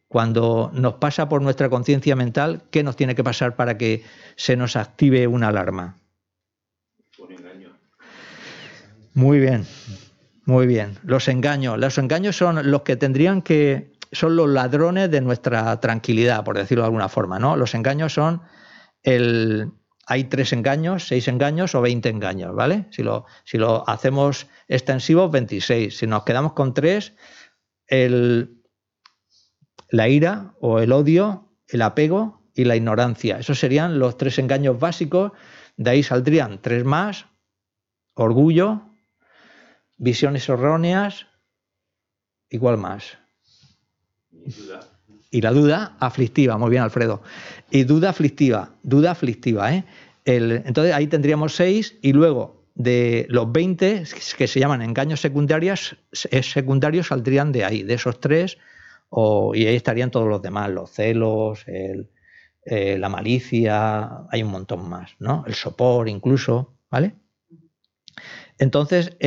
Cuando 0.08 0.72
nos 0.74 0.96
pasa 0.96 1.28
por 1.28 1.42
nuestra 1.42 1.70
conciencia 1.70 2.16
mental, 2.16 2.64
¿qué 2.70 2.84
nos 2.84 2.96
tiene 2.96 3.16
que 3.16 3.24
pasar 3.24 3.56
para 3.56 3.78
que 3.78 4.04
se 4.36 4.56
nos 4.56 4.76
active 4.78 5.28
una 5.28 5.50
alarma? 5.50 5.98
Un 7.18 7.32
engaño. 7.32 7.78
Muy 9.16 9.40
bien, 9.40 9.66
muy 10.46 10.68
bien. 10.68 11.00
Los 11.04 11.28
engaños. 11.28 11.80
Los 11.80 11.98
engaños 11.98 12.38
son 12.38 12.70
los 12.70 12.84
que 12.84 12.96
tendrían 12.96 13.42
que 13.42 13.93
son 14.14 14.36
los 14.36 14.50
ladrones 14.50 15.12
de 15.12 15.22
nuestra 15.22 15.80
tranquilidad, 15.80 16.44
por 16.44 16.58
decirlo 16.58 16.84
de 16.84 16.88
alguna 16.88 17.10
forma, 17.10 17.40
¿no? 17.40 17.56
Los 17.56 17.76
engaños 17.76 18.14
son 18.14 18.42
el... 19.02 19.72
Hay 20.06 20.26
tres 20.26 20.52
engaños, 20.52 21.08
seis 21.08 21.30
engaños 21.30 21.76
o 21.76 21.82
veinte 21.82 22.10
engaños, 22.10 22.54
¿vale? 22.54 22.88
Si 22.92 23.04
lo, 23.04 23.26
si 23.46 23.58
lo 23.58 23.88
hacemos 23.88 24.48
extensivo, 24.68 25.30
26. 25.30 25.98
Si 25.98 26.08
nos 26.08 26.24
quedamos 26.24 26.54
con 26.54 26.74
tres, 26.74 27.14
el, 27.88 28.62
la 29.90 30.10
ira 30.10 30.56
o 30.60 30.80
el 30.80 30.92
odio, 30.92 31.56
el 31.68 31.82
apego 31.82 32.44
y 32.54 32.66
la 32.66 32.76
ignorancia. 32.76 33.40
Esos 33.40 33.60
serían 33.60 33.98
los 33.98 34.18
tres 34.18 34.40
engaños 34.40 34.78
básicos. 34.78 35.32
De 35.78 35.92
ahí 35.92 36.04
saldrían 36.04 36.62
tres 36.62 36.84
más, 36.84 37.28
orgullo, 38.14 38.82
visiones 39.96 40.50
erróneas, 40.50 41.28
igual 42.50 42.78
más. 42.78 43.23
Y 45.32 45.42
la 45.42 45.52
duda 45.52 45.96
aflictiva, 46.00 46.58
muy 46.58 46.70
bien 46.70 46.84
Alfredo. 46.84 47.22
Y 47.72 47.84
duda 47.84 48.10
aflictiva, 48.10 48.76
duda 48.84 49.12
aflictiva. 49.12 49.74
¿eh? 49.74 49.84
entonces 50.26 50.94
ahí 50.94 51.08
tendríamos 51.08 51.56
seis 51.56 51.98
y 52.02 52.14
luego 52.14 52.64
de 52.76 53.26
los 53.30 53.52
20 53.52 54.04
que 54.38 54.48
se 54.48 54.60
llaman 54.60 54.82
engaños 54.82 55.22
secundarios, 55.22 55.98
secundarios 56.12 57.08
saldrían 57.08 57.52
de 57.52 57.66
ahí, 57.66 57.84
de 57.84 57.94
esos 57.96 58.20
tres, 58.20 58.58
y 59.54 59.66
ahí 59.66 59.76
estarían 59.76 60.12
todos 60.12 60.28
los 60.28 60.42
demás, 60.42 60.70
los 60.72 60.92
celos, 60.92 61.66
eh, 61.68 62.98
la 62.98 63.10
malicia, 63.10 64.26
hay 64.30 64.42
un 64.42 64.52
montón 64.52 64.88
más, 64.90 65.12
¿no? 65.20 65.44
El 65.46 65.54
sopor 65.54 66.08
incluso, 66.08 66.74
¿vale? 66.90 67.16
Entonces 68.64 69.18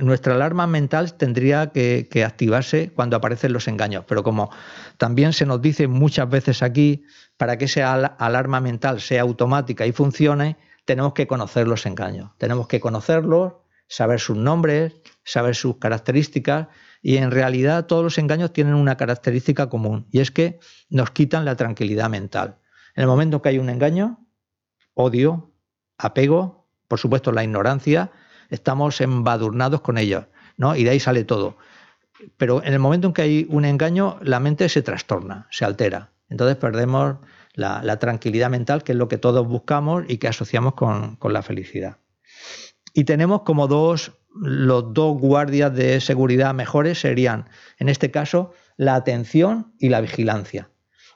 nuestra 0.00 0.34
alarma 0.34 0.66
mental 0.66 1.14
tendría 1.14 1.70
que, 1.70 2.24
activarse 2.24 2.90
cuando 2.94 3.16
aparecen 3.16 3.54
los 3.54 3.68
engaños. 3.68 4.04
Pero 4.06 4.22
como 4.22 4.50
también 4.98 5.32
se 5.32 5.46
nos 5.46 5.62
dice 5.62 5.88
muchas 5.88 6.28
veces 6.28 6.62
aquí, 6.62 7.04
para 7.38 7.56
que 7.56 7.64
esa 7.64 7.94
alarma 7.94 8.60
mental 8.60 9.00
sea 9.00 9.22
automática 9.22 9.86
y 9.86 9.92
funcione, 9.92 10.58
tenemos 10.84 11.14
que 11.14 11.26
conocer 11.26 11.66
los 11.66 11.86
engaños. 11.86 12.32
Tenemos 12.36 12.68
que 12.68 12.80
conocerlos, 12.80 13.54
saber 13.88 14.20
sus 14.20 14.36
nombres, 14.36 14.92
saber 15.24 15.54
sus 15.54 15.78
características 15.78 16.68
y 17.00 17.16
en 17.16 17.30
realidad 17.30 17.86
todos 17.86 18.04
los 18.04 18.18
engaños 18.18 18.52
tienen 18.52 18.74
una 18.74 18.98
característica 18.98 19.70
común 19.70 20.06
y 20.10 20.20
es 20.20 20.30
que 20.30 20.60
nos 20.90 21.10
quitan 21.12 21.46
la 21.46 21.56
tranquilidad 21.56 22.10
mental. 22.10 22.58
En 22.94 23.02
el 23.02 23.08
momento 23.08 23.40
que 23.40 23.48
hay 23.48 23.58
un 23.58 23.70
engaño, 23.70 24.26
odio, 24.92 25.50
apego, 25.96 26.68
por 26.88 26.98
supuesto 26.98 27.32
la 27.32 27.42
ignorancia, 27.42 28.12
estamos 28.50 29.00
embadurnados 29.00 29.80
con 29.80 29.98
ellos, 29.98 30.24
¿no? 30.56 30.76
Y 30.76 30.84
de 30.84 30.90
ahí 30.90 31.00
sale 31.00 31.24
todo. 31.24 31.56
Pero 32.36 32.62
en 32.64 32.72
el 32.72 32.78
momento 32.78 33.08
en 33.08 33.12
que 33.12 33.22
hay 33.22 33.46
un 33.50 33.64
engaño, 33.64 34.18
la 34.22 34.40
mente 34.40 34.68
se 34.68 34.82
trastorna, 34.82 35.46
se 35.50 35.64
altera. 35.64 36.10
Entonces 36.28 36.56
perdemos 36.56 37.16
la, 37.54 37.98
tranquilidad 37.98 38.50
mental, 38.50 38.82
que 38.82 38.92
es 38.92 38.98
lo 38.98 39.08
que 39.08 39.18
todos 39.18 39.46
buscamos 39.46 40.04
y 40.08 40.18
que 40.18 40.28
asociamos 40.28 40.74
con, 40.74 41.16
con 41.16 41.32
la 41.32 41.42
felicidad. 41.42 41.98
Y 42.92 43.04
tenemos 43.04 43.42
como 43.42 43.66
dos, 43.66 44.12
los 44.34 44.92
dos 44.92 45.18
guardias 45.18 45.74
de 45.74 46.00
seguridad 46.00 46.54
mejores 46.54 47.00
serían, 47.00 47.48
en 47.78 47.88
este 47.88 48.10
caso, 48.10 48.52
la 48.76 48.94
atención 48.94 49.74
y 49.78 49.88
la 49.88 50.00
vigilancia. 50.00 50.70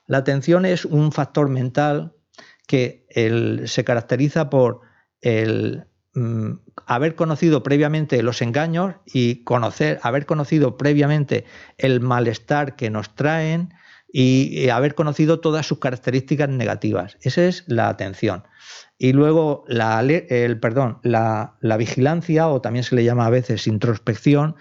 La 0.07 0.18
atención 0.18 0.64
es 0.64 0.85
un 0.85 1.12
factor 1.12 1.49
mental 1.49 2.14
que 2.66 3.07
se 3.66 3.85
caracteriza 3.85 4.51
por 4.51 4.83
el 5.20 5.88
mm, 6.19 6.61
haber 6.87 7.14
conocido 7.14 7.62
previamente 7.62 8.23
los 8.23 8.43
engaños 8.43 8.95
y 9.07 9.45
conocer, 9.45 10.01
haber 10.03 10.27
conocido 10.27 10.77
previamente 10.77 11.45
el 11.77 12.01
malestar 12.01 12.77
que 12.77 12.91
nos 12.91 13.14
traen 13.14 13.75
y 14.11 14.71
haber 14.71 14.95
conocido 14.95 15.41
todas 15.41 15.66
sus 15.66 15.81
características 15.81 16.49
negativas. 16.49 17.19
Esa 17.21 17.45
es 17.45 17.64
la 17.66 17.91
atención. 17.91 18.45
Y 18.99 19.12
luego 19.12 19.64
la, 19.69 20.01
el, 20.01 20.59
perdón, 20.59 20.99
la, 21.03 21.57
vigilancia, 21.79 22.49
o 22.49 22.61
también 22.61 22.83
se 22.83 22.97
le 22.97 23.05
llama 23.05 23.27
a 23.27 23.31
veces 23.31 23.69
introspección, 23.69 24.57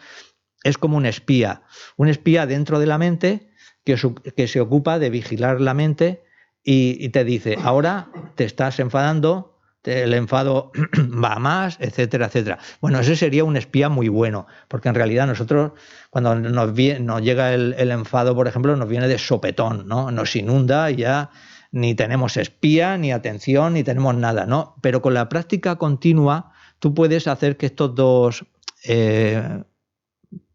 es 0.63 0.77
como 0.77 0.97
un 0.97 1.07
espía. 1.07 1.63
Un 1.97 2.07
espía 2.07 2.45
dentro 2.45 2.79
de 2.79 2.85
la 2.85 2.99
mente 2.99 3.49
que, 3.83 3.97
que 4.35 4.47
se 4.47 4.61
ocupa 4.61 4.99
de 4.99 5.09
vigilar 5.09 5.59
la 5.59 5.73
mente 5.73 6.23
y, 6.63 7.09
te 7.09 7.23
dice, 7.23 7.57
ahora 7.63 8.09
te 8.35 8.43
estás 8.43 8.79
enfadando, 8.79 9.56
el 9.87 10.13
enfado 10.13 10.71
va 11.23 11.37
más, 11.39 11.77
etcétera, 11.79 12.27
etcétera. 12.27 12.59
Bueno, 12.81 12.99
ese 12.99 13.15
sería 13.15 13.43
un 13.43 13.57
espía 13.57 13.89
muy 13.89 14.09
bueno, 14.09 14.47
porque 14.67 14.89
en 14.89 14.95
realidad 14.95 15.27
nosotros, 15.27 15.71
cuando 16.09 16.35
nos, 16.35 16.73
llega 16.75 17.53
el, 17.53 17.91
enfado, 17.91 18.35
por 18.35 18.47
ejemplo, 18.47 18.75
nos 18.75 18.89
viene 18.89 19.07
de 19.07 19.17
sopetón, 19.17 19.87
¿no? 19.87 20.11
Nos 20.11 20.35
inunda 20.35 20.91
y 20.91 20.97
ya 20.97 21.29
ni 21.71 21.95
tenemos 21.95 22.37
espía, 22.37 22.97
ni 22.97 23.11
atención, 23.11 23.73
ni 23.73 23.83
tenemos 23.83 24.15
nada, 24.15 24.45
¿no? 24.45 24.75
Pero 24.81 25.01
con 25.01 25.13
la 25.13 25.29
práctica 25.29 25.77
continua, 25.77 26.51
tú 26.79 26.93
puedes 26.93 27.27
hacer 27.27 27.57
que 27.57 27.67
estos 27.67 27.95
dos 27.95 28.45
eh, 28.85 29.63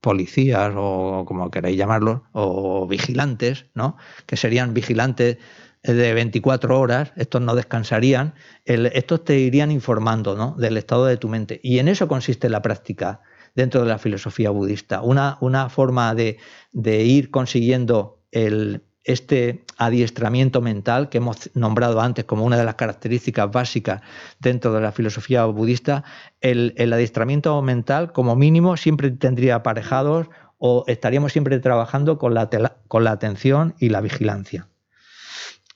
policías, 0.00 0.72
o 0.76 1.24
como 1.26 1.50
queráis 1.50 1.76
llamarlos, 1.76 2.22
o 2.32 2.86
vigilantes, 2.86 3.66
¿no? 3.74 3.96
Que 4.26 4.36
serían 4.36 4.74
vigilantes 4.74 5.38
de 5.82 6.14
24 6.14 6.78
horas, 6.78 7.12
estos 7.16 7.40
no 7.42 7.54
descansarían, 7.54 8.34
estos 8.64 9.24
te 9.24 9.38
irían 9.38 9.70
informando 9.70 10.36
¿no? 10.36 10.54
del 10.56 10.76
estado 10.76 11.06
de 11.06 11.16
tu 11.16 11.28
mente. 11.28 11.60
Y 11.62 11.78
en 11.78 11.88
eso 11.88 12.06
consiste 12.08 12.48
la 12.48 12.62
práctica 12.62 13.20
dentro 13.54 13.82
de 13.82 13.88
la 13.88 13.98
filosofía 13.98 14.50
budista. 14.50 15.02
Una, 15.02 15.38
una 15.40 15.68
forma 15.68 16.14
de, 16.14 16.38
ir 16.72 17.30
consiguiendo 17.30 18.20
el, 18.30 18.82
este 19.04 19.64
adiestramiento 19.76 20.60
mental 20.60 21.08
que 21.08 21.18
hemos 21.18 21.50
nombrado 21.54 22.00
antes 22.00 22.24
como 22.24 22.44
una 22.44 22.56
de 22.56 22.64
las 22.64 22.76
características 22.76 23.50
básicas 23.50 24.02
dentro 24.38 24.72
de 24.72 24.80
la 24.80 24.92
filosofía 24.92 25.44
budista, 25.46 26.04
el, 26.40 26.74
el 26.76 26.92
adiestramiento 26.92 27.60
mental 27.60 28.12
como 28.12 28.36
mínimo 28.36 28.76
siempre 28.76 29.10
tendría 29.10 29.56
aparejados 29.56 30.28
o 30.58 30.84
estaríamos 30.86 31.32
siempre 31.32 31.58
trabajando 31.58 32.18
con 32.18 32.34
la, 32.34 32.48
con 32.86 33.02
la 33.02 33.10
atención 33.10 33.74
y 33.80 33.88
la 33.88 34.00
vigilancia. 34.00 34.68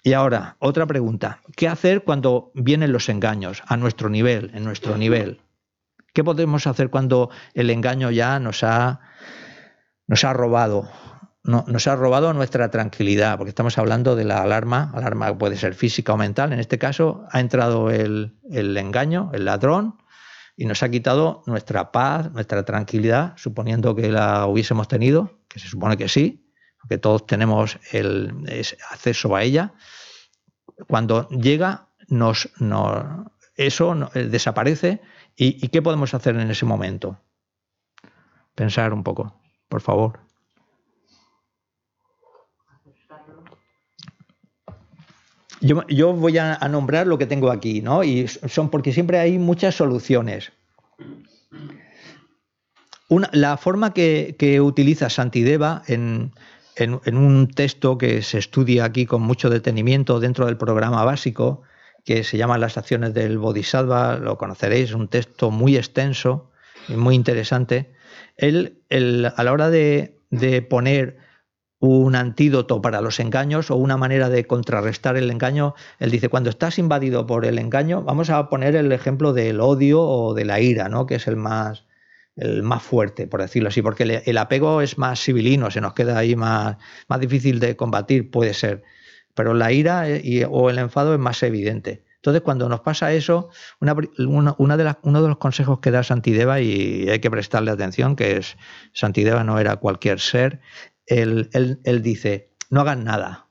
Y 0.07 0.13
ahora, 0.13 0.55
otra 0.61 0.87
pregunta. 0.87 1.41
¿Qué 1.57 1.67
hacer 1.67 2.05
cuando 2.05 2.53
vienen 2.55 2.93
los 2.93 3.09
engaños 3.09 3.65
a 3.67 3.77
nuestro 3.77 4.09
nivel, 4.09 4.53
en 4.55 4.63
nuestro 4.63 4.97
nivel? 4.97 5.41
¿Qué 6.15 6.23
podemos 6.23 6.69
hacer 6.69 6.91
cuando 6.91 7.29
el 7.55 7.71
engaño 7.71 8.13
ya 8.13 8.39
nos 8.39 8.63
ha, 8.63 9.01
nos 10.07 10.23
ha 10.23 10.33
robado? 10.33 10.89
nos 11.43 11.87
ha 11.89 11.97
robado 11.97 12.33
nuestra 12.33 12.71
tranquilidad, 12.71 13.37
porque 13.37 13.49
estamos 13.49 13.79
hablando 13.79 14.15
de 14.15 14.25
la 14.25 14.43
alarma, 14.43 14.93
alarma 14.95 15.37
puede 15.39 15.57
ser 15.57 15.75
física 15.75 16.13
o 16.13 16.17
mental, 16.17 16.53
en 16.53 16.61
este 16.61 16.79
caso 16.79 17.25
ha 17.31 17.39
entrado 17.39 17.91
el, 17.91 18.37
el 18.51 18.77
engaño, 18.77 19.31
el 19.33 19.45
ladrón, 19.45 19.97
y 20.57 20.67
nos 20.67 20.85
ha 20.85 20.89
quitado 20.89 21.43
nuestra 21.47 21.91
paz, 21.91 22.33
nuestra 22.33 22.65
tranquilidad, 22.65 23.35
suponiendo 23.37 23.95
que 23.97 24.11
la 24.11 24.47
hubiésemos 24.47 24.87
tenido, 24.87 25.41
que 25.49 25.59
se 25.61 25.69
supone 25.69 25.97
que 25.97 26.09
sí, 26.09 26.53
porque 26.81 26.99
todos 26.99 27.27
tenemos 27.27 27.79
el 27.93 28.33
acceso 28.91 29.35
a 29.35 29.43
ella, 29.43 29.75
cuando 30.89 31.29
llega, 31.29 31.89
nos, 32.09 32.49
eso 33.57 34.11
eh, 34.15 34.25
desaparece 34.25 35.01
y, 35.37 35.69
qué 35.69 35.83
podemos 35.83 36.15
hacer 36.15 36.37
en 36.37 36.51
ese 36.51 36.67
momento. 36.67 37.19
Pensar 38.55 38.93
un 38.93 39.03
poco, 39.03 39.39
por 39.69 39.81
favor. 39.81 40.21
Yo, 45.61 46.13
voy 46.13 46.39
a, 46.39 46.59
nombrar 46.69 47.07
lo 47.07 47.19
que 47.19 47.27
tengo 47.27 47.51
aquí, 47.51 47.81
¿no? 47.81 48.05
Y 48.05 48.29
son 48.29 48.71
porque 48.71 48.93
siempre 48.93 49.19
hay 49.19 49.39
muchas 49.39 49.75
soluciones. 49.75 50.53
la 53.33 53.57
forma 53.57 53.93
que, 53.95 54.37
que 54.39 54.61
utiliza 54.61 55.09
Santideva 55.09 55.83
en, 55.87 56.33
en, 56.77 57.17
un 57.17 57.49
texto 57.49 57.97
que 57.99 58.23
se 58.23 58.39
estudia 58.39 58.85
aquí 58.85 59.07
con 59.07 59.23
mucho 59.23 59.49
detenimiento 59.51 60.21
dentro 60.21 60.47
del 60.47 60.59
programa 60.59 61.05
básico, 61.05 61.63
que 62.05 62.23
se 62.23 62.37
llama 62.37 62.59
Las 62.59 62.77
acciones 62.77 63.15
del 63.15 63.39
Bodhisattva, 63.39 64.19
lo 64.19 64.37
conoceréis, 64.39 64.93
un 64.93 65.09
texto 65.09 65.51
muy 65.51 65.77
extenso 65.77 66.51
y 66.89 66.95
muy 66.95 67.15
interesante. 67.15 67.93
Él, 68.37 68.83
a 69.37 69.43
la 69.43 69.53
hora 69.53 69.71
de, 69.71 70.21
poner 70.69 71.17
un 71.79 72.15
antídoto 72.15 72.83
para 72.83 73.01
los 73.01 73.21
engaños 73.21 73.71
o 73.71 73.77
una 73.77 73.97
manera 73.97 74.29
de 74.29 74.47
contrarrestar 74.47 75.17
el 75.17 75.31
engaño, 75.31 75.75
él 75.99 76.11
dice, 76.11 76.29
cuando 76.29 76.51
estás 76.51 76.79
invadido 76.79 77.27
por 77.27 77.47
el 77.47 77.59
engaño, 77.59 78.03
vamos 78.03 78.29
a 78.29 78.49
poner 78.51 78.77
el 78.77 78.93
ejemplo 78.93 79.33
del 79.33 79.61
odio 79.61 80.03
o 80.03 80.35
de 80.35 80.45
la 80.45 80.61
ira, 80.61 80.89
¿no? 80.89 81.07
que 81.07 81.17
es 81.17 81.27
el 81.27 81.37
más, 81.37 81.86
el 82.37 82.63
más 82.63 82.83
fuerte, 82.83 83.27
por 83.27 83.41
decirlo 83.41 83.69
así, 83.69 83.83
porque 83.83 84.23
el, 84.25 84.39
apego 84.39 84.83
es 84.83 84.99
más 84.99 85.21
civilino, 85.21 85.71
se 85.71 85.81
nos 85.81 85.95
queda 85.95 86.19
ahí 86.19 86.37
más, 86.37 86.77
más 87.09 87.21
difícil 87.21 87.61
de 87.61 87.77
combatir, 87.77 88.31
puede 88.31 88.55
ser, 88.55 88.83
pero 89.35 89.55
la 89.55 89.73
ira 89.73 90.09
eh, 90.09 90.47
o 90.49 90.71
el 90.71 90.79
enfado 90.79 91.15
es 91.15 91.21
más 91.21 91.43
evidente. 91.43 92.05
Entonces, 92.17 92.43
cuando 92.43 92.69
nos 92.69 92.81
pasa 92.81 93.13
eso, 93.13 93.51
una, 93.81 93.97
una, 94.59 94.77
de 94.77 94.95
uno 95.03 95.23
de 95.23 95.29
los 95.29 95.39
consejos 95.39 95.79
que 95.81 95.91
da 95.91 96.03
Santideva, 96.03 96.61
y 96.61 97.09
hay 97.09 97.21
que 97.21 97.31
prestarle 97.31 97.71
atención, 97.71 98.17
que 98.17 98.37
es 98.39 98.57
Santideva 98.93 99.45
no 99.45 99.59
era 99.59 99.77
cualquier 99.77 100.21
ser, 100.21 100.61
él, 101.07 101.51
él 101.53 102.03
dice, 102.03 102.51
no 102.69 102.81
hagan 102.81 103.05
nada, 103.05 103.47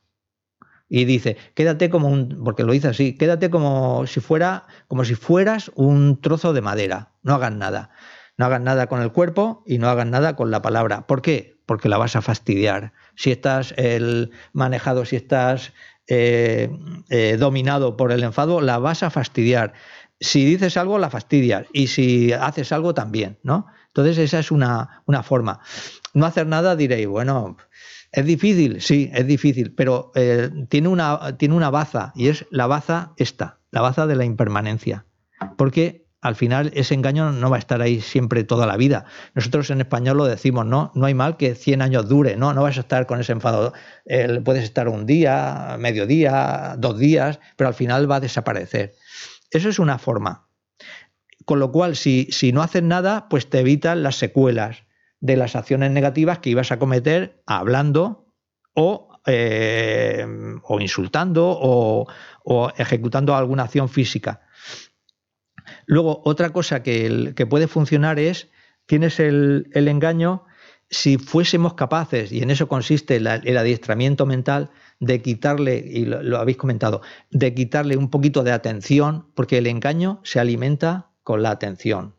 y 0.87 1.05
dice, 1.05 1.37
quédate 1.55 1.89
como 1.89 2.09
un, 2.09 2.43
porque 2.43 2.63
lo 2.63 2.73
dice 2.73 2.89
así, 2.89 3.17
quédate 3.17 3.49
como 3.49 4.05
si 4.05 4.19
fuera, 4.19 4.67
como 4.87 5.03
si 5.03 5.15
fueras 5.15 5.71
un 5.75 6.21
trozo 6.21 6.53
de 6.53 6.61
madera, 6.61 7.13
no 7.23 7.33
hagan 7.33 7.57
nada. 7.57 7.91
No 8.37 8.45
hagas 8.45 8.61
nada 8.61 8.87
con 8.87 9.01
el 9.01 9.11
cuerpo 9.11 9.63
y 9.65 9.77
no 9.77 9.89
hagas 9.89 10.07
nada 10.07 10.35
con 10.35 10.51
la 10.51 10.61
palabra. 10.61 11.07
¿Por 11.07 11.21
qué? 11.21 11.57
Porque 11.65 11.89
la 11.89 11.97
vas 11.97 12.15
a 12.15 12.21
fastidiar. 12.21 12.93
Si 13.15 13.31
estás 13.31 13.73
el, 13.77 14.31
manejado, 14.53 15.05
si 15.05 15.15
estás 15.15 15.73
eh, 16.07 16.69
eh, 17.09 17.37
dominado 17.39 17.97
por 17.97 18.11
el 18.11 18.23
enfado, 18.23 18.61
la 18.61 18.77
vas 18.77 19.03
a 19.03 19.09
fastidiar. 19.09 19.73
Si 20.19 20.45
dices 20.45 20.77
algo, 20.77 20.99
la 20.99 21.09
fastidias. 21.09 21.67
Y 21.73 21.87
si 21.87 22.33
haces 22.33 22.71
algo, 22.71 22.93
también, 22.93 23.39
¿no? 23.43 23.67
Entonces, 23.87 24.17
esa 24.17 24.39
es 24.39 24.51
una, 24.51 25.03
una 25.05 25.23
forma. 25.23 25.61
No 26.13 26.25
hacer 26.25 26.47
nada, 26.47 26.75
diréis, 26.75 27.07
bueno, 27.07 27.57
es 28.15 28.25
difícil, 28.25 28.81
sí, 28.81 29.09
es 29.13 29.27
difícil, 29.27 29.73
pero 29.73 30.11
eh, 30.15 30.49
tiene, 30.69 30.87
una, 30.87 31.37
tiene 31.37 31.53
una 31.53 31.69
baza, 31.69 32.13
y 32.15 32.29
es 32.29 32.45
la 32.49 32.65
baza 32.65 33.11
esta, 33.17 33.59
la 33.71 33.81
baza 33.81 34.07
de 34.07 34.15
la 34.15 34.23
impermanencia. 34.23 35.05
Porque 35.57 36.04
al 36.25 36.35
final 36.35 36.71
ese 36.73 36.95
engaño 36.95 37.31
no 37.31 37.51
va 37.51 37.57
a 37.57 37.59
estar 37.59 37.83
ahí 37.83 38.01
siempre 38.01 38.43
toda 38.43 38.65
la 38.65 38.77
vida. 38.77 39.05
Nosotros 39.35 39.69
en 39.69 39.81
español 39.81 40.17
lo 40.17 40.25
decimos, 40.25 40.65
no, 40.65 40.91
no 40.95 41.05
hay 41.05 41.13
mal 41.13 41.37
que 41.37 41.53
100 41.53 41.83
años 41.83 42.09
dure, 42.09 42.35
no, 42.35 42.51
no 42.51 42.63
vas 42.63 42.77
a 42.77 42.79
estar 42.79 43.05
con 43.05 43.19
ese 43.19 43.31
enfado. 43.31 43.73
puedes 44.43 44.63
estar 44.63 44.89
un 44.89 45.05
día, 45.05 45.75
medio 45.79 46.07
día, 46.07 46.75
dos 46.79 46.97
días, 46.97 47.39
pero 47.55 47.67
al 47.67 47.75
final 47.75 48.09
va 48.09 48.15
a 48.15 48.19
desaparecer. 48.21 48.95
Eso 49.51 49.69
es 49.69 49.77
una 49.77 49.99
forma. 49.99 50.49
con 51.45 51.59
lo 51.59 51.71
cual, 51.71 51.95
si, 51.95 52.27
si 52.31 52.51
no 52.51 52.63
haces 52.63 52.81
nada, 52.81 53.29
pues 53.29 53.47
te 53.51 53.59
evitan 53.59 54.01
las 54.01 54.15
secuelas 54.15 54.85
de 55.19 55.37
las 55.37 55.55
acciones 55.55 55.91
negativas 55.91 56.39
que 56.39 56.49
ibas 56.49 56.71
a 56.71 56.79
cometer 56.79 57.43
hablando 57.45 58.33
o, 58.73 59.09
eh, 59.27 60.25
o 60.63 60.79
insultando 60.79 61.45
o, 61.47 62.07
ejecutando 62.77 63.35
alguna 63.35 63.63
acción 63.63 63.89
física. 63.89 64.41
Luego, 65.85 66.21
otra 66.25 66.51
cosa 66.51 66.83
que, 66.83 67.33
que 67.35 67.45
puede 67.45 67.67
funcionar 67.67 68.19
es, 68.19 68.49
tienes 68.85 69.19
el, 69.19 69.69
engaño, 69.73 70.43
si 70.89 71.17
fuésemos 71.17 71.73
capaces, 71.73 72.31
y 72.31 72.41
en 72.41 72.51
eso 72.51 72.67
consiste 72.67 73.17
el, 73.17 73.27
adiestramiento 73.27 74.25
mental, 74.25 74.71
de 74.99 75.21
quitarle, 75.21 75.77
y 75.77 76.05
lo, 76.05 76.37
habéis 76.37 76.57
comentado, 76.57 77.01
de 77.31 77.53
quitarle 77.53 77.97
un 77.97 78.09
poquito 78.09 78.43
de 78.43 78.51
atención, 78.51 79.27
porque 79.35 79.57
el 79.57 79.67
engaño 79.67 80.21
se 80.23 80.39
alimenta 80.39 81.09
con 81.23 81.41
la 81.41 81.51
atención. 81.51 82.15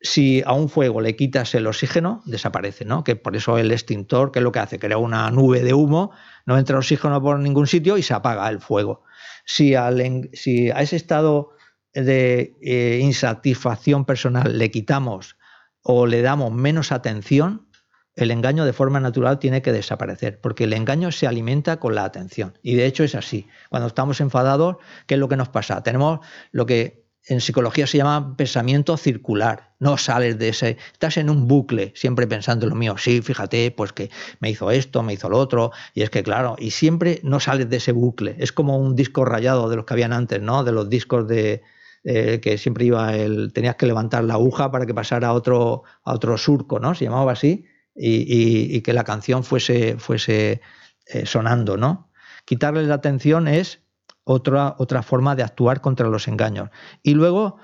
Si 0.00 0.42
a 0.44 0.52
un 0.52 0.68
fuego 0.68 1.00
le 1.00 1.16
quitas 1.16 1.54
el 1.54 1.66
oxígeno, 1.66 2.22
desaparece, 2.26 2.84
¿no? 2.84 3.04
Que 3.04 3.16
por 3.16 3.36
eso 3.36 3.56
el 3.56 3.72
extintor, 3.72 4.32
¿qué 4.32 4.40
es 4.40 4.42
lo 4.42 4.52
que 4.52 4.58
hace? 4.58 4.78
Crea 4.78 4.98
una 4.98 5.30
nube 5.30 5.62
de 5.62 5.72
humo, 5.72 6.10
no 6.44 6.58
entra 6.58 6.76
oxígeno 6.76 7.22
por 7.22 7.38
ningún 7.38 7.66
sitio 7.66 7.96
y 7.96 8.02
se 8.02 8.12
apaga 8.12 8.48
el 8.50 8.60
fuego. 8.60 9.02
Si, 9.46 9.74
al, 9.74 10.28
si 10.34 10.70
a 10.70 10.82
ese 10.82 10.96
estado 10.96 11.52
de 11.94 12.54
eh, 12.60 12.98
insatisfacción 13.00 14.04
personal 14.04 14.58
le 14.58 14.70
quitamos 14.70 15.36
o 15.82 16.06
le 16.06 16.22
damos 16.22 16.52
menos 16.52 16.92
atención, 16.92 17.68
el 18.16 18.30
engaño 18.30 18.64
de 18.64 18.72
forma 18.72 19.00
natural 19.00 19.38
tiene 19.38 19.62
que 19.62 19.72
desaparecer, 19.72 20.40
porque 20.40 20.64
el 20.64 20.72
engaño 20.72 21.10
se 21.12 21.26
alimenta 21.26 21.78
con 21.78 21.94
la 21.94 22.04
atención. 22.04 22.58
Y 22.62 22.74
de 22.74 22.86
hecho 22.86 23.04
es 23.04 23.14
así. 23.14 23.48
Cuando 23.70 23.88
estamos 23.88 24.20
enfadados, 24.20 24.76
¿qué 25.06 25.14
es 25.14 25.20
lo 25.20 25.28
que 25.28 25.36
nos 25.36 25.48
pasa? 25.48 25.82
Tenemos 25.82 26.20
lo 26.52 26.66
que 26.66 27.04
en 27.26 27.40
psicología 27.40 27.86
se 27.86 27.98
llama 27.98 28.36
pensamiento 28.36 28.96
circular. 28.96 29.74
No 29.78 29.96
sales 29.96 30.38
de 30.38 30.50
ese, 30.50 30.76
estás 30.92 31.16
en 31.16 31.30
un 31.30 31.48
bucle, 31.48 31.92
siempre 31.96 32.26
pensando 32.26 32.66
en 32.66 32.70
lo 32.70 32.76
mío. 32.76 32.96
Sí, 32.98 33.22
fíjate, 33.22 33.70
pues 33.70 33.92
que 33.92 34.10
me 34.40 34.50
hizo 34.50 34.70
esto, 34.70 35.02
me 35.02 35.14
hizo 35.14 35.28
lo 35.28 35.38
otro, 35.38 35.72
y 35.94 36.02
es 36.02 36.10
que 36.10 36.22
claro, 36.22 36.56
y 36.58 36.70
siempre 36.70 37.20
no 37.22 37.40
sales 37.40 37.68
de 37.68 37.78
ese 37.78 37.92
bucle. 37.92 38.36
Es 38.38 38.52
como 38.52 38.78
un 38.78 38.94
disco 38.94 39.24
rayado 39.24 39.68
de 39.68 39.76
los 39.76 39.86
que 39.86 39.94
habían 39.94 40.12
antes, 40.12 40.40
¿no? 40.40 40.64
De 40.64 40.72
los 40.72 40.88
discos 40.88 41.26
de 41.26 41.62
eh, 42.04 42.40
que 42.40 42.58
siempre 42.58 42.84
iba 42.84 43.16
el, 43.16 43.52
tenías 43.52 43.76
que 43.76 43.86
levantar 43.86 44.24
la 44.24 44.34
aguja 44.34 44.70
para 44.70 44.84
que 44.84 44.92
pasara 44.94 45.28
a 45.28 45.32
otro, 45.32 45.84
a 46.04 46.12
otro 46.12 46.36
surco, 46.36 46.78
¿no? 46.78 46.94
Se 46.94 47.06
llamaba 47.06 47.32
así, 47.32 47.64
y, 47.96 48.80
que 48.82 48.92
la 48.92 49.04
canción 49.04 49.44
fuese, 49.44 49.96
fuese 49.98 50.60
eh, 51.06 51.26
sonando, 51.26 51.76
¿no? 51.76 52.10
Quitarle 52.44 52.82
la 52.84 52.96
atención 52.96 53.48
es 53.48 53.80
otra, 54.24 54.74
otra 54.78 55.02
forma 55.02 55.34
de 55.36 55.44
actuar 55.44 55.80
contra 55.80 56.08
los 56.08 56.28
engaños. 56.28 56.70
Y 57.02 57.14
luego 57.14 57.56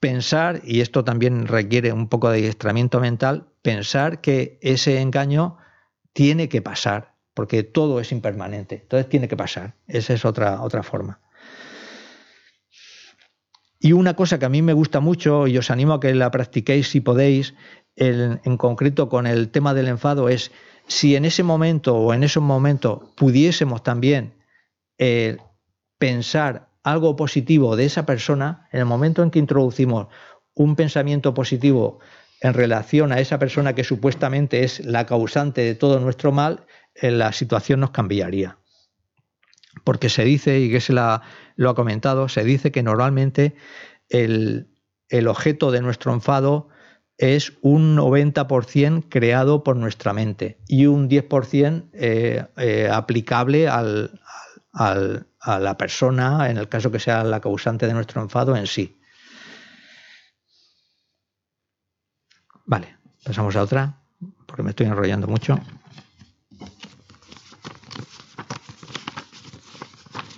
pensar, 0.00 0.62
y 0.64 0.80
esto 0.80 1.04
también 1.04 1.46
requiere 1.46 1.92
un 1.92 2.08
poco 2.08 2.30
de 2.30 2.38
adiestramiento 2.38 3.00
mental, 3.00 3.52
pensar 3.62 4.20
que 4.20 4.58
ese 4.62 5.00
engaño 5.00 5.58
tiene 6.12 6.48
que 6.48 6.62
pasar, 6.62 7.14
porque 7.34 7.62
todo 7.62 8.00
es 8.00 8.10
impermanente, 8.12 8.80
entonces 8.82 9.08
tiene 9.08 9.28
que 9.28 9.36
pasar. 9.36 9.76
Esa 9.86 10.14
es 10.14 10.24
otra, 10.24 10.62
otra 10.62 10.82
forma. 10.82 11.21
Y 13.84 13.94
una 13.94 14.14
cosa 14.14 14.38
que 14.38 14.44
a 14.44 14.48
mí 14.48 14.62
me 14.62 14.74
gusta 14.74 15.00
mucho 15.00 15.48
y 15.48 15.58
os 15.58 15.68
animo 15.72 15.94
a 15.94 16.00
que 16.00 16.14
la 16.14 16.30
practiquéis 16.30 16.86
si 16.86 17.00
podéis, 17.00 17.54
en 17.96 18.56
concreto 18.56 19.08
con 19.08 19.26
el 19.26 19.50
tema 19.50 19.74
del 19.74 19.88
enfado, 19.88 20.28
es 20.28 20.52
si 20.86 21.16
en 21.16 21.24
ese 21.24 21.42
momento 21.42 21.96
o 21.96 22.14
en 22.14 22.22
esos 22.22 22.44
momentos 22.44 23.00
pudiésemos 23.16 23.82
también 23.82 24.34
eh, 24.98 25.36
pensar 25.98 26.68
algo 26.84 27.16
positivo 27.16 27.74
de 27.74 27.86
esa 27.86 28.06
persona, 28.06 28.68
en 28.70 28.78
el 28.78 28.86
momento 28.86 29.24
en 29.24 29.32
que 29.32 29.40
introducimos 29.40 30.06
un 30.54 30.76
pensamiento 30.76 31.34
positivo 31.34 31.98
en 32.40 32.54
relación 32.54 33.10
a 33.10 33.18
esa 33.18 33.40
persona 33.40 33.74
que 33.74 33.82
supuestamente 33.82 34.62
es 34.62 34.78
la 34.84 35.06
causante 35.06 35.60
de 35.60 35.74
todo 35.74 35.98
nuestro 35.98 36.30
mal, 36.30 36.66
eh, 36.94 37.10
la 37.10 37.32
situación 37.32 37.80
nos 37.80 37.90
cambiaría. 37.90 38.58
Porque 39.84 40.08
se 40.08 40.24
dice, 40.24 40.60
y 40.60 40.70
que 40.70 40.80
se 40.80 40.92
lo 40.92 41.70
ha 41.70 41.74
comentado, 41.74 42.28
se 42.28 42.44
dice 42.44 42.70
que 42.70 42.82
normalmente 42.82 43.54
el, 44.08 44.68
objeto 45.28 45.70
de 45.70 45.82
nuestro 45.82 46.12
enfado 46.12 46.68
es 47.18 47.52
un 47.60 47.96
90% 47.96 49.06
creado 49.08 49.62
por 49.62 49.76
nuestra 49.76 50.12
mente 50.12 50.58
y 50.66 50.86
un 50.86 51.08
10% 51.08 51.90
eh, 51.92 52.46
eh, 52.56 52.88
aplicable 52.90 53.68
al, 53.68 54.20
a 54.72 55.58
la 55.58 55.76
persona, 55.76 56.48
en 56.48 56.56
el 56.56 56.68
caso 56.68 56.90
que 56.90 56.98
sea 56.98 57.24
la 57.24 57.40
causante 57.40 57.86
de 57.86 57.94
nuestro 57.94 58.22
enfado 58.22 58.56
en 58.56 58.66
sí. 58.66 58.98
Vale, 62.64 62.96
pasamos 63.24 63.54
a 63.56 63.62
otra, 63.62 63.98
porque 64.46 64.62
me 64.62 64.70
estoy 64.70 64.86
enrollando 64.86 65.26
mucho. 65.26 65.58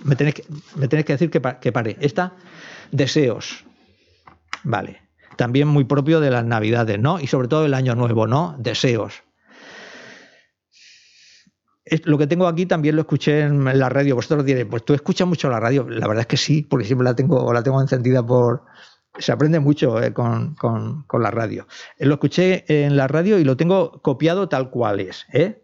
Me 0.05 0.15
tenéis 0.15 0.35
que, 0.35 0.45
me 0.75 0.87
que 0.87 1.03
decir 1.03 1.29
que, 1.29 1.41
que 1.59 1.71
pare. 1.71 1.97
Esta, 1.99 2.33
deseos. 2.91 3.65
Vale. 4.63 5.01
También 5.35 5.67
muy 5.67 5.83
propio 5.83 6.21
de 6.21 6.31
las 6.31 6.45
navidades, 6.45 6.97
¿no? 6.99 7.19
Y 7.19 7.27
sobre 7.27 7.49
todo 7.49 7.65
el 7.65 7.73
año 7.73 7.93
nuevo, 7.95 8.25
¿no? 8.25 8.55
Deseos 8.57 9.25
lo 12.05 12.17
que 12.17 12.27
tengo 12.27 12.47
aquí 12.47 12.65
también 12.65 12.95
lo 12.95 13.01
escuché 13.01 13.41
en 13.41 13.63
la 13.77 13.89
radio. 13.89 14.15
Vosotros 14.15 14.45
diréis, 14.45 14.67
pues 14.69 14.83
tú 14.83 14.93
escuchas 14.93 15.27
mucho 15.27 15.49
la 15.49 15.59
radio. 15.59 15.87
La 15.87 16.07
verdad 16.07 16.21
es 16.21 16.27
que 16.27 16.37
sí, 16.37 16.63
porque 16.63 16.85
siempre 16.85 17.05
la 17.05 17.15
tengo, 17.15 17.51
la 17.53 17.63
tengo 17.63 17.81
encendida 17.81 18.25
por. 18.25 18.63
Se 19.17 19.31
aprende 19.31 19.59
mucho 19.59 20.01
eh, 20.01 20.11
con, 20.11 20.55
la 21.13 21.31
radio. 21.31 21.67
Lo 21.99 22.15
escuché 22.15 22.65
en 22.67 22.97
la 22.97 23.07
radio 23.07 23.39
y 23.39 23.43
lo 23.43 23.55
tengo 23.55 24.01
copiado 24.01 24.49
tal 24.49 24.69
cual 24.69 24.99
es. 24.99 25.25
¿eh? 25.31 25.61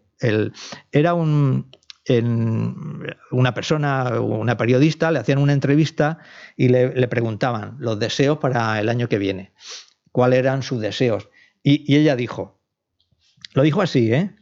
era 0.92 1.14
un, 1.14 1.68
una 2.08 3.54
persona, 3.54 4.20
una 4.20 4.56
periodista, 4.56 5.10
le 5.10 5.20
hacían 5.20 5.38
una 5.38 5.52
entrevista 5.52 6.18
y 6.56 6.68
le, 6.68 7.08
preguntaban 7.08 7.76
los 7.78 7.98
deseos 7.98 8.38
para 8.38 8.80
el 8.80 8.88
año 8.88 9.08
que 9.08 9.18
viene. 9.18 9.52
¿Cuáles 10.10 10.40
eran 10.40 10.62
sus 10.62 10.80
deseos? 10.80 11.28
Y, 11.62 11.90
y 11.90 11.96
ella 11.96 12.16
dijo, 12.16 12.60
lo 13.54 13.62
dijo 13.62 13.82
así, 13.82 14.12
¿eh? 14.12 14.34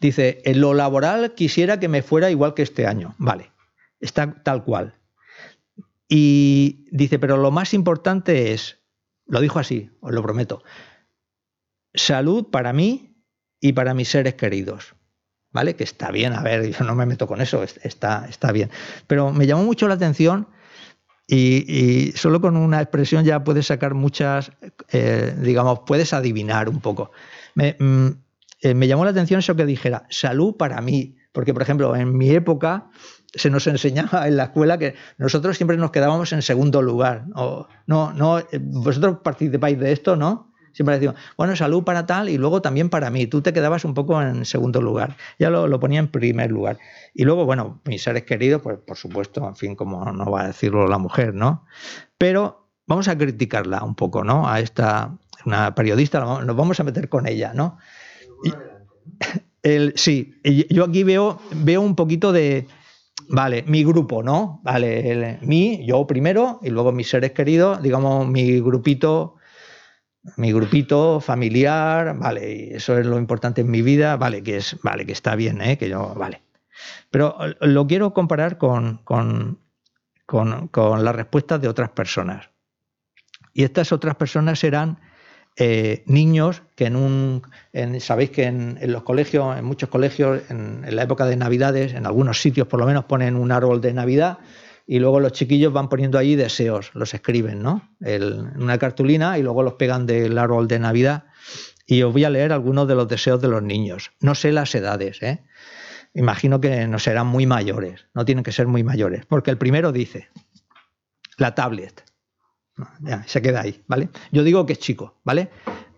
Dice, 0.00 0.42
en 0.44 0.60
lo 0.60 0.74
laboral 0.74 1.34
quisiera 1.34 1.80
que 1.80 1.88
me 1.88 2.02
fuera 2.02 2.30
igual 2.30 2.54
que 2.54 2.62
este 2.62 2.86
año. 2.86 3.14
Vale, 3.18 3.52
está 4.00 4.42
tal 4.42 4.64
cual. 4.64 4.94
Y 6.08 6.84
dice, 6.90 7.18
pero 7.18 7.36
lo 7.36 7.50
más 7.50 7.74
importante 7.74 8.52
es, 8.52 8.78
lo 9.26 9.40
dijo 9.40 9.58
así, 9.58 9.90
os 10.00 10.12
lo 10.12 10.22
prometo, 10.22 10.62
salud 11.94 12.50
para 12.50 12.72
mí 12.72 13.16
y 13.60 13.72
para 13.72 13.94
mis 13.94 14.08
seres 14.08 14.34
queridos. 14.34 14.95
¿Vale? 15.56 15.74
Que 15.74 15.84
está 15.84 16.10
bien, 16.10 16.34
a 16.34 16.42
ver, 16.42 16.70
yo 16.70 16.84
no 16.84 16.94
me 16.94 17.06
meto 17.06 17.26
con 17.26 17.40
eso, 17.40 17.62
está, 17.62 18.26
está 18.28 18.52
bien. 18.52 18.68
Pero 19.06 19.32
me 19.32 19.46
llamó 19.46 19.64
mucho 19.64 19.88
la 19.88 19.94
atención 19.94 20.48
y, 21.26 22.12
solo 22.14 22.42
con 22.42 22.58
una 22.58 22.82
expresión 22.82 23.24
ya 23.24 23.42
puedes 23.42 23.68
sacar 23.68 23.94
muchas, 23.94 24.52
eh, 24.92 25.34
digamos, 25.40 25.80
puedes 25.86 26.12
adivinar 26.12 26.68
un 26.68 26.80
poco. 26.82 27.10
Me, 27.54 27.74
mm, 27.78 28.08
eh, 28.60 28.74
me 28.74 28.86
llamó 28.86 29.06
la 29.06 29.12
atención 29.12 29.38
eso 29.38 29.56
que 29.56 29.64
dijera, 29.64 30.04
salud 30.10 30.56
para 30.58 30.82
mí, 30.82 31.16
porque 31.32 31.54
por 31.54 31.62
ejemplo, 31.62 31.96
en 31.96 32.14
mi 32.14 32.28
época 32.32 32.90
se 33.34 33.48
nos 33.48 33.66
enseñaba 33.66 34.28
en 34.28 34.36
la 34.36 34.44
escuela 34.44 34.76
que 34.76 34.94
nosotros 35.16 35.56
siempre 35.56 35.78
nos 35.78 35.90
quedábamos 35.90 36.34
en 36.34 36.42
segundo 36.42 36.82
lugar. 36.82 37.24
no, 37.86 38.12
no, 38.12 38.40
eh, 38.40 38.60
vosotros 38.60 39.20
participáis 39.24 39.80
de 39.80 39.92
esto, 39.92 40.16
¿no? 40.16 40.45
Siempre 40.76 40.96
decimos, 40.96 41.16
bueno, 41.38 41.56
salud 41.56 41.84
para 41.84 42.04
tal 42.04 42.28
y 42.28 42.36
luego 42.36 42.60
también 42.60 42.90
para 42.90 43.08
mí. 43.08 43.26
Tú 43.26 43.40
te 43.40 43.54
quedabas 43.54 43.86
un 43.86 43.94
poco 43.94 44.20
en 44.20 44.44
segundo 44.44 44.82
lugar. 44.82 45.16
Ya 45.38 45.48
lo, 45.48 45.66
lo, 45.68 45.80
ponía 45.80 46.00
en 46.00 46.08
primer 46.08 46.50
lugar. 46.50 46.76
Y 47.14 47.24
luego, 47.24 47.46
bueno, 47.46 47.80
mis 47.86 48.02
seres 48.02 48.24
queridos, 48.24 48.60
pues 48.60 48.76
por 48.86 48.98
supuesto, 48.98 49.48
en 49.48 49.56
fin, 49.56 49.74
como 49.74 50.04
no 50.12 50.30
va 50.30 50.42
a 50.42 50.46
decirlo 50.48 50.86
la 50.86 50.98
mujer, 50.98 51.32
¿no? 51.32 51.64
Pero 52.18 52.68
vamos 52.86 53.08
a 53.08 53.16
criticarla 53.16 53.82
un 53.84 53.94
poco, 53.94 54.22
¿no? 54.22 54.46
A 54.46 54.60
esta, 54.60 55.16
una 55.46 55.74
periodista, 55.74 56.20
nos 56.20 56.56
vamos 56.56 56.78
a 56.78 56.84
meter 56.84 57.08
con 57.08 57.26
ella, 57.26 57.54
¿no? 57.54 57.78
Sí, 59.96 60.34
yo 60.70 60.84
aquí 60.84 61.02
veo, 61.02 61.40
veo 61.50 61.80
un 61.80 61.96
poquito 61.96 62.30
de, 62.30 62.68
vale, 63.28 63.64
mi 63.66 63.82
grupo, 63.82 64.22
¿no? 64.22 64.60
Vale, 64.62 65.40
mi, 65.42 65.84
yo 65.84 66.06
primero, 66.06 66.60
y 66.62 66.70
luego 66.70 66.92
mis 66.92 67.08
seres 67.08 67.32
queridos, 67.32 67.82
digamos, 67.82 68.28
mi 68.28 68.60
grupito, 68.60 69.35
mi 70.36 70.52
grupito 70.52 71.20
familiar, 71.20 72.16
vale, 72.18 72.52
y 72.52 72.74
eso 72.74 72.98
es 72.98 73.06
lo 73.06 73.18
importante 73.18 73.60
en 73.60 73.70
mi 73.70 73.82
vida, 73.82 74.16
vale, 74.16 74.42
que 74.42 74.56
es, 74.56 74.76
vale, 74.82 75.06
que 75.06 75.12
está 75.12 75.36
bien, 75.36 75.60
¿eh? 75.60 75.78
Que 75.78 75.88
yo, 75.88 76.14
vale. 76.14 76.42
Pero 77.10 77.36
lo 77.60 77.86
quiero 77.86 78.12
comparar 78.12 78.58
con, 78.58 78.98
con, 79.04 79.60
con, 80.26 80.68
con 80.68 81.04
las 81.04 81.14
respuestas 81.14 81.60
de 81.60 81.68
otras 81.68 81.90
personas. 81.90 82.50
Y 83.52 83.64
estas 83.64 83.92
otras 83.92 84.16
personas 84.16 84.58
serán 84.58 84.98
eh, 85.58 86.02
niños 86.04 86.62
que 86.74 86.84
en 86.84 86.96
un, 86.96 87.42
sabéis 88.00 88.30
que 88.30 88.44
en, 88.44 88.78
los 88.92 89.02
colegios, 89.04 89.56
en 89.56 89.64
muchos 89.64 89.88
colegios, 89.88 90.42
en, 90.50 90.84
la 90.94 91.02
época 91.02 91.24
de 91.24 91.36
Navidades, 91.36 91.94
en 91.94 92.04
algunos 92.04 92.42
sitios 92.42 92.66
por 92.66 92.78
lo 92.78 92.84
menos 92.84 93.06
ponen 93.06 93.36
un 93.36 93.50
árbol 93.50 93.80
de 93.80 93.94
Navidad 93.94 94.38
y 94.86 95.00
luego 95.00 95.18
los 95.18 95.32
chiquillos 95.32 95.72
van 95.72 95.88
poniendo 95.88 96.16
ahí 96.16 96.36
deseos, 96.36 96.92
los 96.94 97.12
escriben, 97.12 97.62
¿no? 97.62 97.90
en 98.00 98.60
una 98.62 98.78
cartulina 98.78 99.36
y 99.36 99.42
luego 99.42 99.62
los 99.62 99.74
pegan 99.74 100.06
del 100.06 100.38
árbol 100.38 100.68
de 100.68 100.78
Navidad. 100.78 101.24
Y 101.86 102.02
os 102.02 102.12
voy 102.12 102.24
a 102.24 102.30
leer 102.30 102.52
algunos 102.52 102.86
de 102.86 102.94
los 102.94 103.08
deseos 103.08 103.40
de 103.40 103.48
los 103.48 103.62
niños. 103.62 104.12
No 104.20 104.34
sé 104.34 104.52
las 104.52 104.74
edades, 104.74 105.22
¿eh? 105.22 105.44
Imagino 106.14 106.60
que 106.60 106.86
no 106.86 106.98
serán 106.98 107.26
muy 107.26 107.46
mayores, 107.46 108.06
no 108.14 108.24
tienen 108.24 108.42
que 108.42 108.52
ser 108.52 108.66
muy 108.66 108.82
mayores, 108.82 109.26
porque 109.26 109.50
el 109.50 109.58
primero 109.58 109.92
dice, 109.92 110.28
la 111.36 111.54
tablet. 111.54 112.04
Ya, 113.00 113.22
se 113.26 113.42
queda 113.42 113.62
ahí, 113.62 113.82
¿vale? 113.86 114.08
Yo 114.32 114.42
digo 114.42 114.66
que 114.66 114.74
es 114.74 114.78
chico, 114.78 115.18
¿vale? 115.24 115.50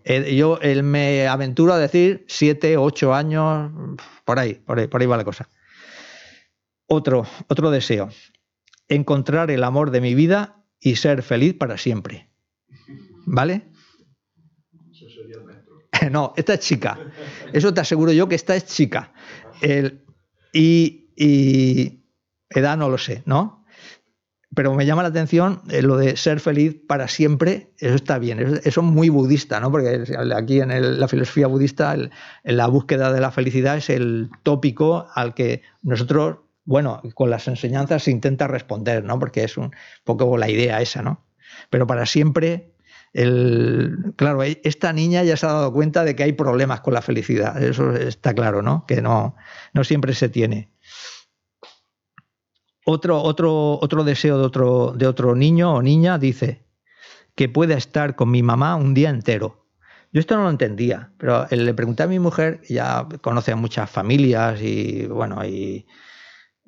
Eh, 0.03 0.35
yo 0.35 0.59
él 0.61 0.83
me 0.83 1.27
aventuro 1.27 1.73
a 1.73 1.77
decir 1.77 2.25
siete, 2.27 2.77
ocho 2.77 3.13
años, 3.13 3.71
por 4.25 4.39
ahí, 4.39 4.55
por 4.55 4.79
ahí, 4.79 4.87
por 4.87 5.01
ahí 5.01 5.07
va 5.07 5.17
la 5.17 5.23
cosa. 5.23 5.47
Otro, 6.87 7.25
otro 7.47 7.69
deseo, 7.71 8.09
encontrar 8.89 9.51
el 9.51 9.63
amor 9.63 9.91
de 9.91 10.01
mi 10.01 10.15
vida 10.15 10.63
y 10.79 10.97
ser 10.97 11.23
feliz 11.23 11.53
para 11.53 11.77
siempre. 11.77 12.29
¿Vale? 13.25 13.69
No, 16.11 16.33
esta 16.37 16.53
es 16.53 16.61
chica. 16.61 16.97
Eso 17.51 17.73
te 17.73 17.81
aseguro 17.81 18.13
yo 18.13 18.29
que 18.29 18.35
esta 18.35 18.55
es 18.55 18.65
chica. 18.65 19.11
y, 20.53 21.09
y 21.17 22.05
edad 22.49 22.77
no 22.77 22.89
lo 22.89 22.97
sé, 22.97 23.21
¿no? 23.25 23.59
pero 24.55 24.73
me 24.73 24.85
llama 24.85 25.03
la 25.03 25.09
atención 25.09 25.61
eh, 25.69 25.81
lo 25.81 25.97
de 25.97 26.17
ser 26.17 26.39
feliz 26.39 26.75
para 26.87 27.07
siempre, 27.07 27.71
eso 27.77 27.95
está 27.95 28.17
bien, 28.17 28.39
eso, 28.39 28.59
es 28.63 28.77
muy 28.77 29.09
budista, 29.09 29.59
¿no? 29.59 29.71
Porque 29.71 30.03
aquí 30.35 30.59
en 30.59 30.99
la 30.99 31.07
filosofía 31.07 31.47
budista 31.47 31.93
en 31.93 32.09
la 32.43 32.67
búsqueda 32.67 33.13
de 33.13 33.21
la 33.21 33.31
felicidad 33.31 33.77
es 33.77 33.89
el 33.89 34.29
tópico 34.43 35.07
al 35.13 35.33
que 35.33 35.61
nosotros, 35.83 36.39
bueno, 36.69 37.01
con 37.15 37.31
las 37.31 37.47
enseñanzas 37.47 38.03
se 38.03 38.11
intenta 38.11 38.47
responder, 38.47 39.03
¿no? 39.03 39.17
Porque 39.17 39.43
es 39.43 39.57
un 39.57 39.71
poco 40.03 40.37
la 40.37 40.51
idea 40.51 40.79
esa, 40.81 41.01
¿no? 41.01 41.25
Pero 41.71 41.87
para 41.87 42.05
siempre, 42.05 42.75
el, 43.11 44.13
claro, 44.15 44.43
e, 44.43 44.61
esta 44.63 44.93
niña 44.93 45.23
ya 45.23 45.35
se 45.35 45.47
ha 45.47 45.51
dado 45.51 45.73
cuenta 45.73 46.03
de 46.03 46.15
que 46.15 46.21
hay 46.21 46.33
problemas 46.33 46.81
con 46.81 46.93
la 46.93 47.01
felicidad, 47.01 47.59
eso 47.63 47.95
está 47.95 48.35
claro, 48.35 48.61
¿no? 48.61 48.85
Que 48.85 49.01
no, 49.01 49.35
no 49.73 49.83
siempre 49.83 50.13
se 50.13 50.29
tiene. 50.29 50.71
Otro, 52.85 53.19
otro, 53.19 53.79
otro 53.81 54.03
deseo 54.03 54.37
de 54.37 54.45
otro, 54.45 54.93
de 54.95 55.07
otro 55.07 55.33
niño 55.33 55.73
o 55.73 55.81
niña 55.81 56.19
dice 56.19 56.67
que 57.33 57.49
pueda 57.49 57.77
estar 57.77 58.15
con 58.15 58.29
mi 58.29 58.43
mamá 58.43 58.75
un 58.75 58.93
día 58.93 59.09
entero. 59.09 59.65
Yo 60.11 60.19
esto 60.19 60.37
no 60.37 60.43
lo 60.43 60.51
entendía, 60.51 61.13
pero 61.17 61.47
le 61.49 61.73
pregunté 61.73 62.03
a 62.03 62.07
mi 62.07 62.19
mujer, 62.19 62.61
ya 62.69 63.07
conoce 63.21 63.53
a 63.53 63.55
muchas 63.55 63.89
familias 63.89 64.61
y 64.61 65.07
bueno, 65.07 65.43
y, 65.43 65.87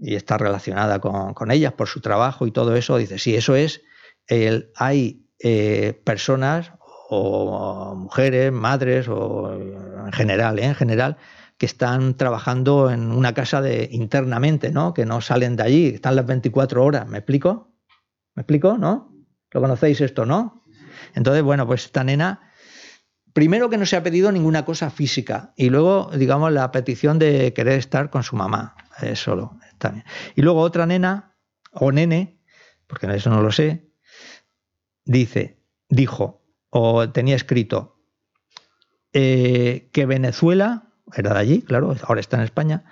está 0.01 0.37
relacionada 0.37 0.99
con, 0.99 1.51
ellas 1.51 1.73
por 1.73 1.87
su 1.87 2.01
trabajo 2.01 2.47
y 2.47 2.51
todo 2.51 2.75
eso. 2.75 2.97
Dice, 2.97 3.19
sí, 3.19 3.35
eso 3.35 3.55
es, 3.55 3.81
el, 4.27 4.71
hay 4.75 5.27
eh, 5.39 5.99
personas 6.03 6.73
o 7.09 7.93
mujeres, 7.95 8.51
madres, 8.51 9.07
o 9.09 9.53
en 9.53 10.11
general, 10.13 10.59
¿eh? 10.59 10.65
en 10.65 10.75
general, 10.75 11.17
que 11.57 11.65
están 11.65 12.15
trabajando 12.15 12.89
en 12.89 13.11
una 13.11 13.33
casa 13.33 13.61
de 13.61 13.89
internamente, 13.91 14.71
¿no? 14.71 14.93
Que 14.93 15.05
no 15.05 15.21
salen 15.21 15.55
de 15.55 15.63
allí, 15.63 15.87
están 15.87 16.15
las 16.15 16.25
24 16.25 16.83
horas. 16.83 17.07
¿Me 17.07 17.19
explico? 17.19 17.71
¿Me 18.33 18.41
explico? 18.41 18.77
¿No? 18.77 19.13
¿Lo 19.51 19.61
conocéis 19.61 20.01
esto, 20.01 20.25
no? 20.25 20.63
Entonces, 21.13 21.43
bueno, 21.43 21.67
pues 21.67 21.85
esta 21.85 22.03
nena, 22.03 22.51
primero 23.33 23.69
que 23.69 23.77
no 23.77 23.85
se 23.85 23.97
ha 23.97 24.03
pedido 24.03 24.31
ninguna 24.31 24.63
cosa 24.65 24.89
física 24.89 25.53
y 25.55 25.69
luego, 25.69 26.09
digamos, 26.15 26.51
la 26.51 26.71
petición 26.71 27.19
de 27.19 27.53
querer 27.53 27.77
estar 27.77 28.09
con 28.09 28.23
su 28.23 28.35
mamá, 28.35 28.75
eh, 29.01 29.15
solo. 29.15 29.57
Y 30.35 30.41
luego 30.41 30.61
otra 30.61 30.85
nena, 30.85 31.35
o 31.71 31.91
nene, 31.91 32.39
porque 32.87 33.07
eso 33.07 33.29
no 33.29 33.41
lo 33.41 33.51
sé, 33.51 33.91
dice, 35.05 35.63
dijo, 35.89 36.43
o 36.69 37.09
tenía 37.09 37.35
escrito, 37.35 37.99
eh, 39.13 39.89
que 39.91 40.05
Venezuela 40.05 40.93
era 41.13 41.33
de 41.33 41.39
allí, 41.39 41.61
claro, 41.61 41.95
ahora 42.03 42.21
está 42.21 42.37
en 42.37 42.43
España, 42.43 42.85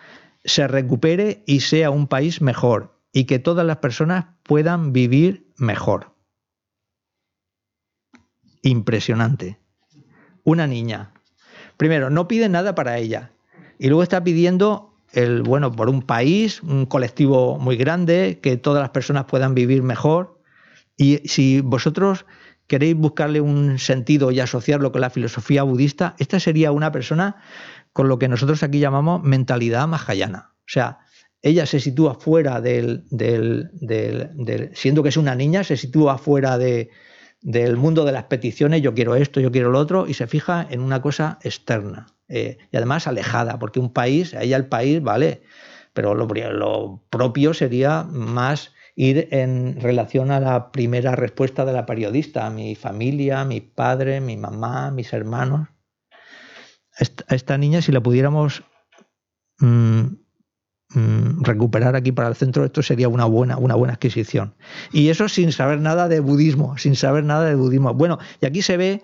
se 0.44 0.68
recupere 0.68 1.44
y 1.46 1.62
sea 1.62 1.92
un 1.92 2.08
país 2.08 2.42
mejor 2.42 3.00
y 3.12 3.26
que 3.26 3.40
todas 3.40 3.66
las 3.66 3.78
personas 3.78 4.26
puedan 4.44 4.94
vivir 4.94 5.52
mejor. 5.58 6.16
Impresionante. 8.62 9.60
Una 10.44 10.68
niña. 10.68 11.14
Primero, 11.78 12.10
no 12.10 12.28
pide 12.28 12.50
nada 12.50 12.76
para 12.76 12.98
ella. 12.98 13.32
Y 13.78 13.88
luego 13.88 14.04
está 14.04 14.24
pidiendo 14.24 14.89
el, 15.14 15.44
bueno, 15.44 15.72
por 15.72 15.90
un 15.90 16.02
país, 16.02 16.62
un 16.62 16.86
colectivo 16.86 17.58
muy 17.60 17.76
grande, 17.78 18.40
que 18.42 18.58
todas 18.58 18.82
las 18.82 18.92
personas 18.92 19.26
puedan 19.26 19.56
vivir 19.56 19.84
mejor. 19.84 20.40
Y 20.98 21.22
si 21.26 21.62
vosotros 21.62 22.26
queréis 22.68 22.96
buscarle 22.96 23.42
un 23.42 23.80
sentido 23.80 24.32
y 24.32 24.40
asociarlo 24.40 24.92
con 24.92 25.02
la 25.02 25.10
filosofía 25.10 25.64
budista, 25.64 26.16
esta 26.20 26.40
sería 26.40 26.72
una 26.72 26.92
persona 26.92 27.38
con 27.94 28.08
lo 28.08 28.20
que 28.20 28.28
nosotros 28.28 28.62
aquí 28.62 28.80
llamamos 28.80 29.24
mentalidad 29.24 29.88
mahayana. 29.88 30.54
O 30.60 30.72
sea, 30.72 31.00
ella 31.42 31.66
se 31.66 31.80
sitúa 31.80 32.16
fuera 32.16 32.62
del, 32.62 33.06
del, 33.10 34.72
siendo 34.74 35.02
que 35.02 35.10
es 35.10 35.18
una 35.18 35.36
niña, 35.36 35.64
se 35.64 35.78
sitúa 35.78 36.18
fuera 36.18 36.58
de, 36.58 36.92
del 37.42 37.78
mundo 37.78 38.06
de 38.06 38.12
las 38.12 38.26
peticiones, 38.26 38.82
yo 38.82 38.94
quiero 38.94 39.16
esto, 39.16 39.40
yo 39.40 39.52
quiero 39.52 39.72
lo 39.72 39.80
otro, 39.80 40.08
y 40.08 40.14
se 40.14 40.28
fija 40.28 40.66
en 40.70 40.82
una 40.82 41.02
cosa 41.02 41.40
externa. 41.42 42.08
Eh, 42.28 42.58
y 42.72 42.78
además 42.78 43.08
alejada, 43.08 43.60
porque 43.60 43.80
un 43.80 43.94
país, 43.94 44.34
ella 44.34 44.58
el 44.58 44.68
país, 44.68 45.02
vale, 45.02 45.42
pero 45.94 46.14
lo, 46.16 46.28
lo, 46.28 47.04
propio 47.10 47.54
sería 47.54 48.04
más 48.04 48.74
ir 48.96 49.30
en 49.32 49.80
relación 49.80 50.30
a 50.32 50.40
la 50.40 50.72
primera 50.72 51.16
respuesta 51.16 51.66
de 51.66 51.74
la 51.74 51.86
periodista, 51.86 52.46
a 52.46 52.50
mi 52.50 52.76
familia, 52.76 53.46
mi 53.46 53.62
padre, 53.62 54.22
mi 54.22 54.38
mamá, 54.38 54.92
mis 54.92 55.14
hermanos 55.14 55.70
a 57.28 57.36
esta 57.36 57.58
niña, 57.58 57.82
si 57.82 57.92
la 57.92 58.02
pudiéramos 58.02 58.64
mm, 59.60 60.06
mm, 60.94 61.44
recuperar 61.44 61.96
aquí 61.96 62.12
para 62.12 62.28
el 62.28 62.36
centro, 62.36 62.66
esto 62.66 62.84
sería 62.84 63.10
una 63.10 63.26
buena, 63.26 63.58
una 63.58 63.76
buena 63.76 63.94
adquisición. 63.94 64.56
Y 64.92 65.10
eso 65.10 65.30
sin 65.30 65.52
saber 65.52 65.80
nada 65.80 66.08
de 66.08 66.20
budismo, 66.20 66.78
sin 66.78 66.96
saber 66.96 67.24
nada 67.24 67.46
de 67.46 67.56
budismo. 67.56 67.94
Bueno, 67.94 68.20
y 68.42 68.46
aquí 68.46 68.62
se 68.62 68.78
ve, 68.78 69.02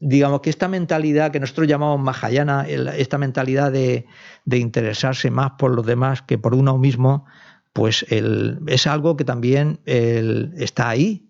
digamos, 0.00 0.40
que 0.40 0.50
esta 0.50 0.68
mentalidad 0.68 1.30
que 1.30 1.40
nosotros 1.40 1.66
llamamos 1.66 2.00
Mahayana, 2.00 2.66
esta 2.68 3.18
mentalidad 3.18 3.72
de, 3.72 4.06
interesarse 4.46 5.30
más 5.30 5.52
por 5.58 5.74
los 5.74 5.86
demás 5.86 6.22
que 6.22 6.38
por 6.38 6.54
uno 6.54 6.78
mismo, 6.78 7.26
pues 7.72 8.06
es 8.08 8.86
algo 8.86 9.16
que 9.16 9.24
también 9.24 9.80
está 9.84 10.88
ahí 10.88 11.28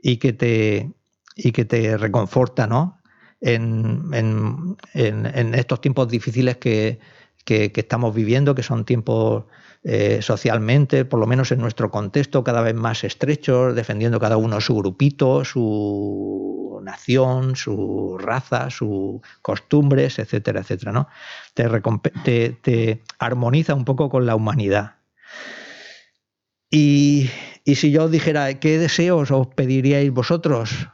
y 0.00 0.16
que 0.16 0.32
te, 0.32 0.90
y 1.36 1.52
que 1.52 1.64
te 1.64 1.98
reconforta, 1.98 2.66
¿no? 2.66 3.02
en, 3.42 5.54
estos 5.54 5.80
tiempos 5.80 6.08
difíciles 6.08 6.56
que, 6.56 6.98
estamos 7.46 8.14
viviendo, 8.14 8.54
que 8.54 8.62
son 8.62 8.84
tiempos 8.84 9.44
eh, 9.84 10.22
socialmente, 10.22 11.04
por 11.04 11.18
lo 11.18 11.26
menos 11.26 11.50
en 11.50 11.58
nuestro 11.58 11.90
contexto, 11.90 12.44
cada 12.44 12.62
vez 12.62 12.74
más 12.74 13.02
estrechos, 13.02 13.74
defendiendo 13.74 14.20
cada 14.20 14.36
uno 14.36 14.60
su 14.60 14.76
grupito, 14.76 15.44
su 15.44 16.80
nación, 16.84 17.56
su 17.56 18.16
raza, 18.18 18.70
sus 18.70 19.20
costumbres, 19.40 20.18
etcétera, 20.18 20.60
etcétera. 20.60 20.92
¿no? 20.92 21.08
Te, 21.54 22.50
te, 22.50 23.02
armoniza 23.18 23.74
un 23.74 23.84
poco 23.84 24.08
con 24.08 24.26
la 24.26 24.36
humanidad. 24.36 24.96
Y, 26.70 27.30
y 27.64 27.74
si 27.74 27.90
yo 27.90 28.04
os 28.04 28.10
dijera, 28.10 28.60
¿qué 28.60 28.78
deseos 28.78 29.30
os 29.30 29.48
pediríais 29.48 30.12
vosotros? 30.12 30.88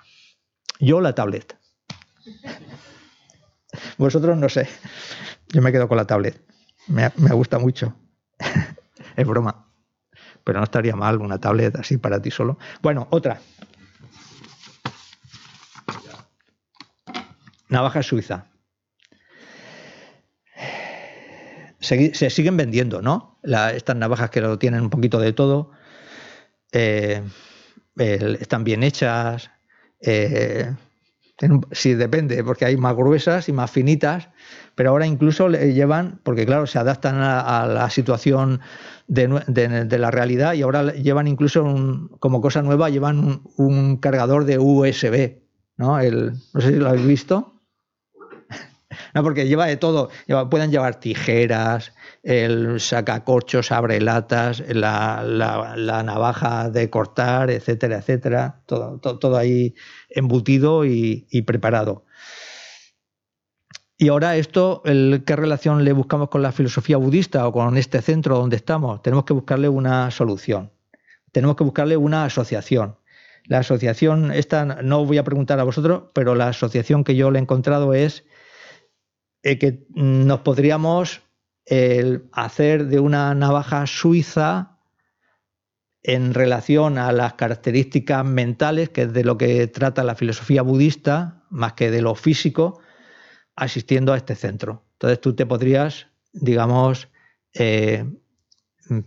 Yo 0.81 1.01
la 1.01 1.15
tablet. 1.15 1.57
Vosotros 3.97 4.37
no 4.37 4.49
sé. 4.49 4.69
Yo 5.51 5.63
me 5.63 5.73
quedo 5.73 5.89
con 5.89 5.97
la 5.97 6.07
tablet. 6.07 6.41
Me, 6.89 7.09
gusta 7.33 7.59
mucho. 7.59 7.95
es 9.17 9.27
broma. 9.27 9.67
Pero 10.45 10.59
no 10.59 10.65
estaría 10.65 10.97
mal 10.97 11.21
una 11.21 11.39
tablet 11.39 11.77
así 11.77 11.99
para 11.99 12.21
ti 12.21 12.31
solo. 12.31 12.59
Bueno, 12.83 13.07
otra. 13.11 13.41
Navaja 17.69 18.03
suiza. 18.03 18.47
Se, 21.81 22.31
siguen 22.31 22.57
vendiendo, 22.57 23.01
¿no? 23.03 23.39
estas 23.43 23.97
navajas 23.97 24.31
que 24.31 24.41
lo 24.41 24.59
tienen 24.59 24.83
un 24.83 24.91
poquito 24.91 25.19
de 25.21 25.33
todo. 25.33 25.71
Eh, 26.73 27.23
están 27.97 28.65
bien 28.65 28.83
hechas. 28.83 29.51
Eh, 30.01 30.73
Sí, 31.71 31.95
depende, 31.95 32.43
porque 32.43 32.65
hay 32.65 32.77
más 32.77 32.97
gruesas 32.97 33.49
y 33.49 33.53
más 33.53 33.71
finitas, 33.71 34.29
pero 34.79 34.91
ahora 34.91 35.09
incluso 35.09 35.49
le 35.49 35.75
llevan, 35.75 36.21
porque 36.23 36.47
claro, 36.47 36.69
se 36.69 36.79
adaptan 36.79 37.17
a, 37.17 37.67
la 37.67 37.91
situación 37.91 38.61
de, 39.09 39.99
la 39.99 40.11
realidad 40.13 40.53
y 40.53 40.63
ahora 40.63 40.93
llevan 40.93 41.27
incluso 41.27 41.65
como 42.21 42.41
cosa 42.41 42.63
nueva, 42.63 42.89
llevan 42.89 43.43
un, 43.57 43.97
cargador 43.97 44.45
de 44.45 44.61
USB, 44.61 45.41
¿no? 45.77 45.99
El, 45.99 46.35
no 46.55 46.61
sé 46.61 46.69
si 46.69 46.77
lo 46.77 46.91
habéis 46.91 47.07
visto. 47.09 47.55
No, 49.15 49.23
porque 49.23 49.47
lleva 49.47 49.67
de 49.67 49.77
todo. 49.77 50.11
pueden 50.49 50.71
llevar 50.71 51.01
tijeras, 51.01 51.93
el 52.23 52.79
sacacorchos, 52.81 53.73
abre 53.73 54.01
latas, 54.01 54.63
la, 54.69 55.25
la, 55.25 56.03
navaja 56.05 56.71
de 56.71 56.89
cortar, 56.89 57.51
etcétera, 57.51 57.99
etcétera. 57.99 58.63
Todo, 58.67 58.99
todo, 58.99 59.37
ahí 59.37 59.75
embutido 60.09 60.85
y, 60.85 61.43
preparado. 61.47 62.05
Y 64.01 64.09
ahora 64.09 64.37
esto, 64.37 64.81
¿qué 64.85 65.35
relación 65.35 65.85
le 65.85 65.93
buscamos 65.93 66.29
con 66.29 66.41
la 66.41 66.53
filosofía 66.53 66.97
budista 66.97 67.49
o 67.49 67.53
con 67.53 67.77
este 67.77 68.01
centro 68.01 68.39
donde 68.39 68.55
estamos? 68.55 69.03
Tenemos 69.03 69.25
que 69.25 69.33
buscarle 69.33 69.69
una 69.69 70.09
solución. 70.13 70.71
Tenemos 71.33 71.57
que 71.57 71.65
buscarle 71.65 71.97
una 71.97 72.25
asociación. 72.25 72.97
La 73.47 73.59
asociación, 73.59 74.31
esta 74.31 74.65
no 74.65 75.05
voy 75.05 75.19
a 75.19 75.25
preguntar 75.25 75.59
a 75.59 75.65
vosotros, 75.65 76.05
pero 76.13 76.37
la 76.37 76.47
asociación 76.47 77.03
que 77.03 77.17
yo 77.17 77.33
le 77.33 77.41
he 77.41 77.43
encontrado 77.43 77.93
es 77.93 78.25
eh, 79.43 79.59
que 79.59 79.87
nos 79.91 80.41
podríamos 80.41 81.23
hacer 82.33 82.87
de 82.87 82.99
una 82.99 83.35
navaja 83.35 83.87
suiza 83.87 84.79
en 86.03 86.33
relación 86.33 86.97
a 86.97 87.13
las 87.13 87.35
características 87.35 88.25
mentales, 88.25 88.89
que 88.89 89.03
es 89.03 89.13
de 89.13 89.25
lo 89.25 89.37
que 89.37 89.67
trata 89.67 90.05
la 90.05 90.15
filosofía 90.15 90.63
budista, 90.63 91.45
más 91.51 91.75
que 91.75 91.91
de 91.91 92.01
lo 92.01 92.15
físico, 92.15 92.81
asistiendo 93.59 94.13
a 94.13 94.17
este 94.17 94.35
centro. 94.35 94.85
Entonces 94.95 95.21
tú 95.21 95.35
te 95.35 95.45
podrías, 95.45 96.07
digamos, 96.33 97.09
eh, 97.55 98.05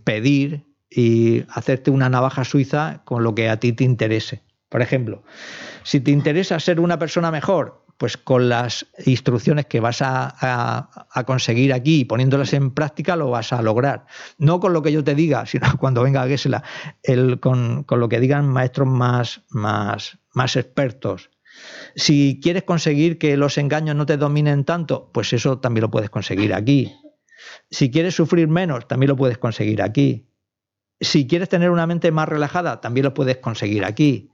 pedir 0.04 0.66
y 0.90 1.44
hacerte 1.48 1.90
una 1.90 2.08
navaja 2.08 2.44
suiza 2.44 3.02
con 3.04 3.24
lo 3.24 3.34
que 3.34 3.48
a 3.48 3.58
ti 3.58 3.72
te 3.72 3.84
interese. 3.84 4.42
Por 4.68 4.82
ejemplo, 4.82 5.22
si 5.82 6.00
te 6.00 6.10
interesa 6.10 6.60
ser 6.60 6.80
una 6.80 6.98
persona 6.98 7.30
mejor, 7.30 7.82
pues 7.96 8.16
con 8.16 8.48
las 8.48 8.86
instrucciones 9.06 9.66
que 9.66 9.80
vas 9.80 10.00
a, 10.02 11.06
conseguir 11.26 11.72
aquí 11.72 12.04
poniéndolas 12.04 12.52
en 12.52 12.72
práctica 12.72 13.16
lo 13.16 13.30
vas 13.30 13.52
a 13.52 13.62
lograr. 13.62 14.06
No 14.38 14.60
con 14.60 14.72
lo 14.72 14.82
que 14.82 14.92
yo 14.92 15.04
te 15.04 15.14
diga, 15.14 15.46
sino 15.46 15.66
cuando 15.78 16.02
venga 16.02 16.26
Gesela, 16.26 16.62
el, 17.02 17.40
con, 17.40 17.86
lo 17.88 18.08
que 18.08 18.20
digan 18.20 18.48
maestros 18.48 18.88
más, 18.88 19.42
más, 19.50 20.18
más 20.34 20.56
expertos. 20.56 21.30
Si 21.94 22.40
quieres 22.42 22.62
conseguir 22.62 23.18
que 23.18 23.36
los 23.36 23.58
engaños 23.58 23.96
no 23.96 24.06
te 24.06 24.16
dominen 24.16 24.64
tanto, 24.64 25.10
pues 25.12 25.32
eso 25.32 25.58
también 25.58 25.82
lo 25.82 25.90
puedes 25.90 26.10
conseguir 26.10 26.54
aquí. 26.54 26.94
Si 27.70 27.90
quieres 27.90 28.14
sufrir 28.14 28.48
menos, 28.48 28.88
también 28.88 29.08
lo 29.08 29.16
puedes 29.16 29.38
conseguir 29.38 29.82
aquí. 29.82 30.28
Si 31.00 31.26
quieres 31.26 31.48
tener 31.48 31.70
una 31.70 31.86
mente 31.86 32.12
más 32.12 32.28
relajada, 32.28 32.80
también 32.80 33.04
lo 33.04 33.14
puedes 33.14 33.38
conseguir 33.38 33.84
aquí. 33.84 34.30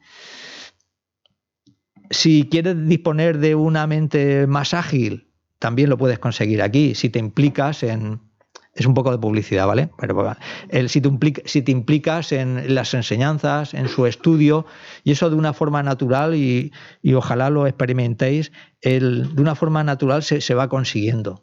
Si 2.11 2.49
quieres 2.51 2.87
disponer 2.87 3.39
de 3.39 3.55
una 3.55 3.87
mente 3.87 4.47
más 4.47 4.75
ágil, 4.75 5.31
también 5.59 5.91
lo 5.91 5.99
puedes 5.99 6.19
conseguir 6.19 6.63
aquí. 6.63 6.95
Si 6.95 7.11
te 7.11 7.19
implicas 7.19 7.83
en... 7.83 8.28
Es 8.79 8.87
un 8.87 8.95
poco 8.95 9.11
de 9.11 9.18
publicidad, 9.18 9.66
¿vale? 9.66 9.91
Pero, 9.99 10.37
el, 10.68 10.89
si, 10.89 11.01
te 11.01 11.11
si 11.45 11.62
te 11.62 11.72
implicas 11.72 12.33
en 12.33 12.74
las 12.74 12.95
enseñanzas, 12.95 13.74
en 13.74 13.89
su 13.89 14.07
estudio, 14.07 14.66
y 15.05 15.12
eso 15.12 15.29
de 15.29 15.37
una 15.37 15.53
forma 15.53 15.83
natural, 15.83 16.35
y, 16.35 16.72
ojalá 17.14 17.51
lo 17.51 17.66
experimentéis, 17.66 18.53
el, 18.81 19.35
de 19.35 19.43
una 19.43 19.57
forma 19.57 19.83
natural 19.83 20.22
se, 20.22 20.41
se 20.41 20.55
va 20.55 20.68
consiguiendo 20.68 21.43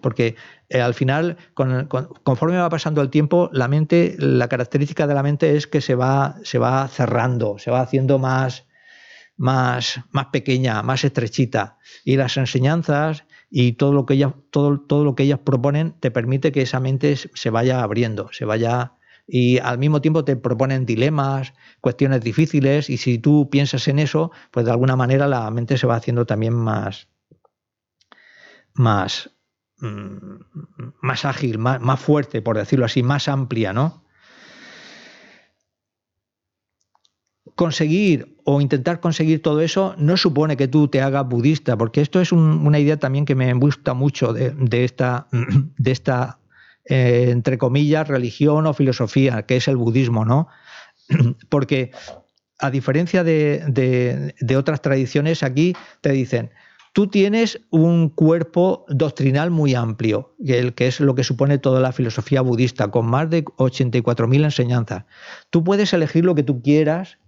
porque 0.00 0.36
eh, 0.68 0.80
al 0.80 0.94
final, 0.94 1.36
conforme 1.54 2.56
va 2.56 2.70
pasando 2.70 3.02
el 3.02 3.10
tiempo, 3.10 3.50
la 3.52 3.68
mente, 3.68 4.16
la 4.18 4.48
característica 4.48 5.06
de 5.06 5.14
la 5.14 5.22
mente 5.22 5.56
es 5.56 5.66
que 5.66 5.80
se 5.80 5.94
va, 5.94 6.36
se 6.44 6.58
va 6.58 6.86
cerrando, 6.88 7.58
se 7.58 7.70
va 7.70 7.80
haciendo 7.80 8.18
más, 8.18 8.66
más, 9.36 10.00
más 10.12 10.26
pequeña, 10.26 10.82
más 10.82 11.04
estrechita. 11.04 11.78
Y 12.04 12.16
las 12.16 12.36
enseñanzas 12.36 13.24
y 13.50 13.72
todo 13.72 13.92
lo 13.92 14.06
que 14.06 14.14
ellas, 14.14 14.32
todo, 14.50 14.80
todo 14.80 15.04
lo 15.04 15.14
que 15.14 15.24
ellas 15.24 15.40
proponen 15.40 15.92
te 16.00 16.10
permite 16.10 16.52
que 16.52 16.62
esa 16.62 16.80
mente 16.80 17.16
se 17.16 17.50
vaya 17.50 17.82
abriendo, 17.82 18.30
se 18.32 18.44
vaya 18.44 18.94
y 19.26 19.58
al 19.58 19.78
mismo 19.78 20.00
tiempo 20.00 20.24
te 20.24 20.36
proponen 20.36 20.86
dilemas, 20.86 21.52
cuestiones 21.80 22.22
difíciles, 22.22 22.90
y 22.90 22.96
si 22.96 23.18
tú 23.18 23.48
piensas 23.50 23.86
en 23.86 24.00
eso, 24.00 24.32
pues 24.50 24.66
de 24.66 24.72
alguna 24.72 24.96
manera 24.96 25.28
la 25.28 25.50
mente 25.50 25.78
se 25.78 25.86
va 25.86 25.96
haciendo 25.96 26.26
también 26.26 26.54
más, 26.54 27.08
más, 28.74 29.30
Mm, 29.80 30.40
más 31.00 31.24
ágil, 31.24 31.58
más, 31.58 32.00
fuerte, 32.00 32.42
por 32.42 32.58
decirlo 32.58 32.84
así, 32.84 33.02
más 33.02 33.28
amplia, 33.28 33.72
¿no? 33.72 34.04
Conseguir 37.60 38.36
o 38.44 38.62
intentar 38.62 39.00
conseguir 39.00 39.42
todo 39.42 39.60
eso 39.60 39.94
no 39.98 40.16
supone 40.16 40.56
que 40.56 40.66
tú 40.66 40.88
te 40.88 41.02
hagas 41.02 41.28
budista, 41.28 41.76
porque 41.76 42.00
esto 42.00 42.18
es 42.18 42.32
una 42.32 42.78
idea 42.78 42.96
también 42.96 43.26
que 43.26 43.34
me 43.34 43.52
gusta 43.52 43.92
mucho 43.92 44.32
de, 44.32 44.54
esta, 44.82 45.26
de 45.76 45.90
esta 45.90 46.38
eh, 46.86 47.26
entre 47.28 47.58
comillas, 47.58 48.08
religión 48.08 48.66
o 48.66 48.72
filosofía, 48.72 49.42
que 49.42 49.56
es 49.56 49.68
el 49.68 49.76
budismo, 49.76 50.24
¿no? 50.24 50.48
Porque 51.50 51.90
a 52.58 52.70
diferencia 52.70 53.24
de, 53.24 54.34
otras 54.56 54.80
tradiciones, 54.80 55.42
aquí 55.42 55.74
te 56.00 56.12
dicen, 56.12 56.50
Tú 56.92 57.06
tienes 57.06 57.60
un 57.70 58.08
cuerpo 58.08 58.84
doctrinal 58.88 59.52
muy 59.52 59.76
amplio, 59.76 60.34
que 60.74 60.88
es 60.88 60.98
lo 60.98 61.14
que 61.14 61.22
supone 61.22 61.58
toda 61.58 61.78
la 61.78 61.92
filosofía 61.92 62.40
budista, 62.40 62.90
con 62.90 63.06
más 63.06 63.30
de 63.30 63.44
84.000 63.44 64.44
enseñanzas. 64.44 65.04
Tú 65.50 65.62
puedes 65.62 65.92
elegir 65.92 66.24
lo 66.24 66.34
que 66.34 66.42
tú 66.42 66.62
quieras 66.62 67.19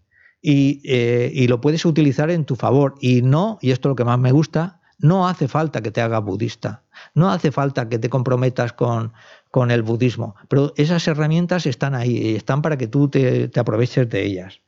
eh, 0.42 1.30
y, 1.32 1.46
lo 1.46 1.60
puedes 1.60 1.84
utilizar 1.84 2.30
en 2.30 2.44
tu 2.44 2.56
favor. 2.56 2.94
Y 3.00 3.22
no, 3.22 3.58
y 3.60 3.70
esto 3.70 3.88
es 3.88 3.90
lo 3.90 3.96
que 3.96 4.04
más 4.04 4.18
me 4.18 4.32
gusta, 4.32 4.80
no 4.98 5.28
hace 5.28 5.48
falta 5.48 5.82
que 5.82 5.90
te 5.90 6.00
hagas 6.00 6.22
budista, 6.22 6.84
no 7.14 7.30
hace 7.30 7.50
falta 7.52 7.88
que 7.88 7.98
te 7.98 8.08
comprometas 8.08 8.72
con, 8.72 9.12
con 9.50 9.70
el 9.70 9.82
budismo, 9.82 10.36
pero 10.48 10.72
esas 10.76 11.06
herramientas 11.08 11.66
están 11.66 11.94
ahí, 11.94 12.16
y 12.16 12.36
están 12.36 12.62
para 12.62 12.76
que 12.76 12.86
tú 12.86 13.08
te 13.08 13.50
aproveches 13.58 14.08
de 14.08 14.24
ellas. 14.24 14.60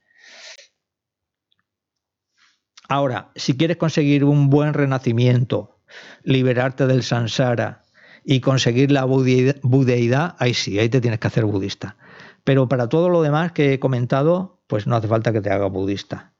Ahora, 2.88 3.30
si 3.34 3.56
quieres 3.56 3.78
conseguir 3.78 4.24
un 4.24 4.50
buen 4.50 4.74
renacimiento, 4.74 5.78
liberarte 6.22 6.86
del 6.86 7.02
samsara 7.02 7.82
y 8.24 8.40
conseguir 8.40 8.90
la 8.90 9.04
budeidad, 9.04 10.36
ahí 10.38 10.54
sí, 10.54 10.78
ahí 10.78 10.88
te 10.88 11.00
tienes 11.00 11.20
que 11.20 11.26
hacer 11.26 11.44
budista. 11.44 11.96
Pero 12.44 12.68
para 12.68 12.88
todo 12.88 13.08
lo 13.08 13.22
demás 13.22 13.52
que 13.52 13.74
he 13.74 13.80
comentado, 13.80 14.53
pues 14.74 14.88
no 14.88 14.96
hace 14.96 15.06
falta 15.06 15.32
que 15.32 15.40
te 15.40 15.50
haga 15.50 15.66
budista. 15.66 16.32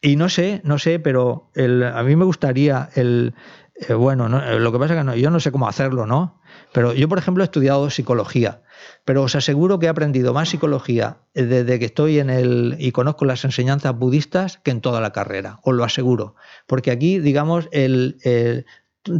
Y 0.00 0.16
no 0.16 0.30
sé, 0.30 0.62
no 0.64 0.78
sé, 0.78 0.98
pero 0.98 1.50
a 1.54 2.02
mí 2.02 2.16
me 2.16 2.24
gustaría 2.24 2.88
el, 2.94 3.34
eh, 3.74 3.92
bueno, 3.92 4.30
lo 4.30 4.72
que 4.72 4.78
pasa 4.78 4.98
es 4.98 5.06
que 5.06 5.20
yo 5.20 5.28
no 5.28 5.40
sé 5.40 5.52
cómo 5.52 5.68
hacerlo, 5.68 6.06
¿no? 6.06 6.40
Pero 6.72 6.94
yo, 6.94 7.06
por 7.06 7.18
ejemplo, 7.18 7.44
he 7.44 7.44
estudiado 7.44 7.90
psicología 7.90 8.62
pero 9.04 9.22
os 9.22 9.34
aseguro 9.34 9.78
que 9.78 9.86
he 9.86 9.88
aprendido 9.88 10.32
más 10.32 10.48
psicología 10.48 11.18
desde 11.34 11.78
que 11.78 11.84
estoy 11.84 12.18
en 12.18 12.30
el 12.30 12.76
y 12.78 12.92
conozco 12.92 13.24
las 13.24 13.44
enseñanzas 13.44 13.96
budistas 13.96 14.58
que 14.62 14.70
en 14.70 14.80
toda 14.80 15.00
la 15.00 15.12
carrera, 15.12 15.60
os 15.62 15.74
lo 15.74 15.84
aseguro. 15.84 16.36
Porque 16.66 16.90
aquí, 16.90 17.18
digamos, 17.18 17.68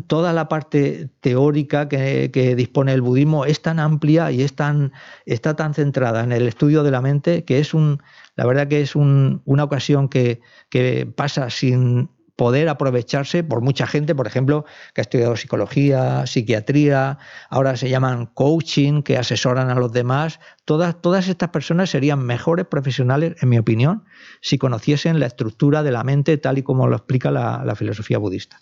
toda 0.07 0.33
la 0.33 0.49
parte 0.49 1.11
teórica 1.21 1.89
que, 1.89 2.55
dispone 2.57 2.93
el 2.93 3.03
budismo 3.03 3.45
es 3.45 3.63
tan 3.63 3.79
amplia 3.79 4.31
y 4.31 4.43
es 4.43 4.55
tan, 4.55 4.93
está 5.27 5.57
tan 5.57 5.75
centrada 5.75 6.25
en 6.25 6.33
el 6.33 6.49
estudio 6.49 6.83
de 6.83 6.91
la 6.91 7.01
mente 7.01 7.45
que 7.45 7.59
es 7.59 7.75
un, 7.75 8.03
la 8.37 8.47
verdad 8.47 8.69
que 8.69 8.81
es 8.81 8.97
una 8.97 9.65
ocasión 9.65 10.09
que, 10.09 10.41
que 10.71 11.07
pasa 11.07 11.51
sin, 11.51 12.09
poder 12.37 12.69
aprovecharse 12.69 13.45
por 13.45 13.61
mucha 13.61 13.87
gente, 13.87 14.15
por 14.15 14.27
ejemplo, 14.27 14.65
que 14.93 15.01
ha 15.01 15.03
estudiado 15.03 15.37
psicología, 15.37 16.27
psiquiatría, 16.27 17.19
ahora 17.49 17.77
se 17.77 17.89
llaman 17.89 18.27
coaching, 18.27 19.03
que 19.03 19.17
asesoran 19.17 19.71
a 19.71 19.75
los 19.77 19.93
demás. 19.93 20.41
Todas, 20.65 21.01
todas 21.01 21.29
estas 21.29 21.51
personas 21.51 21.91
serían 21.91 22.21
mejores 22.21 22.67
profesionales, 22.67 23.37
en 23.41 23.49
mi 23.49 23.59
opinión, 23.59 24.05
si 24.41 24.59
conociesen 24.59 25.21
la 25.21 25.27
estructura 25.27 25.83
de 25.83 25.93
la 25.93 26.03
mente 26.03 26.37
tal 26.39 26.59
y 26.59 26.63
como 26.63 26.89
lo 26.89 26.97
explica 26.97 27.31
la 27.31 27.75
filosofía 27.77 28.19
budista. 28.19 28.61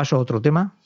Paso 0.00 0.16
a 0.16 0.20
otro 0.20 0.40
tema. 0.40 0.78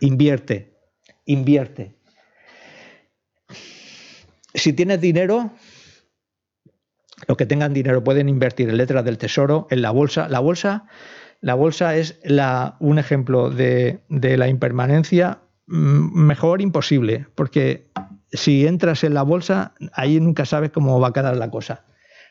Invierte, 0.00 0.76
invierte. 1.24 1.96
Si 4.52 4.74
tienes 4.74 5.00
dinero, 5.00 5.52
los 7.26 7.38
que 7.38 7.46
tengan 7.46 7.72
dinero 7.72 8.04
pueden 8.04 8.28
invertir 8.28 8.68
en 8.68 8.76
letras 8.76 9.06
del 9.06 9.16
tesoro, 9.16 9.68
en 9.70 9.80
la 9.80 9.90
bolsa. 9.90 10.28
La 10.28 10.40
bolsa, 10.40 10.84
la 11.40 11.54
bolsa 11.54 11.96
es 11.96 12.20
un 12.78 12.98
ejemplo 12.98 13.48
de, 13.48 14.02
la 14.10 14.48
impermanencia 14.48 15.40
mm, 15.66 16.26
mejor 16.26 16.60
imposible, 16.60 17.26
porque 17.34 17.90
si 18.32 18.66
entras 18.66 19.02
en 19.02 19.14
la 19.14 19.22
bolsa, 19.22 19.72
ahí 19.94 20.20
nunca 20.20 20.44
sabes 20.44 20.72
cómo 20.72 21.00
va 21.00 21.08
a 21.08 21.12
quedar 21.14 21.38
la 21.38 21.50
cosa. 21.50 21.87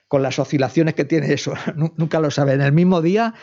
Con 0.08 0.22
las 0.24 0.40
oscilaciones 0.40 0.94
que 0.94 1.06
tiene 1.06 1.34
eso, 1.34 1.54
nunca 1.76 2.20
lo 2.20 2.32
sabes. 2.32 2.56
En 2.56 2.62
el 2.62 2.72
mismo 2.72 3.02
día 3.02 3.34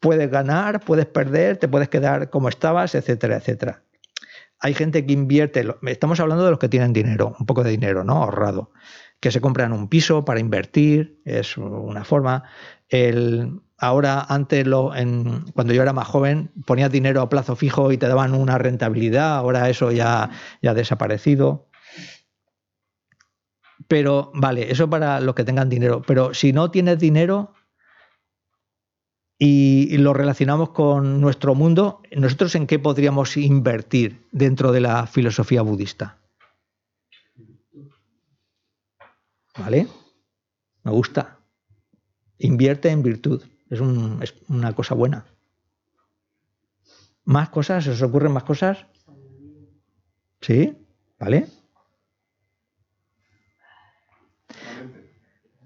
puedes 0.00 0.30
ganar, 0.30 0.80
puedes 0.80 1.06
perder, 1.06 1.56
te 1.58 1.68
puedes 1.68 1.88
quedar 1.88 2.30
como 2.30 2.48
estabas, 2.48 2.94
etcétera, 2.94 3.36
etcétera. 3.36 3.82
Hay 4.58 4.74
gente 4.74 5.06
que 5.06 5.12
invierte, 5.12 5.66
estamos 5.86 6.20
hablando 6.20 6.44
de 6.44 6.50
los 6.50 6.58
que 6.58 6.68
tienen 6.68 6.92
dinero, 6.92 7.34
un 7.38 7.46
poco 7.46 7.64
de 7.64 7.70
dinero, 7.70 8.04
¿no? 8.04 8.22
Ahorrado 8.22 8.72
que 9.20 9.30
se 9.30 9.40
compran 9.40 9.72
un 9.72 9.88
piso 9.88 10.24
para 10.24 10.40
invertir, 10.40 11.20
es 11.24 11.56
una 11.58 12.04
forma. 12.04 12.44
El, 12.88 13.60
ahora, 13.76 14.24
antes, 14.28 14.66
lo, 14.66 14.94
en, 14.96 15.44
cuando 15.52 15.74
yo 15.74 15.82
era 15.82 15.92
más 15.92 16.08
joven, 16.08 16.50
ponías 16.64 16.90
dinero 16.90 17.20
a 17.20 17.28
plazo 17.28 17.54
fijo 17.54 17.92
y 17.92 17.98
te 17.98 18.08
daban 18.08 18.34
una 18.34 18.56
rentabilidad, 18.58 19.36
ahora 19.36 19.68
eso 19.68 19.92
ya, 19.92 20.30
ya 20.62 20.70
ha 20.70 20.74
desaparecido. 20.74 21.68
Pero, 23.90 24.30
vale, 24.34 24.70
eso 24.70 24.88
para 24.88 25.18
los 25.18 25.34
que 25.34 25.42
tengan 25.42 25.68
dinero. 25.68 26.00
Pero 26.06 26.32
si 26.32 26.52
no 26.52 26.70
tienes 26.70 27.00
dinero, 27.00 27.54
y, 29.36 29.98
lo 29.98 30.14
relacionamos 30.14 30.70
con 30.70 31.20
nuestro 31.20 31.56
mundo, 31.56 32.00
¿nosotros 32.12 32.54
en 32.54 32.68
qué 32.68 32.78
podríamos 32.78 33.36
invertir 33.36 34.28
dentro 34.30 34.70
de 34.70 34.80
la 34.80 35.08
filosofía 35.08 35.62
budista? 35.62 36.18
¿Vale? 39.58 39.88
Me 40.84 40.92
gusta. 40.92 41.40
Invierte 42.38 42.90
en 42.90 43.02
virtud. 43.02 43.42
Es, 43.70 43.80
es 44.20 44.34
una 44.46 44.72
cosa 44.72 44.94
buena. 44.94 45.26
¿Más 47.24 47.48
cosas? 47.48 47.82
¿Se 47.82 47.90
os 47.90 48.02
ocurren 48.02 48.30
más 48.30 48.44
cosas? 48.44 48.86
¿Sí? 50.40 50.78
¿Vale? 51.18 51.48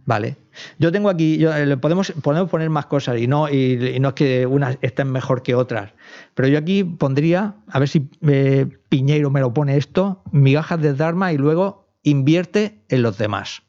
Vale. 0.06 0.36
Yo 0.78 0.92
tengo 0.92 1.08
aquí, 1.08 1.38
yo, 1.38 1.54
eh, 1.54 1.76
podemos, 1.76 2.12
podemos 2.22 2.50
poner 2.50 2.68
más 2.70 2.86
cosas 2.86 3.18
y 3.18 3.26
no, 3.26 3.48
y, 3.48 3.98
no 4.00 4.08
es 4.08 4.14
que 4.14 4.46
unas 4.46 4.78
estén 4.82 5.10
mejor 5.10 5.42
que 5.42 5.54
otras. 5.54 5.92
Pero 6.34 6.48
yo 6.48 6.58
aquí 6.58 6.84
pondría, 6.84 7.56
a 7.68 7.78
ver 7.78 7.88
si 7.88 8.08
eh, 8.22 8.66
Piñeiro 8.88 9.30
me 9.30 9.40
lo 9.40 9.54
pone 9.54 9.76
esto, 9.76 10.22
migajas 10.30 10.80
de 10.80 10.94
Dharma 10.94 11.32
y 11.32 11.38
luego 11.38 11.88
invierte 12.02 12.84
en 12.88 13.02
los 13.02 13.16
demás. 13.16 13.62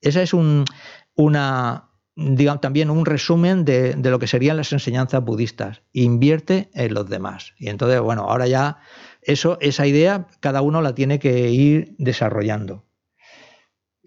Esa 0.00 0.20
es 0.20 0.34
un, 0.34 0.64
una, 1.14 1.90
digamos, 2.16 2.60
también 2.60 2.90
un 2.90 3.06
resumen 3.06 3.64
de, 3.64 3.94
de, 3.94 4.10
lo 4.10 4.18
que 4.18 4.26
serían 4.26 4.56
las 4.56 4.72
enseñanzas 4.72 5.24
budistas. 5.24 5.82
Invierte 5.92 6.70
en 6.74 6.92
los 6.94 7.08
demás. 7.08 7.54
Y 7.56 7.68
entonces, 7.68 8.00
bueno, 8.00 8.22
ahora 8.22 8.48
ya 8.48 8.78
eso, 9.22 9.58
esa 9.60 9.86
idea 9.86 10.26
cada 10.40 10.60
uno 10.60 10.82
la 10.82 10.94
tiene 10.94 11.20
que 11.20 11.50
ir 11.50 11.94
desarrollando 11.98 12.87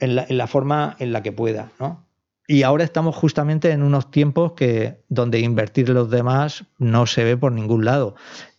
en 0.01 0.37
la, 0.37 0.47
forma 0.47 0.95
en 0.99 1.13
la 1.13 1.23
que 1.23 1.31
pueda, 1.31 1.71
¿no? 1.79 2.05
Y 2.47 2.63
ahora 2.63 2.83
estamos 2.83 3.15
justamente 3.15 3.71
en 3.71 3.81
unos 3.81 4.11
tiempos 4.11 4.53
que 4.53 4.97
donde 5.07 5.39
invertir 5.39 5.87
los 5.89 6.09
demás 6.09 6.65
no 6.79 7.05
se 7.05 7.23
ve 7.23 7.37
por 7.37 7.53
ningún 7.53 7.85
lado. 7.85 8.15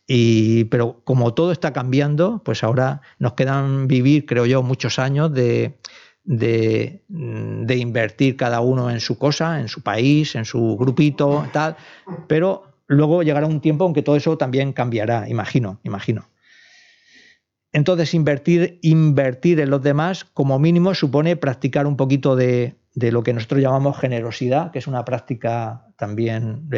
Y, 0.07 0.65
pero 0.65 1.03
como 1.05 1.35
todo 1.35 1.53
está 1.53 1.73
cambiando, 1.73 2.41
pues 2.45 2.65
ahora 2.65 3.03
nos 3.19 3.35
quedan 3.35 3.89
vivir, 3.89 4.25
creo 4.25 4.47
yo, 4.47 4.63
muchos 4.63 4.99
años 4.99 5.33
de, 5.35 5.79
de, 6.25 7.03
de, 7.09 7.77
invertir 7.77 8.37
cada 8.37 8.61
uno 8.61 8.91
en 8.91 9.01
su 9.01 9.19
cosa, 9.19 9.61
en 9.61 9.69
su 9.69 9.83
país, 9.83 10.37
en 10.37 10.45
su 10.45 10.77
grupito, 10.79 11.47
tal. 11.53 11.77
Pero 12.29 12.65
luego 12.87 13.23
llegará 13.23 13.47
un 13.47 13.61
tiempo 13.61 13.87
en 13.87 13.93
que 13.93 14.03
todo 14.03 14.17
eso 14.17 14.39
también 14.39 14.73
cambiará, 14.73 15.29
imagino, 15.29 15.81
imagino. 15.83 16.32
Entonces, 17.73 18.13
invertir, 18.13 18.79
invertir 18.83 19.61
en 19.61 19.71
los 19.71 19.83
demás, 19.83 20.25
como 20.25 20.59
mínimo, 20.59 20.95
supone 20.95 21.37
practicar 21.37 21.87
un 21.87 21.97
poquito 21.97 22.37
de, 22.37 22.77
lo 22.95 23.23
que 23.23 23.33
nosotros 23.33 23.63
llamamos 23.63 23.99
generosidad, 23.99 24.71
que 24.71 24.79
es 24.79 24.87
una 24.87 25.05
práctica 25.05 25.87
también, 25.97 26.69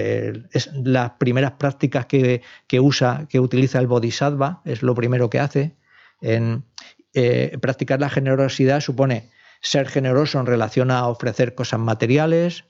es 0.52 0.70
las 0.72 1.10
primeras 1.12 1.52
prácticas 1.52 2.06
que, 2.06 2.40
usa, 2.80 3.26
que 3.28 3.40
utiliza 3.40 3.80
el 3.80 3.88
Bodhisattva, 3.88 4.62
es 4.64 4.82
lo 4.82 4.94
primero 4.94 5.28
que 5.30 5.40
hace. 5.40 5.74
Eh, 6.20 7.58
practicar 7.60 8.00
la 8.00 8.10
generosidad 8.10 8.80
supone 8.80 9.30
ser 9.60 9.88
generoso 9.88 10.38
en 10.38 10.46
relación 10.46 10.90
a 10.90 11.08
ofrecer 11.08 11.54
cosas 11.54 11.80
materiales, 11.80 12.64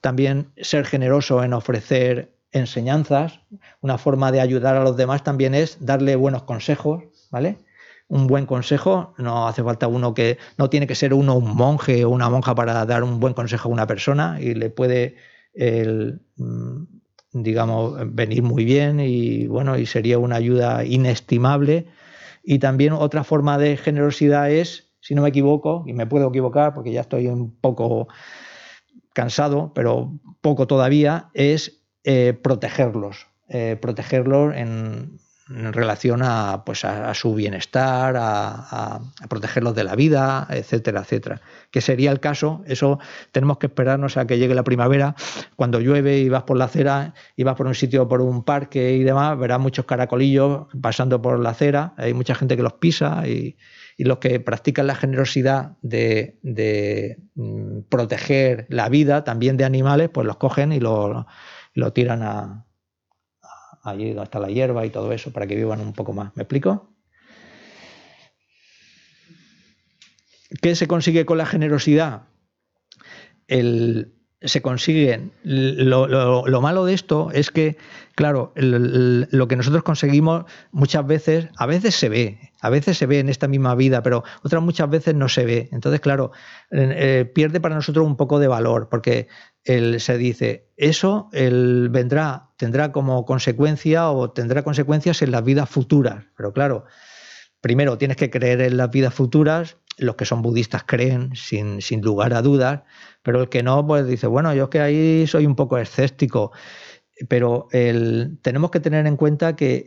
también 0.00 0.48
ser 0.56 0.84
generoso 0.84 1.44
en 1.44 1.52
ofrecer 1.52 2.32
enseñanzas. 2.50 3.40
Una 3.80 3.98
forma 3.98 4.32
de 4.32 4.40
ayudar 4.40 4.76
a 4.76 4.82
los 4.82 4.96
demás 4.96 5.22
también 5.22 5.54
es 5.54 5.78
darle 5.84 6.16
buenos 6.16 6.42
consejos, 6.44 7.04
¿vale? 7.30 7.58
Un 8.08 8.26
buen 8.26 8.46
consejo, 8.46 9.14
no 9.18 9.46
hace 9.46 9.62
falta 9.62 9.86
uno 9.86 10.14
que, 10.14 10.38
no 10.56 10.70
tiene 10.70 10.86
que 10.86 10.94
ser 10.94 11.12
uno 11.14 11.34
un 11.36 11.54
monje 11.54 12.04
o 12.04 12.10
una 12.10 12.30
monja 12.30 12.54
para 12.54 12.84
dar 12.86 13.04
un 13.04 13.20
buen 13.20 13.34
consejo 13.34 13.68
a 13.68 13.72
una 13.72 13.86
persona 13.86 14.38
y 14.40 14.54
le 14.54 14.70
puede, 14.70 15.16
mm, 16.36 16.82
digamos, 17.32 17.98
venir 18.14 18.42
muy 18.42 18.64
bien 18.64 19.00
y 19.00 19.46
bueno, 19.46 19.78
y 19.78 19.86
sería 19.86 20.18
una 20.18 20.36
ayuda 20.36 20.84
inestimable. 20.84 21.86
Y 22.42 22.58
también 22.60 22.94
otra 22.94 23.24
forma 23.24 23.58
de 23.58 23.76
generosidad 23.76 24.50
es, 24.50 24.90
si 25.00 25.14
no 25.14 25.22
me 25.22 25.28
equivoco, 25.28 25.84
y 25.86 25.92
me 25.92 26.06
puedo 26.06 26.28
equivocar 26.28 26.72
porque 26.74 26.92
ya 26.92 27.02
estoy 27.02 27.26
un 27.26 27.54
poco 27.60 28.08
cansado, 29.12 29.72
pero 29.74 30.18
poco 30.40 30.66
todavía, 30.66 31.28
es 31.34 31.82
eh, 32.04 32.32
protegerlos. 32.32 33.26
Eh, 33.50 33.76
protegerlos 33.80 34.54
en, 34.54 35.18
en 35.50 35.72
relación 35.72 36.22
a, 36.22 36.62
pues 36.64 36.84
a, 36.84 37.14
su 37.14 37.34
bienestar, 37.34 38.14
a, 38.18 39.00
protegerlos 39.28 39.74
de 39.74 39.84
la 39.84 39.94
vida, 39.94 40.46
etcétera, 40.50 41.00
etcétera. 41.00 41.40
Que 41.70 41.80
sería 41.80 42.10
el 42.10 42.20
caso, 42.20 42.62
eso 42.66 42.98
tenemos 43.32 43.58
que 43.58 43.66
esperarnos 43.66 44.16
a 44.16 44.26
que 44.26 44.38
llegue 44.38 44.54
la 44.54 44.64
primavera, 44.64 45.14
cuando 45.56 45.80
llueve 45.80 46.18
y 46.18 46.28
vas 46.28 46.42
por 46.42 46.56
la 46.56 46.66
acera 46.66 47.14
y 47.36 47.44
vas 47.44 47.56
por 47.56 47.66
un 47.66 47.74
sitio, 47.74 48.08
por 48.08 48.20
un 48.20 48.44
parque 48.44 48.92
y 48.92 49.04
demás, 49.04 49.38
verás 49.38 49.60
muchos 49.60 49.84
caracolillos 49.86 50.66
pasando 50.80 51.20
por 51.20 51.38
la 51.38 51.50
acera, 51.50 51.94
hay 51.96 52.14
mucha 52.14 52.34
gente 52.34 52.56
que 52.56 52.62
los 52.62 52.74
pisa 52.74 53.26
y, 53.26 53.56
los 54.00 54.18
que 54.18 54.38
practican 54.38 54.86
la 54.86 54.94
generosidad 54.94 55.72
de, 55.82 56.38
mm, 57.34 57.80
proteger 57.88 58.66
la 58.68 58.88
vida 58.88 59.24
también 59.24 59.56
de 59.56 59.64
animales, 59.64 60.08
pues 60.08 60.24
los 60.24 60.36
cogen 60.36 60.70
y 60.72 60.78
lo, 60.78 61.26
lo 61.74 61.92
tiran 61.92 62.22
a, 62.22 62.67
allí 63.90 64.08
donde 64.08 64.24
está 64.24 64.38
la 64.38 64.48
hierba 64.48 64.84
y 64.86 64.90
todo 64.90 65.12
eso, 65.12 65.32
para 65.32 65.46
que 65.46 65.56
vivan 65.56 65.80
un 65.80 65.92
poco 65.92 66.12
más. 66.12 66.34
¿Me 66.36 66.42
explico? 66.42 66.94
¿Qué 70.62 70.74
se 70.74 70.86
consigue 70.88 71.26
con 71.26 71.38
la 71.38 71.46
generosidad? 71.46 72.28
El, 73.46 74.17
se 74.40 74.62
consigue. 74.62 75.30
Lo, 75.42 76.60
malo 76.60 76.84
de 76.84 76.94
esto 76.94 77.30
es 77.32 77.50
que, 77.50 77.76
claro, 78.14 78.52
lo 78.54 79.48
que 79.48 79.56
nosotros 79.56 79.82
conseguimos 79.82 80.44
muchas 80.70 81.06
veces, 81.06 81.48
a 81.56 81.66
veces 81.66 81.96
se 81.96 82.08
ve, 82.08 82.52
a 82.60 82.70
veces 82.70 82.98
se 82.98 83.06
ve 83.06 83.18
en 83.18 83.28
esta 83.28 83.48
misma 83.48 83.74
vida, 83.74 84.02
pero 84.02 84.22
otras 84.42 84.62
muchas 84.62 84.88
veces 84.90 85.14
no 85.14 85.28
se 85.28 85.44
ve. 85.44 85.68
Entonces, 85.72 86.00
claro, 86.00 86.30
eh, 86.70 87.30
pierde 87.34 87.60
para 87.60 87.74
nosotros 87.74 88.06
un 88.06 88.16
poco 88.16 88.38
de 88.38 88.48
valor, 88.48 88.88
porque 88.88 89.28
se 89.64 90.16
dice, 90.16 90.70
eso 90.76 91.28
vendrá, 91.32 92.50
tendrá 92.56 92.90
como 92.92 93.26
consecuencia 93.26 94.10
o 94.10 94.30
tendrá 94.30 94.62
consecuencias 94.62 95.20
en 95.20 95.32
las 95.32 95.44
vidas 95.44 95.68
futuras. 95.68 96.24
Pero 96.36 96.52
claro, 96.52 96.84
primero 97.60 97.98
tienes 97.98 98.16
que 98.16 98.30
creer 98.30 98.62
en 98.62 98.76
las 98.76 98.90
vidas 98.90 99.12
futuras, 99.12 99.76
los 99.98 100.16
que 100.16 100.24
son 100.24 100.42
budistas 100.42 100.84
creen 100.84 101.34
sin, 101.34 101.82
sin 101.82 102.00
lugar 102.02 102.32
a 102.34 102.42
dudas, 102.42 102.82
pero 103.22 103.42
el 103.42 103.48
que 103.48 103.62
no, 103.62 103.86
pues 103.86 104.06
dice, 104.06 104.26
bueno, 104.26 104.54
yo 104.54 104.64
es 104.64 104.70
que 104.70 104.80
ahí 104.80 105.26
soy 105.26 105.46
un 105.46 105.56
poco 105.56 105.78
escéptico. 105.78 106.52
Pero 107.28 107.66
tenemos 108.42 108.70
que 108.70 108.80
tener 108.80 109.06
en 109.06 109.16
cuenta 109.16 109.56
que 109.56 109.86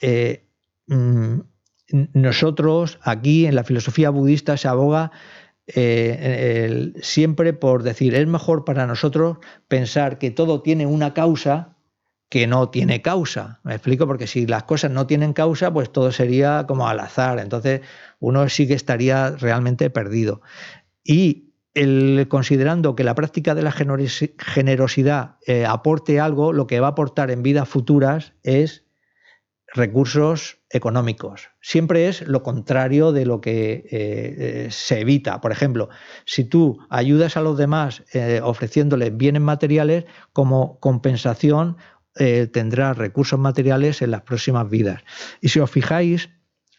eh, 0.00 0.46
mm, 0.86 1.40
nosotros 2.12 2.98
aquí 3.02 3.46
en 3.46 3.56
la 3.56 3.64
filosofía 3.64 4.10
budista 4.10 4.56
se 4.56 4.68
aboga 4.68 5.10
eh, 5.66 6.92
siempre 7.02 7.54
por 7.54 7.82
decir, 7.82 8.14
es 8.14 8.26
mejor 8.26 8.64
para 8.64 8.86
nosotros 8.86 9.38
pensar 9.66 10.18
que 10.18 10.30
todo 10.30 10.62
tiene 10.62 10.86
una 10.86 11.14
causa 11.14 11.73
que 12.34 12.48
no 12.48 12.68
tiene 12.68 13.00
causa. 13.00 13.60
Me 13.62 13.76
explico, 13.76 14.08
porque 14.08 14.26
si 14.26 14.44
las 14.44 14.64
cosas 14.64 14.90
no 14.90 15.06
tienen 15.06 15.34
causa, 15.34 15.72
pues 15.72 15.92
todo 15.92 16.10
sería 16.10 16.64
como 16.66 16.88
al 16.88 16.98
azar. 16.98 17.38
Entonces 17.38 17.82
uno 18.18 18.48
sí 18.48 18.66
que 18.66 18.74
estaría 18.74 19.30
realmente 19.30 19.88
perdido. 19.88 20.42
Y 21.04 21.52
considerando 22.28 22.96
que 22.96 23.04
la 23.04 23.14
práctica 23.14 23.54
de 23.54 23.62
la 23.62 23.70
generosidad 23.70 25.36
eh, 25.46 25.64
aporte 25.64 26.18
algo, 26.18 26.52
lo 26.52 26.66
que 26.66 26.80
va 26.80 26.88
a 26.88 26.90
aportar 26.90 27.30
en 27.30 27.44
vidas 27.44 27.68
futuras 27.68 28.32
es 28.42 28.84
recursos 29.72 30.58
económicos. 30.70 31.50
Siempre 31.60 32.08
es 32.08 32.22
lo 32.22 32.42
contrario 32.42 33.12
de 33.12 33.26
lo 33.26 33.40
que 33.40 33.74
eh, 33.74 33.84
eh, 33.90 34.68
se 34.72 35.02
evita. 35.02 35.40
Por 35.40 35.52
ejemplo, 35.52 35.88
si 36.24 36.42
tú 36.42 36.80
ayudas 36.90 37.36
a 37.36 37.42
los 37.42 37.56
demás 37.56 38.02
ofreciéndoles 38.42 39.16
bienes 39.16 39.42
materiales, 39.42 40.04
como 40.32 40.80
compensación 40.80 41.76
tendrás 42.14 42.96
recursos 42.96 43.38
materiales 43.38 44.02
en 44.02 44.10
las 44.10 44.22
próximas 44.22 44.68
vidas. 44.70 45.02
Y 45.40 45.48
si 45.48 45.60
os 45.60 45.70
fijáis, 45.70 46.30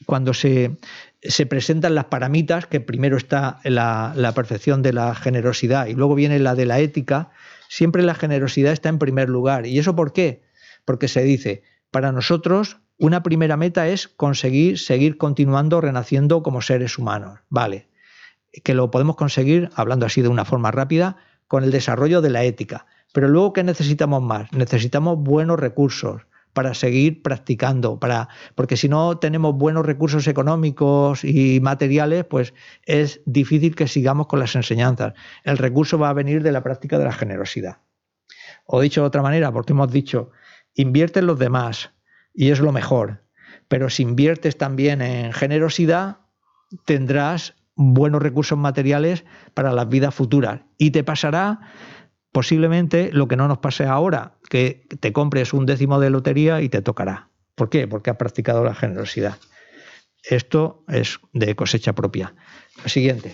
cuando 0.06 0.34
se, 0.34 0.78
se 1.22 1.46
presentan 1.46 1.96
las 1.96 2.06
paramitas, 2.06 2.68
que 2.68 2.80
primero 2.80 3.18
está 3.18 3.60
la, 3.64 4.14
la 4.16 4.34
perfección 4.34 4.82
de 4.82 4.94
la 4.94 5.16
generosidad 5.16 5.88
y 5.88 5.94
luego 5.94 6.16
viene 6.16 6.40
la 6.40 6.56
de 6.56 6.66
la 6.66 6.80
ética, 6.80 7.32
siempre 7.68 8.04
la 8.04 8.16
generosidad 8.16 8.74
está 8.74 8.90
en 8.90 9.00
primer 9.00 9.30
lugar. 9.30 9.66
¿Y 9.66 9.80
eso 9.80 9.96
por 9.96 10.14
qué? 10.14 10.44
Porque 10.86 11.08
se 11.08 11.24
dice, 11.24 11.64
para 11.92 12.12
nosotros 12.12 12.78
una 12.98 13.24
primera 13.24 13.58
meta 13.58 13.88
es 13.88 14.08
conseguir 14.08 14.80
seguir 14.80 15.18
continuando 15.18 15.82
renaciendo 15.82 16.44
como 16.44 16.62
seres 16.62 16.98
humanos. 16.98 17.40
Vale. 17.50 17.90
que 18.64 18.74
lo 18.74 18.90
podemos 18.90 19.18
conseguir, 19.18 19.70
hablando 19.76 20.06
así 20.06 20.22
de 20.22 20.30
una 20.30 20.46
forma 20.46 20.72
rápida, 20.72 21.18
con 21.48 21.66
el 21.66 21.72
desarrollo 21.72 22.22
de 22.22 22.30
la 22.30 22.46
ética. 22.46 22.86
Pero 23.16 23.30
luego, 23.30 23.54
¿qué 23.54 23.64
necesitamos 23.64 24.22
más? 24.22 24.52
Necesitamos 24.52 25.18
buenos 25.18 25.58
recursos 25.58 26.24
para 26.52 26.74
seguir 26.74 27.24
practicando, 27.24 27.98
para, 27.98 28.28
porque 28.56 28.76
si 28.76 28.90
no 28.90 29.20
tenemos 29.20 29.56
buenos 29.56 29.86
recursos 29.86 30.28
económicos 30.28 31.24
y 31.24 31.62
materiales, 31.62 32.26
pues 32.26 32.54
es 32.84 33.22
difícil 33.26 33.74
que 33.74 33.88
sigamos 33.88 34.28
con 34.28 34.40
las 34.40 34.54
enseñanzas. 34.58 35.14
El 35.46 35.58
recurso 35.58 35.98
va 35.98 36.10
a 36.10 36.14
venir 36.14 36.44
de 36.44 36.52
la 36.52 36.62
práctica 36.62 37.00
de 37.00 37.06
la 37.06 37.14
generosidad. 37.14 37.78
O 38.66 38.82
dicho 38.82 39.00
de 39.00 39.08
otra 39.08 39.22
manera, 39.22 39.50
porque 39.50 39.72
hemos 39.72 39.94
dicho, 39.94 40.32
invierte 40.74 41.20
en 41.20 41.28
los 41.28 41.40
demás 41.40 41.92
y 42.34 42.50
es 42.50 42.60
lo 42.60 42.74
mejor, 42.74 43.24
pero 43.70 43.90
si 43.90 44.04
inviertes 44.04 44.58
también 44.58 45.02
en 45.02 45.32
generosidad, 45.32 46.18
tendrás 46.84 47.56
buenos 47.76 48.22
recursos 48.22 48.58
materiales 48.58 49.24
para 49.54 49.72
las 49.72 49.88
vidas 49.88 50.14
futuras 50.14 50.62
y 50.78 50.92
te 50.92 51.06
pasará 51.06 51.62
posiblemente 52.36 53.12
lo 53.14 53.30
que 53.30 53.38
no 53.38 53.48
nos 53.48 53.60
pase 53.60 53.86
ahora, 53.86 54.34
que 54.50 54.86
te 55.00 55.14
compres 55.14 55.54
un 55.54 55.66
décimo 55.66 56.02
de 56.02 56.10
lotería 56.10 56.60
y 56.60 56.68
te 56.68 56.82
tocará. 56.82 57.30
¿Por 57.56 57.70
qué? 57.70 57.88
Porque 57.88 58.10
has 58.10 58.18
practicado 58.18 58.62
la 58.62 58.76
generosidad. 58.76 59.38
Esto 60.22 60.84
es 60.90 61.22
de 61.32 61.56
cosecha 61.56 61.94
propia. 61.94 62.36
siguiente. 62.88 63.34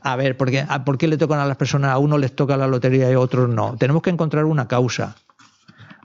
A 0.00 0.14
ver, 0.14 0.36
¿por 0.36 0.52
qué, 0.52 0.64
¿por 0.84 0.96
qué 0.96 1.08
le 1.08 1.16
tocan 1.16 1.40
a 1.40 1.46
las 1.46 1.56
personas? 1.56 1.90
A 1.90 1.98
uno 1.98 2.18
les 2.18 2.36
toca 2.36 2.56
la 2.56 2.68
lotería 2.68 3.10
y 3.10 3.14
a 3.14 3.18
otros 3.18 3.48
no. 3.48 3.76
Tenemos 3.76 4.00
que 4.00 4.10
encontrar 4.10 4.44
una 4.44 4.68
causa. 4.68 5.16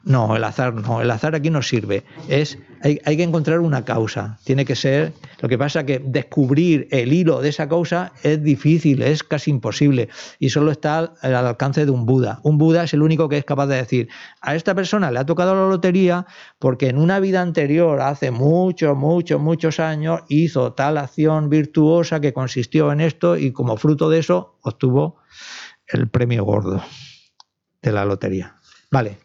No, 0.04 0.36
el 0.36 0.44
azar 0.44 0.74
no, 0.74 1.02
el 1.02 1.12
azar 1.12 1.36
aquí 1.36 1.52
no 1.52 1.62
sirve. 1.62 2.04
Es, 2.28 2.58
hay, 2.82 3.18
que 3.18 3.24
encontrar 3.24 3.60
una 3.60 3.86
causa. 3.86 4.40
Tiene 4.44 4.66
que 4.66 4.76
ser. 4.76 5.14
Lo 5.42 5.48
que 5.48 5.60
pasa 5.60 5.86
que 5.86 6.00
descubrir 6.04 6.88
el 6.90 7.14
hilo 7.14 7.40
de 7.42 7.50
esa 7.50 7.70
causa 7.70 8.12
es 8.24 8.42
difícil, 8.44 9.04
es 9.04 9.24
casi 9.24 9.52
imposible. 9.52 10.10
Y 10.40 10.50
solo 10.50 10.72
está 10.72 11.14
al, 11.22 11.36
alcance 11.36 11.86
de 11.86 11.92
un 11.92 12.08
Buda. 12.08 12.40
Un 12.44 12.58
Buda 12.58 12.84
es 12.84 12.94
el 12.94 13.04
único 13.04 13.30
que 13.30 13.38
es 13.38 13.46
capaz 13.46 13.68
de 13.68 13.76
decir: 13.76 14.10
a 14.42 14.56
esta 14.56 14.74
persona 14.74 15.12
le 15.12 15.20
ha 15.20 15.26
tocado 15.26 15.54
la 15.54 15.70
lotería 15.70 16.26
porque 16.58 16.90
en 16.90 16.98
una 16.98 17.20
vida 17.20 17.42
anterior, 17.42 18.02
hace 18.02 18.32
muchos, 18.32 18.98
muchos, 18.98 19.40
muchos 19.40 19.80
años, 19.80 20.22
hizo 20.30 20.74
tal 20.74 20.98
acción 20.98 21.50
virtuosa 21.50 22.20
que 22.20 22.34
consistió 22.34 22.92
en 22.92 23.02
esto 23.02 23.38
y 23.38 23.52
como 23.52 23.78
fruto 23.78 24.10
de 24.10 24.20
eso 24.20 24.58
obtuvo 24.62 25.18
el 25.88 26.10
premio 26.10 26.44
gordo 26.44 26.84
de 27.82 27.92
la 27.92 28.06
lotería. 28.06 28.56
Vale, 28.90 29.20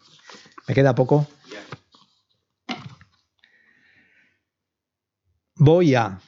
¿Me 0.67 0.75
queda 0.75 0.95
poco? 0.95 1.27
Voy 5.59 5.95
a, 5.95 6.21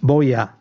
voy 0.00 0.32
a, 0.32 0.58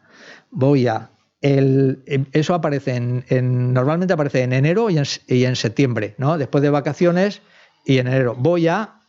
voy 0.50 0.88
a. 0.88 1.10
Eso 1.42 2.54
aparece 2.54 2.96
en, 2.96 3.74
normalmente 3.74 4.14
aparece 4.14 4.44
en 4.44 4.54
enero 4.54 4.90
y 4.90 4.98
en, 4.98 5.56
septiembre, 5.56 6.16
¿no? 6.18 6.38
Después 6.38 6.62
de 6.62 6.70
vacaciones 6.70 7.42
y 7.86 7.98
en 7.98 8.08
enero. 8.08 8.36
Voy 8.38 8.68
a 8.68 9.02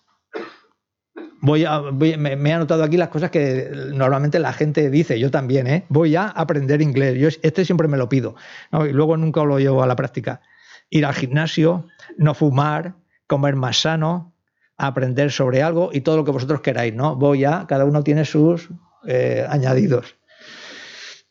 voy 1.41 1.65
a, 1.65 1.81
me, 1.81 2.33
he 2.33 2.53
anotado 2.53 2.85
aquí 2.85 2.97
las 2.97 3.09
cosas 3.09 3.31
que 3.31 3.71
normalmente 3.93 4.39
la 4.39 4.53
gente 4.53 4.91
dice, 4.91 5.19
yo 5.19 5.31
también, 5.31 5.67
¿eh? 5.67 5.85
voy 5.89 6.15
a 6.17 6.29
aprender 6.29 6.81
inglés. 6.81 7.19
Yo 7.19 7.29
este 7.43 7.65
siempre 7.65 7.89
me 7.89 7.99
lo 7.99 8.09
pido, 8.09 8.37
y 8.73 8.93
luego 8.93 9.17
nunca 9.17 9.45
lo 9.45 9.59
llevo 9.59 9.83
a 9.83 9.87
la 9.87 9.97
práctica. 9.97 10.41
Ir 10.89 11.05
al 11.05 11.15
gimnasio, 11.15 11.87
no 12.17 12.35
fumar, 12.35 12.95
comer 13.33 13.57
más 13.57 13.81
sano, 13.81 14.35
aprender 14.77 15.33
sobre 15.33 15.63
algo 15.63 15.89
y 15.91 16.03
todo 16.03 16.19
lo 16.19 16.25
que 16.27 16.33
vosotros 16.33 16.61
queráis, 16.61 16.93
¿no? 16.93 17.17
Voy 17.17 17.47
a, 17.47 17.67
cada 17.67 17.87
uno 17.87 18.05
tiene 18.05 18.27
sus 18.27 18.69
eh, 19.07 19.47
añadidos. 19.49 20.17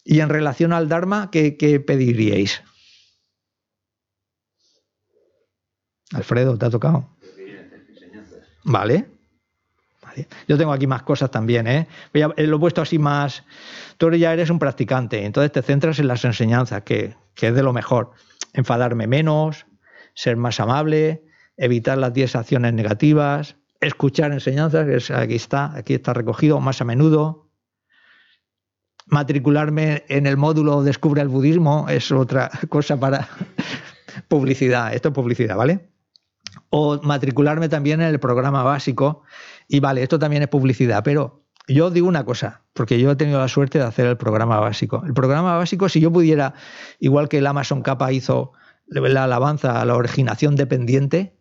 Y 0.03 0.22
en 0.22 0.30
relación 0.30 0.73
al 0.73 0.90
Dharma, 0.90 1.30
¿qué, 1.30 1.84
pediríais? 1.86 2.64
Alfredo, 6.11 6.57
¿te 6.57 6.65
ha 6.65 6.69
tocado? 6.72 7.07
Vale. 8.64 9.06
Yo 10.48 10.57
tengo 10.57 10.73
aquí 10.73 10.88
más 10.88 11.03
cosas 11.03 11.30
también, 11.30 11.68
¿eh? 11.68 11.88
eh 12.14 12.48
lo 12.48 12.57
he 12.57 12.60
puesto 12.60 12.82
así 12.82 12.98
más. 12.98 13.44
Tú 13.98 14.10
ya 14.10 14.34
eres 14.34 14.49
un 14.49 14.57
practicante, 14.57 15.23
entonces 15.23 15.52
te 15.52 15.61
centras 15.61 15.99
en 15.99 16.07
las 16.07 16.26
enseñanzas, 16.26 16.82
que, 16.82 17.15
que 17.36 17.49
es 17.49 17.53
de 17.53 17.61
lo 17.61 17.73
mejor. 17.73 18.11
Enfadarme 18.53 19.06
menos, 19.06 19.68
ser 20.15 20.36
más 20.36 20.60
amable, 20.60 21.23
evitar 21.62 22.00
las 22.00 22.12
10 22.12 22.36
acciones 22.36 22.74
negativas, 22.74 23.56
escuchar 23.80 24.32
enseñanzas, 24.32 24.88
que 24.88 25.14
aquí 25.14 25.36
está, 25.36 25.78
aquí 25.78 25.94
está 25.94 26.12
recogido 26.12 26.60
más 26.60 26.82
a 26.82 26.86
menudo. 26.86 27.52
Matricularme 29.06 30.04
en 30.10 30.26
el 30.26 30.38
módulo 30.38 30.82
Descubre 30.82 31.22
el 31.22 31.28
budismo 31.28 31.88
es 31.88 32.12
otra 32.12 32.50
cosa 32.70 33.00
para 33.00 33.28
publicidad. 34.28 34.94
Esto 34.96 35.10
es 35.10 35.14
publicidad, 35.14 35.56
¿vale? 35.56 35.92
O 36.72 37.00
matricularme 37.04 37.70
también 37.70 38.02
en 38.02 38.08
el 38.08 38.20
programa 38.20 38.64
básico. 38.64 39.22
Y 39.68 39.82
vale, 39.82 40.02
esto 40.02 40.18
también 40.18 40.42
es 40.42 40.50
publicidad, 40.50 41.04
pero 41.04 41.46
yo 41.68 41.92
digo 41.92 42.08
una 42.08 42.26
cosa, 42.26 42.64
porque 42.74 43.00
yo 43.00 43.12
he 43.12 43.16
tenido 43.16 43.38
la 43.38 43.48
suerte 43.48 43.78
de 43.78 43.84
hacer 43.84 44.08
el 44.08 44.18
programa 44.18 44.60
básico. 44.60 45.04
El 45.06 45.14
programa 45.14 45.58
básico, 45.58 45.90
si 45.90 46.00
yo 46.00 46.12
pudiera, 46.12 46.56
igual 47.00 47.30
que 47.30 47.38
el 47.38 47.46
Amazon 47.46 47.84
Kappa 47.84 48.12
hizo 48.12 48.54
la 48.88 49.26
alabanza 49.26 49.80
a 49.80 49.86
la 49.86 49.96
originación 49.96 50.56
dependiente, 50.56 51.36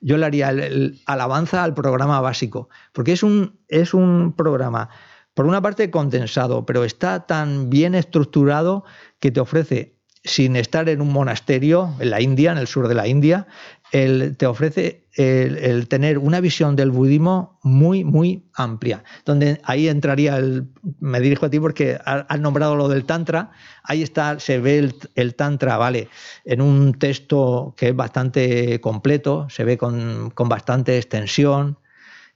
yo 0.00 0.16
le 0.16 0.26
haría 0.26 0.50
el, 0.50 1.00
alabanza 1.06 1.64
al 1.64 1.74
programa 1.74 2.20
básico, 2.20 2.68
porque 2.92 3.12
es 3.12 3.22
un, 3.22 3.58
es 3.68 3.94
un 3.94 4.34
programa, 4.36 4.88
por 5.34 5.46
una 5.46 5.62
parte 5.62 5.90
condensado, 5.90 6.66
pero 6.66 6.84
está 6.84 7.26
tan 7.26 7.70
bien 7.70 7.94
estructurado 7.94 8.84
que 9.18 9.30
te 9.30 9.40
ofrece 9.40 9.96
sin 10.22 10.56
estar 10.56 10.88
en 10.88 11.00
un 11.00 11.12
monasterio 11.12 11.94
en 11.98 12.10
la 12.10 12.20
India, 12.20 12.52
en 12.52 12.58
el 12.58 12.66
sur 12.66 12.88
de 12.88 12.94
la 12.94 13.06
India, 13.06 13.46
te 13.90 14.46
ofrece 14.46 15.08
el, 15.14 15.88
tener 15.88 16.18
una 16.18 16.40
visión 16.40 16.76
del 16.76 16.90
budismo 16.90 17.58
muy, 17.62 18.04
muy 18.04 18.44
amplia. 18.54 19.02
Donde 19.24 19.60
ahí 19.64 19.88
entraría 19.88 20.36
el. 20.36 20.68
Me 21.00 21.20
dirijo 21.20 21.46
a 21.46 21.50
ti 21.50 21.58
porque 21.58 21.98
has 22.04 22.40
nombrado 22.40 22.76
lo 22.76 22.88
del 22.88 23.04
Tantra. 23.04 23.50
Ahí 23.82 24.02
está, 24.02 24.38
se 24.38 24.60
ve 24.60 24.90
el, 25.14 25.34
Tantra, 25.34 25.76
¿vale? 25.76 26.08
En 26.44 26.60
un 26.60 26.94
texto 26.94 27.74
que 27.76 27.88
es 27.88 27.96
bastante 27.96 28.80
completo, 28.80 29.48
se 29.50 29.64
ve 29.64 29.76
con, 29.76 30.32
bastante 30.36 30.96
extensión. 30.96 31.78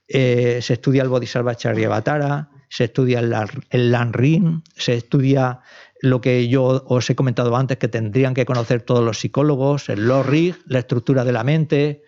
Eh, 0.07 0.59
se 0.61 0.73
estudia 0.73 1.03
el 1.03 1.09
Bodhisattva 1.09 1.55
Charyavatara, 1.55 2.49
se 2.69 2.85
estudia 2.85 3.19
el, 3.19 3.33
el 3.69 3.91
Lanrin, 3.91 4.61
se 4.75 4.95
estudia 4.95 5.61
lo 6.05 6.21
que 6.21 6.47
yo 6.47 6.83
os 6.87 7.09
he 7.09 7.15
comentado 7.15 7.55
antes 7.55 7.77
que 7.77 7.87
tendrían 7.87 8.33
que 8.33 8.45
conocer 8.45 8.81
todos 8.81 9.03
los 9.03 9.19
psicólogos, 9.19 9.89
el 9.89 10.07
Lorig, 10.07 10.55
la 10.67 10.79
estructura 10.79 11.23
de 11.23 11.31
la 11.31 11.43
mente, 11.43 12.03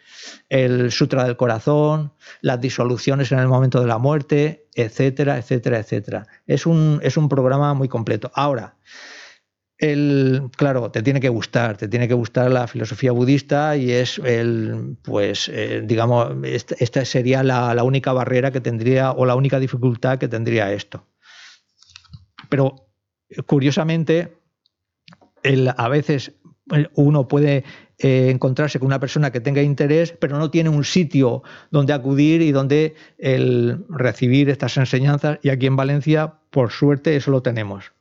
el 0.49 0.91
Sutra 0.91 1.23
del 1.23 1.35
Corazón, 1.35 2.13
las 2.41 2.61
disoluciones 2.61 3.31
en 3.31 3.39
el 3.39 3.47
momento 3.47 3.81
de 3.81 3.87
la 3.87 3.97
muerte, 3.97 4.67
etcétera, 4.75 5.37
etcétera, 5.37 5.79
etcétera. 5.79 6.27
Es 6.45 6.65
un, 6.65 6.99
es 7.01 7.17
un 7.17 7.27
programa 7.27 7.73
muy 7.73 7.87
completo. 7.87 8.31
Ahora, 8.35 8.77
el, 9.79 10.49
claro, 10.55 10.91
te 10.91 11.01
tiene 11.01 11.19
que 11.19 11.29
gustar, 11.29 11.77
te 11.77 11.87
tiene 11.87 12.07
que 12.07 12.13
gustar 12.13 12.51
la 12.51 12.67
filosofía 12.67 13.11
budista 13.11 13.77
y 13.77 13.91
es 13.91 14.19
el, 14.19 14.97
pues, 15.03 15.49
eh, 15.53 15.81
digamos, 15.83 16.35
esta, 16.43 17.05
sería 17.05 17.43
la, 17.43 17.73
la 17.73 17.83
única 17.83 18.13
barrera 18.13 18.51
que 18.51 18.61
tendría 18.61 19.11
o 19.11 19.25
la 19.25 19.35
única 19.35 19.59
dificultad 19.59 20.17
que 20.17 20.27
tendría 20.27 20.71
esto. 20.71 21.05
Pero 22.49 22.86
curiosamente, 23.45 24.37
a 25.77 25.89
veces 25.89 26.33
eh, 26.73 26.87
uno 26.95 27.27
puede 27.27 27.63
eh, 27.99 28.29
encontrarse 28.29 28.79
con 28.79 28.87
una 28.87 28.99
persona 28.99 29.31
que 29.31 29.39
tenga 29.39 29.61
interés, 29.61 30.11
pero 30.11 30.37
no 30.37 30.51
tiene 30.51 30.69
un 30.69 30.83
sitio 30.83 31.43
donde 31.71 31.93
acudir 31.93 32.41
y 32.41 32.51
donde 32.51 32.95
el 33.17 33.85
recibir 33.89 34.49
estas 34.49 34.77
enseñanzas. 34.77 35.39
Y 35.41 35.49
aquí 35.49 35.65
en 35.65 35.75
Valencia, 35.75 36.35
por 36.49 36.71
suerte, 36.71 37.15
eso 37.15 37.31
lo 37.31 37.41
tenemos. 37.41 37.93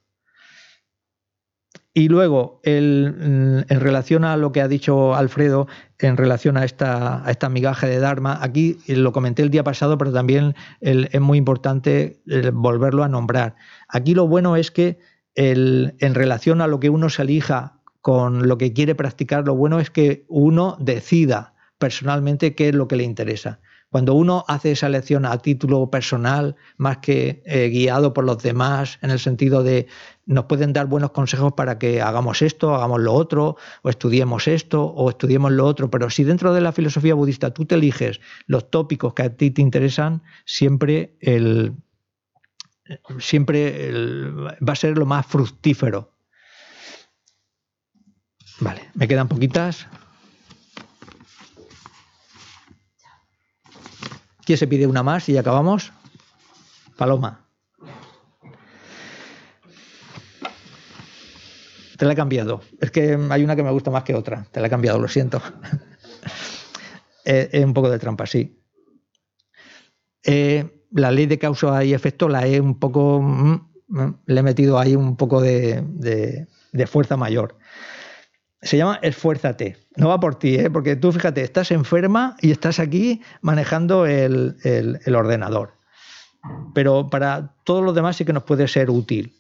Y 1.95 2.09
luego, 2.09 2.61
en 2.63 3.65
relación 3.71 4.25
a 4.25 4.37
lo 4.37 4.53
que 4.53 4.61
ha 4.61 4.69
dicho 4.69 5.15
Alfredo, 5.15 5.67
en 5.99 6.19
relación 6.19 6.59
a 6.59 6.65
esta, 6.67 7.27
a 7.27 7.31
esta 7.31 7.49
migaja 7.49 7.87
de 7.87 7.99
Dharma, 7.99 8.39
aquí 8.43 8.77
lo 8.87 9.13
comenté 9.13 9.43
el 9.43 9.49
día 9.49 9.65
pasado, 9.65 9.97
pero 9.97 10.13
también 10.13 10.55
es 10.83 11.21
muy 11.23 11.39
importante 11.39 12.21
volverlo 12.53 13.03
a 13.03 13.09
nombrar. 13.09 13.57
Aquí 13.89 14.13
lo 14.13 14.29
bueno 14.29 14.57
es 14.57 14.71
que 14.71 14.99
en 15.37 16.15
relación 16.15 16.61
a 16.61 16.67
lo 16.67 16.81
que 16.81 16.91
uno 16.91 17.09
se 17.11 17.23
elija 17.23 17.81
con 18.01 18.49
lo 18.49 18.57
que 18.57 18.73
quiere 18.73 18.95
practicar, 18.95 19.45
lo 19.47 19.55
bueno 19.55 19.81
es 19.81 19.91
que 19.91 20.25
uno 20.29 20.77
decida 20.81 21.55
personalmente 21.79 22.55
qué 22.55 22.71
es 22.71 22.75
lo 22.75 22.89
que 22.89 22.97
le 22.97 23.05
interesa. 23.05 23.61
Cuando 23.91 24.15
uno 24.15 24.45
hace 24.49 24.73
esa 24.73 24.89
elección 24.89 25.25
a 25.25 25.39
título 25.39 25.91
personal, 25.91 26.57
más 26.77 26.99
que 26.99 27.43
eh, 27.47 27.69
guiado 27.69 28.13
por 28.13 28.25
los 28.25 28.43
demás, 28.43 28.99
en 29.01 29.11
el 29.11 29.19
sentido 29.19 29.63
de 29.63 29.87
nos 30.25 30.47
pueden 30.47 30.73
dar 30.73 30.87
buenos 30.87 31.13
consejos 31.13 31.53
para 31.53 31.79
que 31.79 32.03
hagamos 32.03 32.43
esto, 32.43 32.75
hagamos 32.75 33.01
lo 33.01 33.13
otro, 33.13 33.57
o 33.83 33.91
estudiemos 33.91 34.49
esto, 34.49 34.85
o 34.85 35.09
estudiemos 35.11 35.53
lo 35.53 35.65
otro, 35.65 35.89
pero 35.89 36.11
si 36.11 36.25
dentro 36.25 36.53
de 36.53 36.61
la 36.61 36.73
filosofía 36.73 37.15
budista 37.15 37.53
tú 37.53 37.65
te 37.65 37.77
eliges 37.77 38.21
los 38.47 38.71
tópicos 38.71 39.15
que 39.15 39.23
a 39.23 39.37
ti 39.37 39.51
te 39.51 39.63
interesan, 39.63 40.23
siempre 40.45 41.17
el, 41.21 41.75
siempre 43.19 44.31
va 44.33 44.73
a 44.73 44.77
ser 44.77 44.97
lo 44.97 45.07
más 45.07 45.27
fructífero. 45.27 46.13
Vale, 48.61 48.91
me 48.95 49.07
quedan 49.07 49.29
poquitas. 49.29 49.87
¿Quién 54.45 54.59
se 54.59 54.67
pide 54.67 54.87
una 54.87 55.03
más 55.03 55.29
y 55.29 55.37
acabamos? 55.37 55.93
Paloma. 56.97 57.47
Te 61.97 62.05
la 62.05 62.13
he 62.13 62.17
cambiado. 62.17 62.63
Es 62.81 62.91
que 62.91 63.19
hay 63.31 63.45
una 63.45 63.57
que 63.57 63.63
me 63.63 63.71
gusta 63.71 63.91
más 63.91 64.05
que 64.05 64.15
otra. 64.15 64.47
Te 64.53 64.61
la 64.61 64.67
he 64.67 64.71
cambiado, 64.71 64.99
lo 64.99 65.09
siento. 65.09 65.43
es, 67.25 67.65
un 67.65 67.75
poco 67.75 67.91
de 67.91 67.99
trampa, 67.99 68.27
sí. 68.27 68.63
Eh, 70.23 70.76
la 70.91 71.11
ley 71.11 71.27
de 71.27 71.39
causa 71.39 71.85
y 71.85 71.95
efecto 71.95 72.29
la 72.29 72.47
he 72.47 72.61
un 72.61 72.79
poco. 72.79 73.21
Mm, 73.21 73.69
mm, 73.89 74.15
le 74.27 74.41
he 74.41 74.43
metido 74.43 74.79
ahí 74.79 74.97
un 74.97 75.17
poco 75.17 75.41
de, 75.41 76.47
fuerza 76.87 77.17
mayor. 77.17 77.57
Se 78.63 78.77
llama 78.77 78.99
esfuérzate. 79.03 79.77
No 79.97 80.09
va 80.09 80.19
por 80.19 80.39
ti, 80.39 80.57
¿eh? 80.57 80.71
porque 80.71 80.97
tú 80.97 81.13
fíjate, 81.13 81.43
estás 81.43 81.71
enferma 81.71 82.37
y 82.41 82.51
estás 82.51 82.79
aquí 82.79 83.23
manejando 83.41 84.07
el, 84.07 84.57
ordenador. 85.15 85.75
Pero 86.75 87.09
para 87.09 87.55
todos 87.65 87.85
los 87.85 87.95
demás 87.95 88.17
sí 88.17 88.25
que 88.25 88.33
nos 88.33 88.45
puede 88.45 88.69
ser 88.69 88.91
útil. 88.91 89.35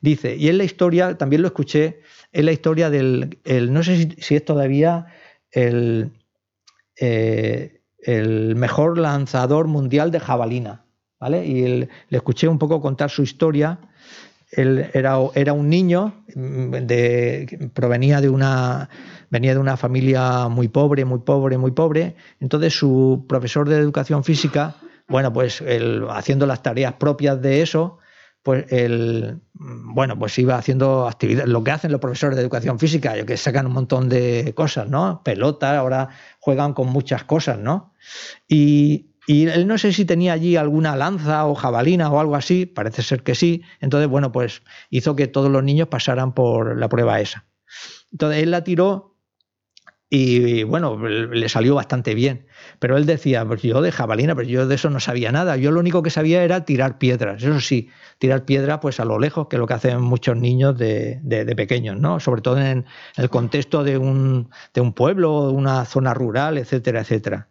Dice, 0.00 0.36
y 0.36 0.48
en 0.48 0.58
la 0.58 0.64
historia, 0.64 1.18
también 1.18 1.42
lo 1.42 1.48
escuché, 1.48 2.02
en 2.32 2.46
la 2.46 2.52
historia 2.52 2.88
del, 2.88 3.38
no 3.70 3.82
sé 3.82 4.14
si, 4.18 4.36
es 4.36 4.44
todavía 4.44 5.06
eh, 5.52 6.10
el 8.02 8.56
mejor 8.56 8.98
lanzador 8.98 9.66
mundial 9.66 10.10
de 10.10 10.20
jabalina. 10.20 10.81
Y 11.30 11.66
le 11.66 11.88
escuché 12.10 12.48
un 12.48 12.58
poco 12.58 12.80
contar 12.80 13.10
su 13.10 13.22
historia. 13.22 13.78
Él 14.50 14.90
era, 14.92 15.16
era 15.34 15.52
un 15.52 15.68
niño, 15.68 16.24
mm, 16.34 16.70
de, 16.86 17.70
provenía 17.72 18.20
de 18.20 18.28
una, 18.28 18.90
venía 19.30 19.54
de 19.54 19.58
una 19.60 19.76
familia 19.76 20.48
muy 20.48 20.68
pobre, 20.68 21.04
muy 21.04 21.20
pobre, 21.20 21.56
muy 21.58 21.70
pobre. 21.70 22.16
Entonces 22.40 22.74
su 22.74 23.24
profesor 23.28 23.68
de 23.68 23.78
educación 23.78 24.24
física, 24.24 24.76
bueno, 25.08 25.32
pues 25.32 25.62
haciendo 26.10 26.46
las 26.46 26.62
tareas 26.62 26.94
propias 26.94 27.40
de 27.40 27.62
eso, 27.62 27.98
pues 28.42 28.64
él, 28.72 29.40
bueno, 29.54 30.18
pues 30.18 30.36
iba 30.38 30.56
haciendo 30.56 31.06
actividades, 31.06 31.48
lo 31.48 31.62
que 31.62 31.70
hacen 31.70 31.92
los 31.92 32.00
profesores 32.00 32.36
de 32.36 32.42
educación 32.42 32.78
física, 32.78 33.24
que 33.24 33.36
sacan 33.36 33.66
un 33.66 33.72
montón 33.72 34.08
de 34.08 34.52
cosas, 34.54 34.88
¿no? 34.88 35.22
Pelota, 35.24 35.78
ahora 35.78 36.08
juegan 36.40 36.74
con 36.74 36.88
muchas 36.88 37.24
cosas, 37.24 37.58
¿no? 37.58 37.92
Y, 38.48 39.11
y 39.26 39.46
él 39.46 39.66
no 39.66 39.78
sé 39.78 39.92
si 39.92 40.04
tenía 40.04 40.32
allí 40.32 40.56
alguna 40.56 40.96
lanza 40.96 41.46
o 41.46 41.54
jabalina 41.54 42.10
o 42.10 42.18
algo 42.18 42.34
así, 42.34 42.66
parece 42.66 43.02
ser 43.02 43.22
que 43.22 43.34
sí. 43.34 43.62
Entonces, 43.80 44.08
bueno, 44.08 44.32
pues 44.32 44.62
hizo 44.90 45.14
que 45.14 45.28
todos 45.28 45.50
los 45.50 45.62
niños 45.62 45.88
pasaran 45.88 46.34
por 46.34 46.76
la 46.76 46.88
prueba 46.88 47.20
esa. 47.20 47.46
Entonces 48.10 48.42
él 48.42 48.50
la 48.50 48.64
tiró 48.64 49.12
y 50.14 50.64
bueno, 50.64 50.98
le 51.08 51.48
salió 51.48 51.74
bastante 51.74 52.14
bien. 52.14 52.46
Pero 52.80 52.98
él 52.98 53.06
decía, 53.06 53.46
pues 53.46 53.62
yo 53.62 53.80
de 53.80 53.92
jabalina, 53.92 54.34
pero 54.34 54.46
yo 54.46 54.66
de 54.66 54.74
eso 54.74 54.90
no 54.90 55.00
sabía 55.00 55.32
nada. 55.32 55.56
Yo 55.56 55.70
lo 55.70 55.80
único 55.80 56.02
que 56.02 56.10
sabía 56.10 56.44
era 56.44 56.66
tirar 56.66 56.98
piedras. 56.98 57.42
Eso 57.42 57.60
sí, 57.60 57.88
tirar 58.18 58.44
piedra 58.44 58.80
pues 58.80 59.00
a 59.00 59.06
lo 59.06 59.18
lejos, 59.18 59.46
que 59.48 59.56
es 59.56 59.60
lo 59.60 59.66
que 59.66 59.74
hacen 59.74 60.02
muchos 60.02 60.36
niños 60.36 60.76
de, 60.76 61.20
de, 61.22 61.56
pequeños, 61.56 61.96
¿no? 61.98 62.20
Sobre 62.20 62.42
todo 62.42 62.60
en 62.60 62.84
el 63.16 63.30
contexto 63.30 63.84
de 63.84 63.96
un, 63.96 64.50
de 64.74 64.80
un 64.82 64.92
pueblo, 64.92 65.50
una 65.50 65.86
zona 65.86 66.12
rural, 66.12 66.58
etcétera, 66.58 67.00
etcétera. 67.00 67.48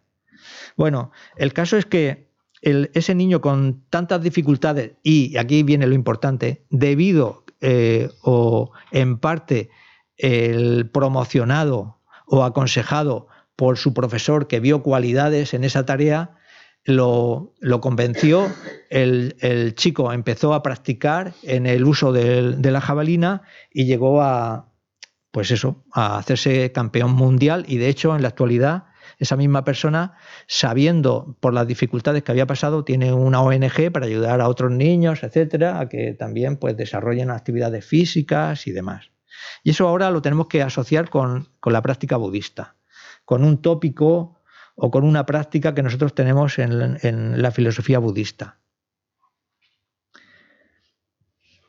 Bueno, 0.76 1.10
el 1.36 1.52
caso 1.52 1.76
es 1.76 1.86
que 1.86 2.32
ese 2.62 3.14
niño 3.14 3.40
con 3.40 3.82
tantas 3.90 4.22
dificultades, 4.22 4.92
y 5.02 5.36
aquí 5.36 5.62
viene 5.62 5.86
lo 5.86 5.94
importante, 5.94 6.64
debido 6.70 7.44
eh, 7.60 8.08
o 8.22 8.70
en 8.92 9.18
parte 9.18 9.70
el 10.16 10.88
promocionado 10.88 11.98
o 12.26 12.44
aconsejado 12.44 13.26
por 13.56 13.78
su 13.78 13.92
profesor 13.94 14.46
que 14.46 14.60
vio 14.60 14.82
cualidades 14.82 15.54
en 15.54 15.64
esa 15.64 15.84
tarea, 15.84 16.36
lo, 16.84 17.52
convenció, 17.80 18.50
el, 18.90 19.74
chico 19.76 20.12
empezó 20.12 20.54
a 20.54 20.62
practicar 20.62 21.32
en 21.42 21.66
el 21.66 21.84
uso 21.84 22.12
de, 22.12 22.56
de, 22.56 22.70
la 22.70 22.80
jabalina 22.80 23.42
y 23.72 23.84
llegó 23.84 24.22
a, 24.22 24.68
pues 25.30 25.50
eso, 25.50 25.84
a 25.92 26.18
hacerse 26.18 26.72
campeón 26.72 27.12
mundial 27.12 27.64
y 27.68 27.78
de 27.78 27.88
hecho 27.88 28.14
en 28.16 28.22
la 28.22 28.28
actualidad 28.28 28.84
esa 29.22 29.36
misma 29.36 29.64
persona, 29.64 30.14
sabiendo 30.48 31.36
por 31.38 31.54
las 31.54 31.66
dificultades 31.66 32.24
que 32.24 32.32
había 32.32 32.46
pasado, 32.46 32.84
tiene 32.84 33.12
una 33.12 33.40
ONG 33.40 33.92
para 33.92 34.06
ayudar 34.06 34.40
a 34.40 34.48
otros 34.48 34.72
niños, 34.72 35.22
etcétera, 35.22 35.78
a 35.78 35.88
que 35.88 36.12
también 36.12 36.56
pues, 36.56 36.76
desarrollen 36.76 37.30
actividades 37.30 37.86
físicas 37.86 38.66
y 38.66 38.72
demás. 38.72 39.10
Y 39.62 39.70
eso 39.70 39.86
ahora 39.86 40.10
lo 40.10 40.22
tenemos 40.22 40.48
que 40.48 40.62
asociar 40.62 41.08
con, 41.08 41.48
la 41.64 41.82
práctica 41.82 42.16
budista, 42.16 42.74
con 43.24 43.44
un 43.44 43.62
tópico 43.62 44.40
o 44.74 44.90
con 44.90 45.04
una 45.04 45.24
práctica 45.24 45.72
que 45.74 45.82
nosotros 45.82 46.14
tenemos 46.14 46.58
en, 46.58 47.40
la 47.40 47.50
filosofía 47.52 48.00
budista. 48.00 48.58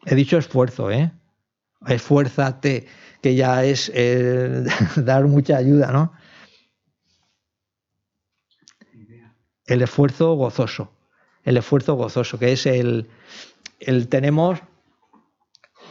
He 0.06 0.16
dicho 0.16 0.38
esfuerzo, 0.38 0.92
¿eh? 0.92 1.12
Esfuérzate, 1.86 2.88
que 3.22 3.36
ya 3.36 3.64
es 3.64 3.92
eh, 3.94 4.66
dar 4.96 5.26
mucha 5.26 5.58
ayuda, 5.58 5.92
¿no? 5.92 6.14
El 9.65 9.81
esfuerzo 9.81 10.34
gozoso, 10.34 10.91
el 11.44 11.57
esfuerzo 11.57 11.95
gozoso, 11.95 12.40
que 12.40 12.52
es 12.52 12.65
el, 12.65 13.10
el 13.80 14.07
tenemos 14.07 14.60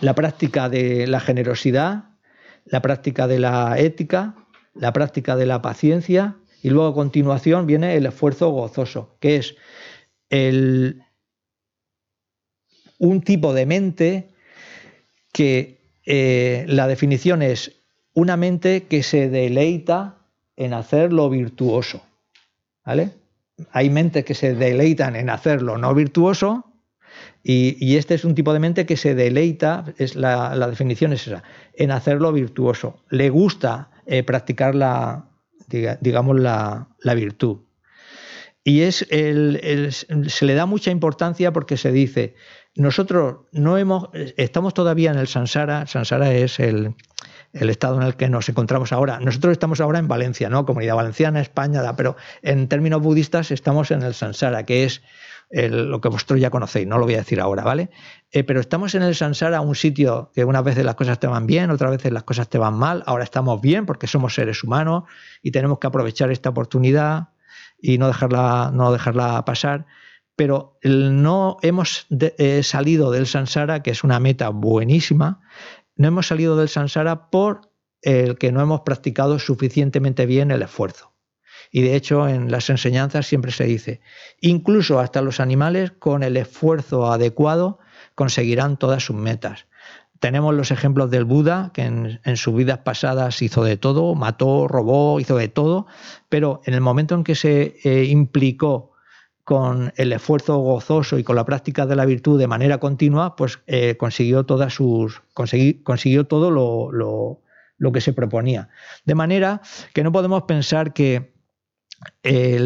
la 0.01 0.15
práctica 0.15 0.69
de 0.69 1.07
la 1.07 1.21
generosidad, 1.21 2.05
la 2.65 2.83
práctica 2.83 3.27
de 3.27 3.39
la 3.39 3.79
ética, 3.79 4.35
la 4.75 4.93
práctica 4.93 5.37
de 5.37 5.47
la 5.47 5.63
paciencia 5.63 6.37
y 6.63 6.71
luego 6.71 6.89
a 6.89 6.95
continuación 6.95 7.67
viene 7.67 7.97
el 7.97 8.07
esfuerzo 8.07 8.51
gozoso, 8.51 9.17
que 9.21 9.37
es 9.37 9.57
el, 10.31 11.03
un 12.99 13.21
tipo 13.23 13.53
de 13.53 13.67
mente 13.67 14.29
que 15.33 15.81
eh, 16.05 16.65
la 16.69 16.87
definición 16.87 17.43
es 17.43 17.73
una 18.15 18.37
mente 18.37 18.85
que 18.85 19.03
se 19.03 19.29
deleita 19.29 20.19
en 20.57 20.75
hacer 20.75 21.13
lo 21.13 21.31
virtuoso. 21.31 22.03
¿Vale? 22.85 23.22
Hay 23.71 23.91
mentes 23.91 24.25
que 24.25 24.35
se 24.35 24.55
deleitan 24.55 25.17
en 25.17 25.31
hacerlo 25.31 25.79
no 25.79 25.95
virtuoso 25.95 26.73
y, 27.45 27.97
este 27.97 28.15
es 28.15 28.25
un 28.25 28.35
tipo 28.35 28.53
de 28.53 28.61
mente 28.61 28.87
que 28.87 28.97
se 28.97 29.15
deleita, 29.15 29.85
es 29.99 30.15
la, 30.15 30.57
definición 30.69 31.13
es 31.13 31.27
esa, 31.27 31.43
en 31.75 31.91
hacerlo 31.91 32.33
virtuoso. 32.33 33.03
Le 33.11 33.31
gusta 33.31 33.91
eh, 34.07 34.23
practicar 34.23 34.75
la, 34.75 35.27
digamos, 36.01 36.39
la, 36.39 36.87
virtud. 37.17 37.59
Y 38.65 38.83
es 38.83 38.99
se 39.09 40.47
le 40.47 40.55
da 40.55 40.67
mucha 40.67 40.93
importancia 40.93 41.53
porque 41.53 41.77
se 41.77 41.91
dice, 41.91 42.37
nosotros 42.77 43.47
no 43.51 43.77
hemos, 43.77 44.09
estamos 44.37 44.73
todavía 44.73 45.11
en 45.11 45.19
el 45.19 45.27
Sansara, 45.27 45.87
Sansara 45.89 46.33
es 46.33 46.61
el, 46.61 46.95
el 47.53 47.71
estado 47.71 47.97
en 47.97 48.03
el 48.03 48.17
que 48.17 48.29
nos 48.29 48.49
encontramos 48.49 48.93
ahora. 48.93 49.19
Nosotros 49.21 49.53
estamos 49.53 49.81
ahora 49.81 49.99
en 49.99 50.09
Valencia, 50.09 50.49
¿no? 50.49 50.65
Comunidad 50.65 50.97
Valenciana, 50.97 51.41
España, 51.41 51.81
pero 51.97 52.17
en 52.43 52.69
términos 52.69 53.03
budistas 53.03 53.51
estamos 53.51 53.91
en 53.91 54.03
el 54.03 54.15
Sansara, 54.15 54.65
que 54.65 54.85
es 54.85 55.03
lo 55.53 56.01
que 56.01 56.09
vosotros 56.09 56.41
ya 56.41 56.49
conocéis, 56.49 56.87
no 56.87 56.97
lo 56.97 57.05
voy 57.05 57.15
a 57.15 57.19
decir 57.19 57.39
ahora, 57.39 57.63
¿vale? 57.63 57.91
Eh, 58.31 58.43
pero 58.43 58.61
estamos 58.61 58.95
en 58.95 59.03
el 59.03 59.15
Sansara, 59.15 59.61
un 59.61 59.75
sitio 59.75 60.31
que 60.35 60.47
unas 60.47 60.65
veces 60.65 60.83
las 60.85 60.95
cosas 60.95 61.21
te 61.21 61.27
van 61.27 61.47
bien, 61.47 61.71
otras 61.71 61.91
veces 61.91 62.11
las 62.11 62.23
cosas 62.23 62.49
te 62.49 62.57
van 62.57 62.75
mal, 62.75 63.03
ahora 63.07 63.25
estamos 63.25 63.61
bien 63.61 63.85
porque 63.85 64.07
somos 64.07 64.35
seres 64.35 64.65
humanos 64.65 65.05
y 65.43 65.51
tenemos 65.51 65.79
que 65.79 65.87
aprovechar 65.87 66.31
esta 66.31 66.49
oportunidad 66.49 67.29
y 67.79 67.99
no 67.99 68.07
dejarla, 68.07 68.71
no 68.73 68.93
dejarla 68.93 69.45
pasar. 69.45 69.87
Pero 70.35 70.79
no 70.83 71.59
hemos 71.61 72.07
eh, 72.11 72.63
salido 72.63 73.11
del 73.11 73.27
Sansara, 73.27 73.83
que 73.83 73.91
es 73.91 74.03
una 74.03 74.19
meta 74.19 74.49
buenísima, 74.49 75.43
no 76.03 76.09
hemos 76.09 76.27
salido 76.27 76.57
del 76.57 76.69
samsara 76.69 77.31
por 77.31 77.71
el 78.03 78.37
que 78.37 78.51
no 78.51 78.61
hemos 78.61 78.81
practicado 78.81 79.39
suficientemente 79.39 80.27
bien 80.27 80.51
el 80.51 80.63
esfuerzo. 80.63 81.13
Y 81.71 81.83
de 81.83 81.95
hecho 81.95 82.29
en 82.29 82.51
las 82.51 82.69
enseñanzas 82.71 83.25
siempre 83.25 83.53
se 83.53 83.65
dice, 83.65 84.01
incluso 84.41 84.99
hasta 84.99 85.23
los 85.23 85.39
animales 85.39 85.93
con 85.93 86.25
el 86.25 86.37
esfuerzo 86.37 87.13
adecuado 87.13 87.79
conseguirán 88.17 88.79
todas 88.79 89.05
sus 89.05 89.15
metas. 89.15 89.67
Tenemos 90.19 90.55
los 90.55 90.73
ejemplos 90.73 91.09
del 91.09 91.25
Buda, 91.25 91.71
que 91.73 91.83
en, 91.83 92.37
sus 92.37 92.55
vidas 92.55 92.79
pasadas 92.79 93.41
hizo 93.41 93.63
de 93.63 93.77
todo, 93.77 94.17
mató, 94.17 94.67
robó, 94.67 95.21
hizo 95.21 95.37
de 95.37 95.49
todo, 95.49 95.87
pero 96.29 96.63
en 96.65 96.75
el 96.75 96.81
momento 96.81 97.15
en 97.15 97.23
que 97.23 97.37
se 97.37 97.77
eh, 97.85 98.05
implicó 98.05 98.92
con 99.45 99.93
el 99.97 100.13
esfuerzo 100.13 100.59
gozoso 100.59 101.19
y 101.19 101.25
con 101.25 101.37
la 101.37 101.45
práctica 101.45 101.87
de 101.87 101.97
la 101.97 102.05
virtud 102.05 102.39
de 102.39 102.47
manera 102.47 102.79
continua, 102.79 103.37
pues 103.37 103.61
eh, 103.67 103.97
consiguió 103.97 104.45
todas 104.45 104.75
sus. 104.75 105.23
consiguió 105.35 106.27
todo 106.27 106.51
lo, 106.51 107.93
que 107.93 108.01
se 108.01 108.13
proponía. 108.13 108.69
De 109.05 109.15
manera 109.15 109.61
que 109.93 110.05
no 110.05 110.13
podemos 110.13 110.43
pensar 110.45 110.93
que 110.93 111.33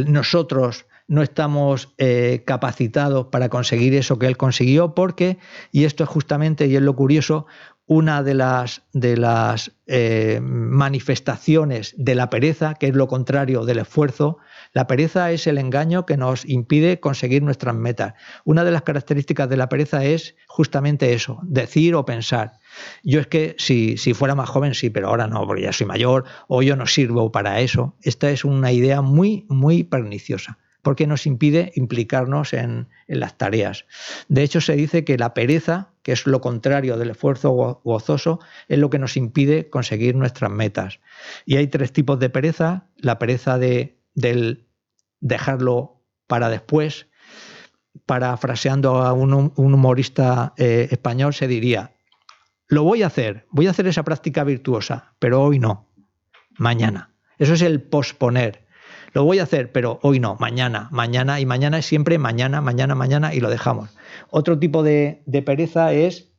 nosotros 0.07 0.87
no 1.09 1.23
estamos 1.23 1.95
eh, 1.99 2.43
capacitados 2.47 3.27
para 3.27 3.49
conseguir 3.49 3.95
eso 3.95 4.19
que 4.19 4.27
él 4.27 4.37
consiguió, 4.37 4.95
porque, 4.95 5.39
y 5.71 5.85
esto 5.85 6.05
es 6.05 6.11
justamente, 6.11 6.67
y 6.67 6.77
es 6.77 6.83
lo 6.83 6.97
curioso, 6.97 7.47
una 7.87 8.23
de 8.23 8.35
las, 8.35 8.83
de 8.93 9.17
las 9.17 9.73
eh, 9.87 10.41
manifestaciones 10.43 11.95
de 11.97 12.17
la 12.17 12.29
pereza, 12.29 12.75
que 12.75 12.89
es 12.89 12.95
lo 12.95 13.07
contrario 13.07 13.65
del 13.65 13.79
esfuerzo. 13.79 14.39
La 14.77 14.87
pereza 14.87 15.31
es 15.33 15.47
el 15.47 15.57
engaño 15.57 16.05
que 16.05 16.19
nos 16.19 16.45
impide 16.45 17.01
conseguir 17.01 17.43
nuestras 17.43 17.75
metas. 17.75 18.13
Una 18.45 18.63
de 18.63 18.73
las 18.73 18.83
características 18.83 19.49
de 19.49 19.57
la 19.57 19.71
pereza 19.71 20.05
es 20.05 20.37
justamente 20.49 21.15
eso, 21.15 21.41
decir 21.45 21.95
o 21.95 22.05
pensar. 22.05 22.59
Yo 23.03 23.21
es 23.21 23.27
que 23.27 23.57
si, 23.57 23.97
si 23.97 24.13
fuera 24.13 24.35
más 24.35 24.51
joven 24.51 24.75
sí, 24.75 24.91
pero 24.91 25.09
ahora 25.09 25.29
no, 25.29 25.47
porque 25.47 25.63
ya 25.63 25.73
soy 25.73 25.87
mayor 25.87 26.25
o 26.47 26.61
yo 26.61 26.77
no 26.77 26.87
sirvo 26.87 27.33
para 27.33 27.61
eso. 27.61 27.97
Esta 28.03 28.29
es 28.29 28.45
una 28.45 28.71
idea 28.71 29.01
muy, 29.01 29.47
muy 29.49 29.83
perniciosa 29.83 30.59
porque 30.83 31.07
nos 31.07 31.27
impide 31.27 31.73
implicarnos 31.75 32.53
en, 32.53 32.89
las 33.09 33.39
tareas. 33.39 33.87
De 34.29 34.43
hecho, 34.43 34.61
se 34.61 34.77
dice 34.77 35.07
que 35.07 35.17
la 35.17 35.33
pereza, 35.33 35.95
que 36.03 36.13
es 36.13 36.27
lo 36.27 36.43
contrario 36.43 36.99
del 36.99 37.11
esfuerzo 37.11 37.81
gozoso, 37.83 38.41
es 38.69 38.79
lo 38.79 38.91
que 38.91 38.99
nos 38.99 39.17
impide 39.17 39.71
conseguir 39.71 40.17
nuestras 40.17 40.51
metas. 40.51 41.01
Y 41.47 41.57
hay 41.57 41.69
tres 41.69 41.95
tipos 41.95 42.19
de 42.19 42.29
pereza. 42.29 42.89
La 42.99 43.19
pereza 43.19 43.59
de 43.59 43.97
del 44.17 44.66
dejarlo 45.21 46.03
para 46.27 46.49
después. 46.49 47.09
Parafraseando 48.05 48.99
a 49.03 49.13
un, 49.13 49.53
humorista 49.57 50.53
eh, 50.57 50.89
español, 50.91 51.35
se 51.35 51.49
diría, 51.49 51.97
lo 52.69 52.83
voy 52.83 53.03
a 53.03 53.07
hacer, 53.07 53.47
voy 53.51 53.67
a 53.67 53.71
hacer 53.71 53.87
esa 53.87 54.03
práctica 54.03 54.45
virtuosa, 54.45 55.15
pero 55.19 55.43
hoy 55.43 55.59
no, 55.59 55.89
mañana. 56.59 57.15
Eso 57.39 57.55
es 57.55 57.63
el 57.63 57.83
posponer. 57.83 58.67
Lo 59.13 59.25
voy 59.25 59.39
a 59.39 59.45
hacer, 59.45 59.73
pero 59.73 59.99
hoy 60.03 60.21
no, 60.21 60.37
mañana, 60.41 60.89
mañana, 60.91 61.41
y 61.41 61.47
mañana 61.47 61.79
es 61.79 61.87
siempre 61.87 62.19
mañana, 62.19 62.61
mañana, 62.61 62.95
mañana, 62.95 63.35
y 63.35 63.41
lo 63.41 63.51
dejamos. 63.51 63.91
Otro 64.31 64.59
tipo 64.59 64.83
de, 64.83 65.23
pereza 65.45 65.93
es 65.93 66.33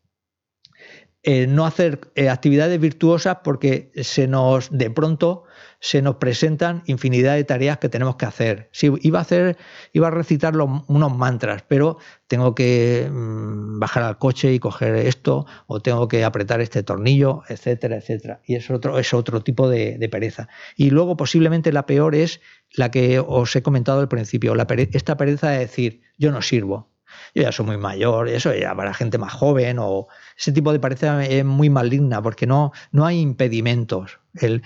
eh, 1.24 1.48
no 1.48 1.66
hacer 1.66 2.00
eh, 2.16 2.30
actividades 2.30 2.80
virtuosas 2.80 3.40
porque 3.44 3.92
se 3.96 4.28
nos, 4.28 4.70
de 4.72 4.90
pronto, 4.90 5.44
se 5.80 6.02
nos 6.02 6.16
presentan 6.16 6.84
infinidad 6.86 7.36
de 7.36 7.44
tareas 7.44 7.78
que 7.78 7.90
tenemos 7.90 8.16
que 8.16 8.26
hacer. 8.26 8.70
Si 8.72 8.92
iba 9.02 9.20
a 9.20 9.22
hacer, 9.22 9.58
iba 9.94 10.08
a 10.08 10.12
recitar 10.12 10.56
unos 10.56 11.18
mantras, 11.18 11.64
pero 11.68 11.98
tengo 12.28 12.56
que 12.56 13.10
mm, 13.12 13.80
bajar 13.80 14.04
al 14.04 14.18
coche 14.18 14.54
y 14.54 14.60
coger 14.60 14.96
esto, 14.96 15.46
o 15.68 15.82
tengo 15.82 16.08
que 16.08 16.24
apretar 16.24 16.62
este 16.62 16.84
tornillo, 16.84 17.44
etcétera, 17.50 17.98
etcétera. 17.98 18.42
Y 18.46 18.56
es 18.56 18.70
otro, 18.70 18.98
es 18.98 19.14
otro 19.14 19.42
tipo 19.44 19.70
de, 19.70 20.08
pereza. 20.12 20.48
Y 20.76 20.90
luego, 20.90 21.18
posiblemente 21.18 21.72
la 21.74 21.86
peor 21.86 22.16
es 22.16 22.42
la 22.72 22.90
que 22.92 23.20
os 23.20 23.56
he 23.56 23.62
comentado 23.62 24.00
al 24.00 24.08
principio, 24.08 24.56
la 24.56 24.68
esta 24.92 25.18
pereza 25.18 25.50
de 25.50 25.60
decir, 25.60 26.02
yo 26.18 26.32
no 26.32 26.42
sirvo, 26.42 26.92
yo 27.34 27.44
ya 27.44 27.52
soy 27.52 27.66
muy 27.66 27.78
mayor, 27.78 28.30
eso 28.30 28.54
ya 28.54 28.76
para 28.76 28.94
gente 28.94 29.18
más 29.18 29.34
joven, 29.34 29.78
o 29.80 30.08
ese 30.38 30.52
tipo 30.52 30.72
de 30.72 30.80
pereza 30.80 31.26
es 31.26 31.44
muy 31.44 31.70
maligna, 31.70 32.22
porque 32.22 32.46
no, 32.46 32.72
no 32.92 33.06
hay 33.06 33.20
impedimentos 33.20 34.20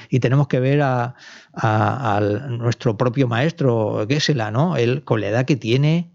y 0.10 0.20
tenemos 0.20 0.48
que 0.48 0.60
ver 0.60 0.82
a, 0.82 1.16
nuestro 2.50 2.98
propio 2.98 3.28
maestro 3.28 4.06
Gesela, 4.08 4.52
¿no? 4.52 4.78
Él, 4.78 5.04
con 5.04 5.22
la 5.22 5.28
edad 5.28 5.46
que 5.46 5.56
tiene, 5.56 6.12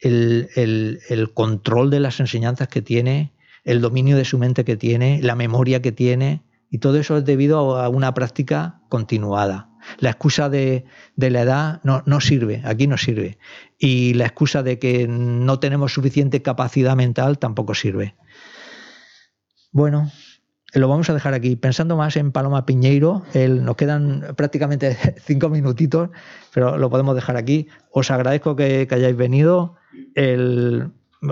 el, 0.00 1.30
control 1.34 1.90
de 1.90 2.00
las 2.00 2.20
enseñanzas 2.20 2.68
que 2.68 2.82
tiene, 2.82 3.32
el 3.64 3.80
dominio 3.80 4.16
de 4.16 4.24
su 4.24 4.38
mente 4.38 4.64
que 4.64 4.76
tiene, 4.76 5.20
la 5.22 5.34
memoria 5.34 5.82
que 5.82 5.92
tiene, 5.92 6.42
y 6.70 6.78
todo 6.78 6.98
eso 6.98 7.18
es 7.18 7.24
debido 7.24 7.76
a 7.78 7.88
una 7.88 8.14
práctica 8.14 8.80
continuada. 8.88 9.68
La 9.98 10.10
excusa 10.10 10.48
de, 10.48 10.84
la 11.16 11.42
edad 11.42 11.80
no, 11.82 12.02
no, 12.06 12.20
sirve, 12.20 12.62
aquí 12.64 12.86
no 12.86 12.96
sirve. 12.96 13.38
Y 13.78 14.14
la 14.14 14.24
excusa 14.24 14.62
de 14.62 14.78
que 14.78 15.06
no 15.08 15.58
tenemos 15.58 15.92
suficiente 15.92 16.40
capacidad 16.40 16.96
mental 16.96 17.38
tampoco 17.38 17.74
sirve. 17.74 18.14
Bueno, 19.72 20.10
lo 20.74 20.86
vamos 20.86 21.08
a 21.08 21.14
dejar 21.14 21.32
aquí. 21.32 21.56
Pensando 21.56 21.96
más 21.96 22.16
en 22.16 22.30
Paloma 22.30 22.66
Piñeiro, 22.66 23.22
nos 23.34 23.76
quedan 23.76 24.34
prácticamente 24.36 24.96
cinco 25.24 25.48
minutitos, 25.48 26.10
pero 26.52 26.76
lo 26.76 26.90
podemos 26.90 27.14
dejar 27.14 27.38
aquí. 27.38 27.68
Os 27.90 28.10
agradezco 28.10 28.54
que, 28.54 28.86
hayáis 28.90 29.16
venido. 29.16 29.76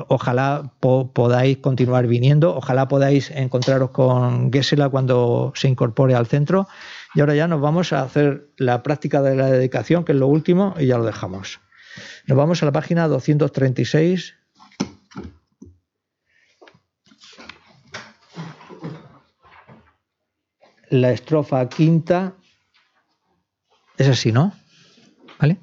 ojalá 0.09 0.73
podáis 0.81 1.59
continuar 1.59 2.07
viniendo, 2.07 2.57
ojalá 2.57 2.89
podáis 2.89 3.31
encontraros 3.31 3.91
con 3.91 4.51
Gesela 4.51 4.89
cuando 4.89 5.53
se 5.55 5.69
incorpore 5.69 6.15
al 6.15 6.27
centro. 6.27 6.67
Y 7.15 7.21
ahora 7.21 7.35
ya 7.35 7.47
nos 7.47 7.61
vamos 7.61 7.93
a 7.93 8.01
hacer 8.01 8.49
la 8.57 8.83
práctica 8.83 9.21
de 9.21 9.37
la 9.37 9.51
dedicación, 9.51 10.05
que 10.05 10.13
es 10.13 10.19
lo 10.19 10.29
último, 10.29 10.75
y 10.79 10.87
ya 10.87 10.97
lo 10.97 11.05
dejamos. 11.05 11.61
Nos 12.27 12.39
vamos 12.39 12.63
a 12.63 12.67
la 12.67 12.73
página 12.73 13.07
236 13.07 14.40
la 20.91 21.13
estrofa 21.13 21.69
quinta 21.69 22.35
es 23.97 24.09
así, 24.09 24.33
¿no? 24.33 24.53
¿Vale? 25.39 25.59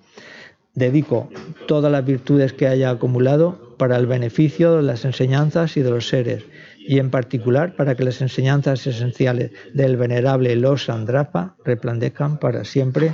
Dedico 0.73 1.29
todas 1.67 1.91
las 1.91 2.05
virtudes 2.05 2.53
que 2.53 2.67
haya 2.67 2.89
acumulado 2.89 3.75
para 3.77 3.97
el 3.97 4.07
beneficio 4.07 4.77
de 4.77 4.83
las 4.83 5.05
enseñanzas 5.05 5.75
y 5.75 5.81
de 5.81 5.89
los 5.89 6.07
seres, 6.07 6.45
y 6.79 6.99
en 6.99 7.09
particular 7.09 7.75
para 7.75 7.95
que 7.95 8.03
las 8.03 8.21
enseñanzas 8.21 8.87
esenciales 8.87 9.51
del 9.73 9.97
venerable 9.97 10.55
Los 10.55 10.89
Andrapa 10.89 11.55
replandezcan 11.65 12.39
para 12.39 12.63
siempre. 12.63 13.11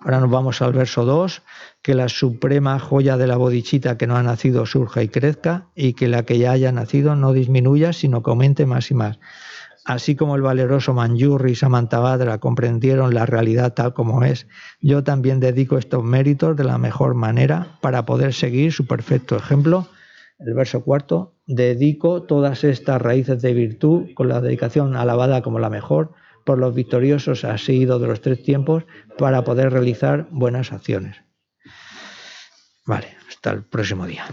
Ahora 0.00 0.20
nos 0.20 0.30
vamos 0.30 0.62
al 0.62 0.72
verso 0.72 1.04
2, 1.04 1.42
que 1.82 1.94
la 1.94 2.08
suprema 2.08 2.78
joya 2.78 3.16
de 3.16 3.26
la 3.26 3.36
bodichita 3.36 3.98
que 3.98 4.06
no 4.06 4.16
ha 4.16 4.22
nacido 4.22 4.66
surja 4.66 5.02
y 5.02 5.08
crezca, 5.08 5.66
y 5.74 5.94
que 5.94 6.08
la 6.08 6.24
que 6.24 6.38
ya 6.38 6.52
haya 6.52 6.70
nacido 6.70 7.16
no 7.16 7.32
disminuya, 7.32 7.92
sino 7.92 8.22
que 8.22 8.30
aumente 8.30 8.66
más 8.66 8.90
y 8.90 8.94
más 8.94 9.18
así 9.86 10.16
como 10.16 10.34
el 10.34 10.42
valeroso 10.42 10.92
Manjurri 10.92 11.52
y 11.52 11.54
Samantabhadra 11.54 12.38
comprendieron 12.38 13.14
la 13.14 13.24
realidad 13.24 13.72
tal 13.72 13.94
como 13.94 14.24
es, 14.24 14.48
yo 14.80 15.04
también 15.04 15.38
dedico 15.38 15.78
estos 15.78 16.02
méritos 16.02 16.56
de 16.56 16.64
la 16.64 16.76
mejor 16.76 17.14
manera 17.14 17.78
para 17.80 18.04
poder 18.04 18.34
seguir 18.34 18.72
su 18.72 18.86
perfecto 18.86 19.36
ejemplo. 19.36 19.86
El 20.40 20.54
verso 20.54 20.82
cuarto, 20.82 21.34
dedico 21.46 22.24
todas 22.24 22.64
estas 22.64 23.00
raíces 23.00 23.40
de 23.40 23.54
virtud 23.54 24.08
con 24.14 24.28
la 24.28 24.40
dedicación 24.40 24.96
alabada 24.96 25.40
como 25.40 25.60
la 25.60 25.70
mejor 25.70 26.12
por 26.44 26.58
los 26.58 26.74
victoriosos 26.74 27.44
asidos 27.44 28.00
de 28.00 28.08
los 28.08 28.20
tres 28.20 28.42
tiempos 28.42 28.84
para 29.16 29.44
poder 29.44 29.72
realizar 29.72 30.26
buenas 30.30 30.72
acciones. 30.72 31.16
Vale, 32.84 33.16
hasta 33.28 33.52
el 33.52 33.64
próximo 33.64 34.04
día. 34.06 34.24